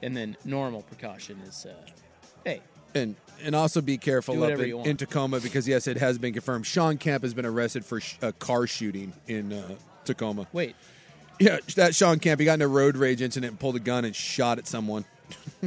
and 0.03 0.17
then 0.17 0.37
normal 0.45 0.83
precaution 0.83 1.41
is, 1.47 1.67
uh, 1.67 1.75
hey, 2.45 2.61
And 2.95 3.15
and 3.43 3.55
also 3.55 3.81
be 3.81 3.97
careful 3.97 4.43
up 4.43 4.59
in, 4.59 4.87
in 4.87 4.97
Tacoma 4.97 5.41
because 5.41 5.67
yes, 5.67 5.87
it 5.87 5.97
has 5.99 6.19
been 6.19 6.33
confirmed. 6.33 6.67
Shawn 6.67 6.99
Kemp 6.99 7.23
has 7.23 7.35
been 7.35 7.47
arrested 7.47 7.85
for 7.85 8.01
sh- 8.01 8.17
a 8.23 8.33
car 8.33 8.67
shooting 8.67 9.13
in 9.27 9.53
uh, 9.53 9.77
Tacoma. 10.05 10.47
Wait. 10.53 10.77
Yeah, 11.41 11.59
that 11.77 11.95
Shawn 11.95 12.19
Kemp. 12.21 12.41
He 12.41 12.45
got 12.45 12.55
in 12.55 12.63
a 12.63 12.69
road 12.69 12.97
rage 12.97 13.23
incident 13.23 13.51
and 13.53 13.61
pulled 13.61 13.77
a 13.77 13.81
gun 13.81 14.05
and 14.05 14.15
shot 14.15 14.59
at 14.59 14.67
someone. 14.67 15.05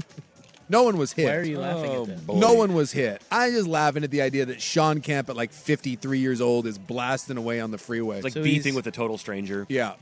no 0.69 0.83
one 0.83 0.97
was 0.97 1.13
hit. 1.13 1.25
Why 1.25 1.35
are 1.35 1.43
you 1.43 1.59
laughing 1.59 1.93
at 1.93 2.25
that? 2.27 2.33
No 2.35 2.53
one 2.53 2.73
was 2.73 2.91
hit. 2.91 3.21
I'm 3.31 3.51
just 3.51 3.67
laughing 3.67 4.03
at 4.03 4.11
the 4.11 4.21
idea 4.21 4.45
that 4.45 4.61
Shawn 4.61 5.01
Kemp, 5.01 5.29
at 5.29 5.35
like 5.35 5.51
53 5.51 6.19
years 6.19 6.41
old, 6.41 6.67
is 6.67 6.77
blasting 6.77 7.37
away 7.37 7.59
on 7.59 7.71
the 7.71 7.77
freeway. 7.77 8.17
It's 8.17 8.35
like 8.35 8.43
beefing 8.43 8.75
with 8.75 8.87
a 8.87 8.91
total 8.91 9.17
stranger. 9.17 9.65
Yeah. 9.69 9.93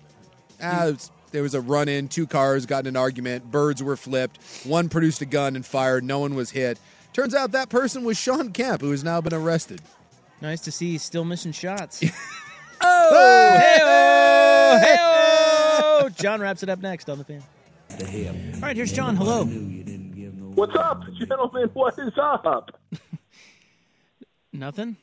Ah, 0.62 0.88
it 0.88 1.10
there 1.36 1.44
was 1.44 1.54
a 1.54 1.60
run 1.60 1.90
in, 1.90 2.08
two 2.08 2.26
cars 2.26 2.66
got 2.66 2.86
in 2.86 2.88
an 2.88 2.96
argument, 2.96 3.52
birds 3.52 3.84
were 3.84 3.98
flipped, 3.98 4.40
one 4.64 4.88
produced 4.88 5.22
a 5.22 5.26
gun 5.26 5.58
and 5.58 5.66
fired, 5.66 6.02
no 6.02 6.20
one 6.20 6.34
was 6.34 6.52
hit. 6.52 6.80
Turns 7.12 7.36
out 7.36 7.52
that 7.52 7.68
person 7.68 8.06
was 8.06 8.18
Shawn 8.18 8.54
Kemp, 8.54 8.80
who 8.80 8.92
has 8.92 9.04
now 9.04 9.20
been 9.20 9.34
arrested. 9.34 9.82
nice 10.42 10.62
to 10.62 10.72
see 10.72 10.92
he's 10.92 11.04
still 11.04 11.26
missing 11.26 11.52
shots. 11.52 12.02
oh, 12.82 13.58
hey-o, 13.60 14.80
hey-o! 14.82 16.10
John 16.10 16.40
wraps 16.40 16.64
it 16.64 16.70
up 16.70 16.80
next 16.80 17.10
on 17.10 17.18
the 17.18 17.26
fan. 17.26 17.44
All 18.56 18.62
right, 18.62 18.76
here's 18.76 18.94
John. 18.94 19.18
Hello. 19.18 19.44
What's 20.56 20.76
up, 20.76 21.04
gentlemen? 21.14 21.70
What 21.74 22.00
is 22.00 22.14
up? 22.18 22.80
Nothing. 24.54 24.96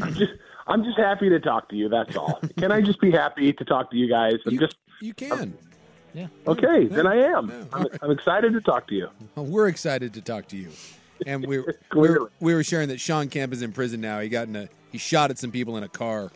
I'm 0.00 0.14
just, 0.14 0.32
I'm 0.68 0.84
just 0.84 0.96
happy 0.96 1.28
to 1.28 1.40
talk 1.40 1.68
to 1.70 1.76
you. 1.76 1.88
That's 1.88 2.14
all. 2.14 2.40
Can 2.58 2.70
I 2.70 2.80
just 2.80 3.00
be 3.00 3.10
happy 3.10 3.52
to 3.52 3.64
talk 3.64 3.90
to 3.90 3.96
you 3.96 4.08
guys? 4.08 4.34
I'm 4.46 4.56
just 4.58 4.76
You 5.00 5.14
can. 5.14 5.54
Yeah. 6.14 6.28
okay. 6.46 6.86
Then 6.86 7.08
I 7.08 7.16
am. 7.16 7.68
I'm, 7.72 7.86
I'm 8.02 8.10
excited 8.12 8.52
to 8.52 8.60
talk 8.60 8.86
to 8.88 8.94
you. 8.94 9.08
Well, 9.34 9.46
we're 9.46 9.66
excited 9.66 10.14
to 10.14 10.20
talk 10.20 10.46
to 10.48 10.56
you. 10.56 10.68
And 11.26 11.44
we 11.44 11.58
were, 11.60 11.74
we, 11.96 12.08
were, 12.10 12.32
we 12.38 12.54
were 12.54 12.62
sharing 12.62 12.88
that 12.90 13.00
Shawn 13.00 13.28
Kemp 13.28 13.52
is 13.52 13.62
in 13.62 13.72
prison 13.72 14.00
now. 14.00 14.20
He 14.20 14.28
got 14.28 14.46
in 14.46 14.54
a 14.54 14.68
he 14.92 14.98
shot 14.98 15.30
at 15.30 15.38
some 15.38 15.50
people 15.50 15.76
in 15.76 15.82
a 15.82 15.88
car. 15.88 16.30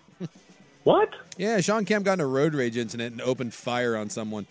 What? 0.83 1.11
Yeah, 1.37 1.61
Shawn 1.61 1.85
Kemp 1.85 2.05
got 2.05 2.15
in 2.15 2.21
a 2.21 2.27
road 2.27 2.55
rage 2.55 2.77
incident 2.77 3.13
and 3.13 3.21
opened 3.21 3.55
fire 3.55 3.97
on 3.97 4.09
someone. 4.09 4.47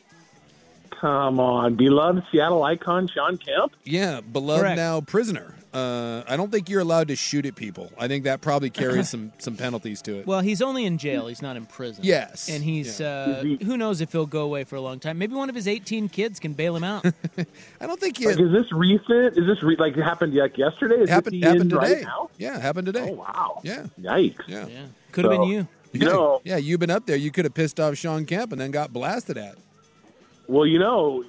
Come 0.90 1.40
on, 1.40 1.76
beloved 1.76 2.24
Seattle 2.32 2.64
icon 2.64 3.08
Shawn 3.08 3.38
Kemp. 3.38 3.74
Yeah, 3.84 4.22
beloved 4.22 4.62
Correct. 4.62 4.78
now 4.78 5.02
prisoner. 5.02 5.56
Uh, 5.74 6.24
I 6.26 6.38
don't 6.38 6.54
think 6.54 6.70
you're 6.70 6.80
allowed 6.80 7.10
to 7.10 7.18
shoot 7.18 7.46
at 7.46 7.56
people. 7.56 7.92
I 8.00 8.08
think 8.08 8.24
that 8.24 8.40
probably 8.40 8.70
carries 8.70 9.10
some 9.14 9.34
some 9.40 9.58
penalties 9.58 10.02
to 10.04 10.20
it. 10.20 10.26
Well, 10.26 10.40
he's 10.40 10.62
only 10.62 10.86
in 10.86 10.98
jail. 10.98 11.28
He's 11.28 11.42
not 11.42 11.58
in 11.58 11.66
prison. 11.66 12.06
Yes. 12.06 12.48
And 12.48 12.64
he's, 12.64 13.00
Yeah. 13.02 13.08
uh, 13.08 13.44
who 13.44 13.76
knows 13.76 14.00
if 14.00 14.14
he'll 14.14 14.26
go 14.26 14.44
away 14.44 14.64
for 14.64 14.78
a 14.78 14.82
long 14.82 15.00
time. 15.00 15.18
Maybe 15.18 15.36
one 15.36 15.50
of 15.50 15.56
his 15.56 15.68
18 15.68 16.08
kids 16.08 16.40
can 16.40 16.54
bail 16.54 16.78
him 16.78 16.86
out. 16.86 17.06
I 17.82 17.88
don't 17.88 18.00
think 18.00 18.20
Like, 18.22 18.40
is 18.40 18.52
this 18.54 18.72
recent? 18.72 19.38
Is 19.38 19.46
this 19.46 19.62
re- 19.64 19.76
like 19.78 19.98
it 19.98 20.04
happened 20.04 20.34
like 20.34 20.58
yesterday? 20.58 20.96
Is 20.96 21.10
happened 21.10 21.44
this 21.44 21.50
happened 21.52 21.70
today. 21.72 21.94
right 21.96 22.04
now? 22.04 22.30
Yeah, 22.38 22.58
happened 22.58 22.86
today. 22.86 23.10
Oh 23.12 23.14
wow! 23.16 23.60
Yeah. 23.64 23.86
Yikes! 24.00 24.48
Yeah. 24.48 24.68
Yeah. 24.68 24.86
Could 25.12 25.26
have 25.26 25.32
been 25.32 25.42
So- 25.42 25.48
you. 25.50 25.68
You 25.92 26.00
know, 26.06 26.42
yeah, 26.46 26.58
you've 26.58 26.80
been 26.82 26.90
up 26.92 27.06
there. 27.06 27.16
You 27.16 27.32
could 27.32 27.46
have 27.46 27.54
pissed 27.54 27.80
off 27.82 27.96
Shawn 27.96 28.26
Kemp 28.26 28.52
and 28.54 28.60
then 28.60 28.72
got 28.72 28.92
blasted 28.94 29.38
at. 29.38 29.56
Well, 30.48 30.66
you 30.66 30.80
know, 30.80 31.24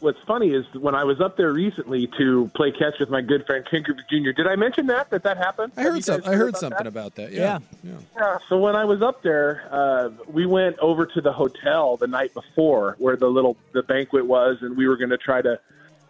what's 0.00 0.20
funny 0.26 0.50
is 0.50 0.64
when 0.74 0.94
I 0.94 1.04
was 1.04 1.20
up 1.20 1.36
there 1.36 1.52
recently 1.52 2.08
to 2.18 2.50
play 2.54 2.72
catch 2.72 2.98
with 2.98 3.10
my 3.10 3.20
good 3.20 3.46
friend 3.46 3.66
Ken 3.70 3.82
Griffey 3.82 4.02
Jr. 4.10 4.32
Did 4.32 4.46
I 4.46 4.56
mention 4.56 4.86
that 4.86 5.10
that 5.10 5.22
that 5.22 5.36
happened? 5.36 5.72
I 5.76 5.82
heard 5.82 5.96
you 5.96 6.02
some, 6.02 6.22
I 6.24 6.34
heard 6.34 6.50
about 6.50 6.60
something 6.60 6.84
that? 6.84 6.86
about 6.86 7.14
that. 7.16 7.32
Yeah. 7.32 7.58
yeah. 7.82 7.92
Yeah. 8.16 8.38
So 8.48 8.58
when 8.58 8.76
I 8.76 8.84
was 8.84 9.02
up 9.02 9.22
there, 9.22 9.68
uh, 9.70 10.10
we 10.28 10.46
went 10.46 10.78
over 10.78 11.06
to 11.06 11.20
the 11.20 11.32
hotel 11.32 11.96
the 11.96 12.06
night 12.06 12.34
before 12.34 12.96
where 12.98 13.16
the 13.16 13.28
little 13.28 13.56
the 13.72 13.82
banquet 13.82 14.26
was, 14.26 14.58
and 14.60 14.76
we 14.76 14.86
were 14.86 14.96
going 14.96 15.10
to 15.10 15.18
try 15.18 15.42
to. 15.42 15.60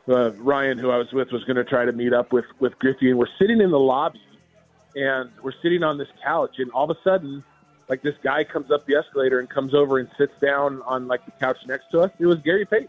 Uh, 0.08 0.32
Ryan, 0.38 0.76
who 0.78 0.90
I 0.90 0.96
was 0.96 1.12
with, 1.12 1.30
was 1.30 1.44
going 1.44 1.56
to 1.56 1.64
try 1.64 1.84
to 1.84 1.92
meet 1.92 2.12
up 2.12 2.32
with 2.32 2.46
with 2.58 2.76
Griffey, 2.78 3.10
and 3.10 3.18
we're 3.18 3.28
sitting 3.38 3.60
in 3.60 3.70
the 3.70 3.78
lobby, 3.78 4.20
and 4.96 5.30
we're 5.42 5.52
sitting 5.62 5.82
on 5.84 5.98
this 5.98 6.08
couch, 6.24 6.56
and 6.58 6.70
all 6.72 6.90
of 6.90 6.96
a 6.96 7.00
sudden, 7.04 7.44
like 7.90 8.00
this 8.02 8.14
guy 8.22 8.42
comes 8.44 8.70
up 8.70 8.86
the 8.86 8.94
escalator 8.94 9.38
and 9.40 9.50
comes 9.50 9.74
over 9.74 9.98
and 9.98 10.08
sits 10.16 10.32
down 10.40 10.80
on 10.86 11.06
like 11.08 11.24
the 11.26 11.32
couch 11.32 11.58
next 11.66 11.90
to 11.90 12.00
us. 12.00 12.10
It 12.18 12.24
was 12.26 12.38
Gary 12.38 12.64
Payton. 12.64 12.88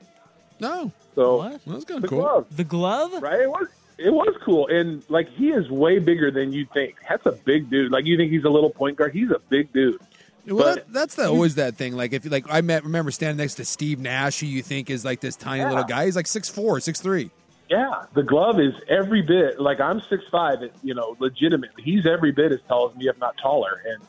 No. 0.62 0.92
So 1.16 1.38
What? 1.38 1.62
That's 1.68 1.84
kind 1.86 2.02
the 2.02 2.06
of 2.06 2.10
cool. 2.10 2.20
glove, 2.22 2.46
The 2.56 2.64
glove? 2.64 3.22
right? 3.22 3.42
It 3.42 3.50
was 3.50 3.68
it 3.98 4.12
was 4.14 4.34
cool, 4.44 4.68
and 4.68 5.04
like 5.10 5.28
he 5.30 5.50
is 5.52 5.70
way 5.70 6.00
bigger 6.00 6.32
than 6.32 6.54
you 6.54 6.66
think. 6.74 6.96
That's 7.10 7.26
a 7.26 7.34
big 7.34 7.70
dude. 7.70 7.92
Like 7.92 8.06
you 8.06 8.16
think 8.18 8.32
he's 8.32 8.46
a 8.46 8.50
little 8.50 8.70
point 8.72 8.96
guard, 8.98 9.12
he's 9.14 9.30
a 9.32 9.40
big 9.50 9.74
dude. 9.74 10.00
Well, 10.48 10.58
But- 10.58 10.76
that, 10.76 10.94
that's 10.94 11.16
the, 11.16 11.28
always 11.28 11.56
that 11.56 11.76
thing. 11.76 11.96
Like 11.96 12.14
if 12.14 12.26
like 12.32 12.46
I 12.50 12.62
met, 12.62 12.84
remember 12.84 13.12
standing 13.12 13.38
next 13.38 13.56
to 13.56 13.66
Steve 13.66 14.00
Nash, 14.00 14.40
who 14.40 14.48
you 14.48 14.64
think 14.64 14.90
is 14.90 15.04
like 15.06 15.20
this 15.20 15.36
tiny 15.36 15.62
Yeah. 15.62 15.70
little 15.70 15.84
guy. 15.84 16.06
He's 16.06 16.16
like 16.16 16.26
six 16.28 16.48
four, 16.50 16.80
six 16.80 17.00
three. 17.02 17.30
Yeah, 17.70 18.04
the 18.16 18.24
glove 18.24 18.60
is 18.60 18.74
every 18.90 19.22
bit 19.22 19.60
like 19.60 19.80
I'm 19.80 20.02
six 20.10 20.24
five. 20.32 20.60
You 20.84 20.94
know, 20.96 21.16
legitimately, 21.20 21.84
he's 21.84 22.06
every 22.08 22.32
bit 22.32 22.52
as 22.52 22.60
tall 22.68 22.90
as 22.90 22.96
me, 22.96 23.08
if 23.08 23.18
not 23.20 23.38
taller. 23.38 23.82
And 23.86 24.02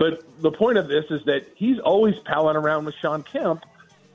but 0.00 0.24
the 0.40 0.50
point 0.50 0.78
of 0.78 0.88
this 0.88 1.04
is 1.10 1.22
that 1.26 1.46
he's 1.54 1.78
always 1.78 2.14
palling 2.24 2.56
around 2.56 2.86
with 2.86 2.94
Shawn 2.96 3.22
Kemp. 3.22 3.64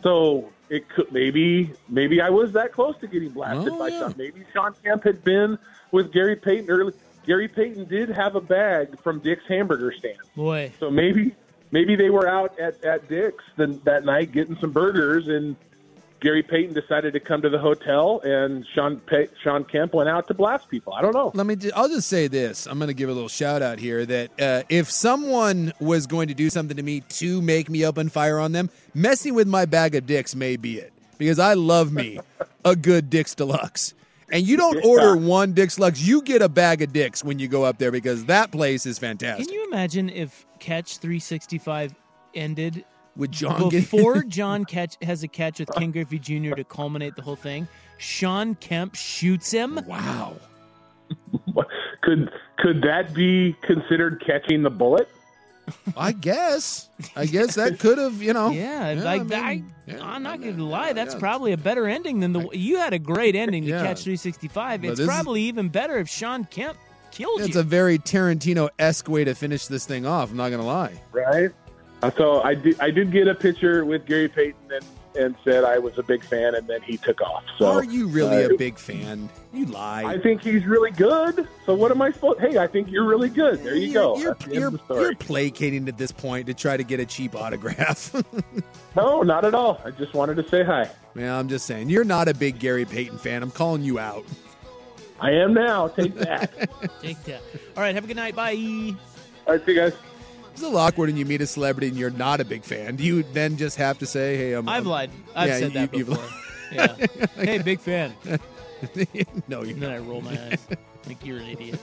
So 0.01 0.49
it 0.67 0.89
could 0.89 1.11
maybe 1.11 1.73
maybe 1.87 2.19
I 2.21 2.29
was 2.31 2.51
that 2.53 2.73
close 2.73 2.97
to 3.01 3.07
getting 3.07 3.29
blasted 3.29 3.71
Oh, 3.71 3.77
by 3.77 3.89
yeah. 3.89 3.99
Shawn. 3.99 4.15
Maybe 4.17 4.43
Shawn 4.51 4.73
Kemp 4.83 5.03
had 5.03 5.23
been 5.23 5.59
with 5.91 6.11
Gary 6.11 6.35
Payton 6.35 6.69
early. 6.71 6.93
Gary 7.27 7.47
Payton 7.47 7.85
did 7.85 8.09
have 8.09 8.35
a 8.35 8.41
bag 8.41 8.99
from 9.01 9.19
Dick's 9.19 9.43
Hamburger 9.47 9.91
Stand. 9.91 10.17
Boy. 10.35 10.71
So 10.79 10.89
maybe 10.89 11.35
maybe 11.69 11.95
they 11.95 12.09
were 12.09 12.27
out 12.27 12.59
at, 12.59 12.83
at 12.83 13.07
Dick's 13.07 13.43
the, 13.55 13.67
that 13.83 14.05
night 14.05 14.31
getting 14.31 14.57
some 14.57 14.71
burgers, 14.71 15.27
and 15.27 15.55
Gary 16.25 16.41
Payton 16.41 16.73
decided 16.73 17.13
to 17.13 17.19
come 17.19 17.43
to 17.43 17.49
the 17.49 17.59
hotel, 17.59 18.19
and 18.23 18.65
Sean 18.73 18.99
Pay- 19.01 19.29
Shawn 19.43 19.63
Kemp 19.63 19.93
went 19.93 20.09
out 20.09 20.27
to 20.29 20.33
blast 20.33 20.67
people. 20.69 20.91
I 20.91 21.03
don't 21.03 21.13
know. 21.13 21.29
Let 21.35 21.45
me. 21.45 21.55
ju- 21.55 21.69
I'll 21.75 21.87
just 21.87 22.07
say 22.07 22.27
this. 22.27 22.65
I'm 22.65 22.79
going 22.79 22.87
to 22.87 22.95
give 22.95 23.09
a 23.09 23.13
little 23.13 23.29
shout 23.29 23.61
out 23.61 23.77
here 23.77 24.07
that 24.07 24.41
uh, 24.41 24.63
if 24.67 24.89
someone 24.89 25.71
was 25.79 26.07
going 26.07 26.27
to 26.29 26.33
do 26.33 26.49
something 26.49 26.75
to 26.77 26.81
me 26.81 27.01
to 27.01 27.43
make 27.43 27.69
me 27.69 27.85
open 27.85 28.09
fire 28.09 28.39
on 28.39 28.53
them, 28.53 28.71
messing 28.95 29.35
with 29.35 29.47
my 29.47 29.65
bag 29.65 29.93
of 29.93 30.07
dicks 30.07 30.33
may 30.33 30.55
be 30.57 30.79
it 30.79 30.91
because 31.19 31.37
I 31.37 31.53
love 31.53 31.93
me 31.93 32.19
a 32.65 32.75
good 32.75 33.11
Dicks 33.11 33.35
Deluxe. 33.35 33.93
And 34.31 34.47
you 34.47 34.57
don't 34.57 34.83
order 34.83 35.15
one 35.15 35.53
Dicks 35.53 35.75
Deluxe, 35.75 36.01
you 36.01 36.23
get 36.23 36.41
a 36.41 36.49
bag 36.49 36.81
of 36.81 36.91
dicks 36.91 37.23
when 37.23 37.37
you 37.37 37.47
go 37.47 37.63
up 37.63 37.77
there 37.77 37.91
because 37.91 38.25
that 38.25 38.51
place 38.51 38.87
is 38.87 38.97
fantastic. 38.97 39.45
Can 39.45 39.53
you 39.53 39.67
imagine 39.67 40.09
if 40.09 40.47
Catch 40.57 40.97
365 40.97 41.93
ended 42.33 42.83
with 43.15 43.31
John 43.31 43.69
getting- 43.69 43.79
before 43.81 44.23
John 44.23 44.65
catch 44.75 44.97
has 45.01 45.23
a 45.23 45.27
catch 45.27 45.59
with 45.59 45.69
Ken 45.73 45.91
Griffey 45.91 46.19
Jr. 46.19 46.55
to 46.55 46.63
culminate 46.63 47.15
the 47.15 47.21
whole 47.21 47.35
thing? 47.35 47.67
Shawn 47.97 48.55
Kemp 48.55 48.95
shoots 48.95 49.51
him. 49.51 49.79
Wow. 49.87 50.35
Could 52.01 52.29
could 52.57 52.81
that 52.83 53.13
be 53.13 53.55
considered 53.63 54.23
catching 54.25 54.61
the 54.63 54.69
bullet? 54.69 55.07
I 55.97 56.11
guess. 56.11 56.89
I 57.15 57.25
guess 57.25 57.55
that 57.55 57.79
could 57.79 57.97
have, 57.97 58.21
you 58.21 58.33
know. 58.33 58.51
Yeah, 58.51 58.91
Yeah, 58.91 59.03
like 59.03 59.21
I 59.33 59.55
mean, 59.55 59.71
I, 59.99 59.99
I'm 60.13 60.21
not 60.21 60.39
gonna 60.41 60.63
lie. 60.63 60.93
That's 60.93 61.15
probably 61.15 61.51
a 61.53 61.57
better 61.57 61.87
ending 61.87 62.19
than 62.19 62.33
the. 62.33 62.47
You 62.53 62.77
had 62.77 62.93
a 62.93 62.99
great 62.99 63.35
ending 63.35 63.63
to 63.63 63.69
Yeah. 63.69 63.81
Catch 63.81 64.03
365. 64.03 64.81
But 64.81 64.87
It's 64.91 64.99
this 64.99 65.07
is- 65.07 65.13
probably 65.13 65.41
even 65.43 65.69
better 65.69 65.97
if 65.97 66.07
Shawn 66.07 66.45
Kemp 66.45 66.77
killed 67.11 67.41
It's 67.41 67.55
you. 67.55 67.61
a 67.61 67.63
very 67.63 67.97
Tarantino 67.97 68.69
esque 68.77 69.09
way 69.09 69.23
to 69.23 69.33
finish 69.33 69.65
this 69.65 69.85
thing 69.87 70.05
off. 70.05 70.29
I'm 70.29 70.37
not 70.37 70.49
gonna 70.51 70.65
lie. 70.65 70.93
right? 71.11 71.49
Uh, 72.01 72.11
So 72.17 72.41
I 72.43 72.55
did, 72.55 72.79
I 72.79 72.91
did 72.91 73.11
get 73.11 73.27
a 73.27 73.35
picture 73.35 73.85
with 73.85 74.05
Gary 74.05 74.27
Payton 74.27 74.71
and, 74.71 74.85
and 75.17 75.35
said 75.43 75.63
I 75.63 75.79
was 75.79 75.97
a 75.97 76.03
big 76.03 76.23
fan, 76.25 76.55
and 76.55 76.67
then 76.67 76.81
he 76.81 76.97
took 76.97 77.21
off. 77.21 77.43
So 77.57 77.67
Are 77.67 77.83
you 77.85 78.07
really 78.07 78.43
uh, 78.43 78.49
a 78.49 78.57
big 78.57 78.77
fan? 78.77 79.29
You 79.53 79.65
lie. 79.67 80.03
I 80.03 80.19
think 80.19 80.41
he's 80.41 80.65
really 80.65 80.91
good. 80.91 81.47
So 81.65 81.73
what 81.73 81.89
am 81.91 82.01
I 82.01 82.11
supposed? 82.11 82.41
Hey, 82.41 82.57
I 82.57 82.67
think 82.67 82.89
you're 82.91 83.05
really 83.05 83.29
good. 83.29 83.63
There 83.63 83.75
you 83.75 83.93
go. 83.93 84.17
You're, 84.17 84.33
That's 84.33 84.45
the 84.45 84.51
end 84.51 84.59
you're, 84.59 84.67
of 84.67 84.73
the 84.73 84.83
story. 84.85 85.01
you're 85.01 85.15
placating 85.15 85.87
at 85.87 85.97
this 85.97 86.11
point 86.11 86.47
to 86.47 86.53
try 86.53 86.75
to 86.75 86.83
get 86.83 86.99
a 86.99 87.05
cheap 87.05 87.35
autograph. 87.35 88.13
No, 88.95 89.23
not 89.23 89.43
at 89.43 89.53
all. 89.53 89.81
I 89.83 89.91
just 89.91 90.13
wanted 90.13 90.35
to 90.37 90.47
say 90.47 90.63
hi. 90.63 90.89
yeah, 91.15 91.37
I'm 91.37 91.49
just 91.49 91.65
saying. 91.65 91.89
You're 91.89 92.05
not 92.05 92.29
a 92.29 92.33
big 92.33 92.59
Gary 92.59 92.85
Payton 92.85 93.17
fan. 93.17 93.43
I'm 93.43 93.51
calling 93.51 93.81
you 93.81 93.99
out. 93.99 94.23
I 95.19 95.31
am 95.31 95.53
now. 95.53 95.89
Take 95.89 96.15
that. 96.15 96.53
Take 97.01 97.21
that. 97.25 97.41
All 97.75 97.83
right, 97.83 97.93
have 97.93 98.05
a 98.05 98.07
good 98.07 98.15
night. 98.15 98.37
Bye. 98.37 98.95
All 99.47 99.53
right, 99.55 99.65
see 99.65 99.73
you 99.73 99.79
guys. 99.81 99.91
It's 100.55 100.61
a 100.61 100.65
little 100.67 100.79
awkward 100.79 101.09
when 101.09 101.17
you 101.17 101.25
meet 101.25 101.41
a 101.41 101.47
celebrity 101.47 101.89
and 101.89 101.97
you're 101.97 102.09
not 102.09 102.39
a 102.39 102.45
big 102.45 102.63
fan. 102.63 102.95
Do 102.95 103.03
you 103.03 103.23
then 103.33 103.57
just 103.57 103.75
have 103.77 103.99
to 103.99 104.05
say, 104.05 104.37
"Hey, 104.37 104.53
I'm"? 104.53 104.69
I've 104.69 104.75
I'm- 104.75 104.85
lied. 104.85 105.11
I've 105.35 105.49
Yeah, 105.49 105.59
said 105.59 105.73
that 105.73 105.93
you- 105.93 105.99
you've 105.99 106.07
before. 106.09 106.29
yeah. 106.71 106.95
Hey, 107.35 107.57
big 107.59 107.79
fan. 107.81 108.13
no, 109.49 109.63
you. 109.63 109.73
And 109.73 109.81
then 109.83 109.91
I 109.91 109.97
roll 109.99 110.21
my 110.21 110.31
eyes 110.31 110.65
like 111.07 111.25
you're 111.25 111.37
an 111.39 111.47
idiot. 111.49 111.79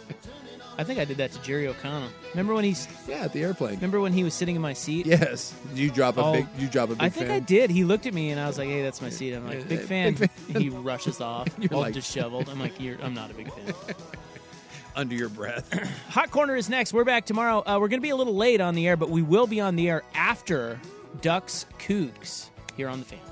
I 0.78 0.84
think 0.84 0.98
I 0.98 1.04
did 1.04 1.18
that 1.18 1.32
to 1.32 1.42
Jerry 1.42 1.68
O'Connell. 1.68 2.08
Remember 2.30 2.54
when 2.54 2.64
he's 2.64 2.88
Yeah, 3.06 3.24
at 3.24 3.34
the 3.34 3.42
airplane. 3.42 3.74
remember 3.74 4.00
when 4.00 4.14
he 4.14 4.24
was 4.24 4.32
sitting 4.32 4.56
in 4.56 4.62
my 4.62 4.72
seat? 4.72 5.04
Yes. 5.04 5.54
You 5.74 5.90
drop 5.90 6.16
a 6.16 6.22
Oh, 6.24 6.32
big? 6.32 6.46
You 6.58 6.66
drop 6.66 6.88
a 6.88 6.94
big 6.94 7.02
I 7.02 7.10
think 7.10 7.26
fan? 7.26 7.36
I 7.36 7.40
did. 7.40 7.68
He 7.70 7.84
looked 7.84 8.06
at 8.06 8.14
me 8.14 8.30
and 8.30 8.40
I 8.40 8.46
was 8.46 8.56
like, 8.56 8.68
"Hey, 8.68 8.80
that's 8.82 9.02
my 9.02 9.10
seat." 9.10 9.34
I'm 9.34 9.46
like, 9.46 9.68
"Big 9.68 9.80
fan." 9.80 10.14
big 10.14 10.30
He 10.56 10.70
rushes 10.70 11.20
off, 11.30 11.46
You're 11.58 11.74
all 11.74 11.80
like- 11.82 11.92
disheveled. 11.94 12.48
I'm 12.48 12.58
like, 12.58 12.80
You're, 12.80 12.96
"I'm 13.02 13.12
not 13.12 13.30
a 13.30 13.34
big 13.34 13.52
fan." 13.52 13.74
Under 14.94 15.14
your 15.14 15.28
breath. 15.28 15.72
Hot 16.10 16.30
Corner 16.30 16.56
is 16.56 16.68
next. 16.68 16.92
We're 16.92 17.04
back 17.04 17.24
tomorrow. 17.24 17.62
Uh, 17.66 17.78
we're 17.80 17.88
going 17.88 18.00
to 18.00 18.02
be 18.02 18.10
a 18.10 18.16
little 18.16 18.36
late 18.36 18.60
on 18.60 18.74
the 18.74 18.86
air, 18.86 18.96
but 18.96 19.08
we 19.10 19.22
will 19.22 19.46
be 19.46 19.60
on 19.60 19.76
the 19.76 19.88
air 19.88 20.02
after 20.14 20.78
Ducks 21.20 21.66
Cougs 21.78 22.50
here 22.76 22.88
on 22.88 22.98
the 22.98 23.06
fan. 23.06 23.31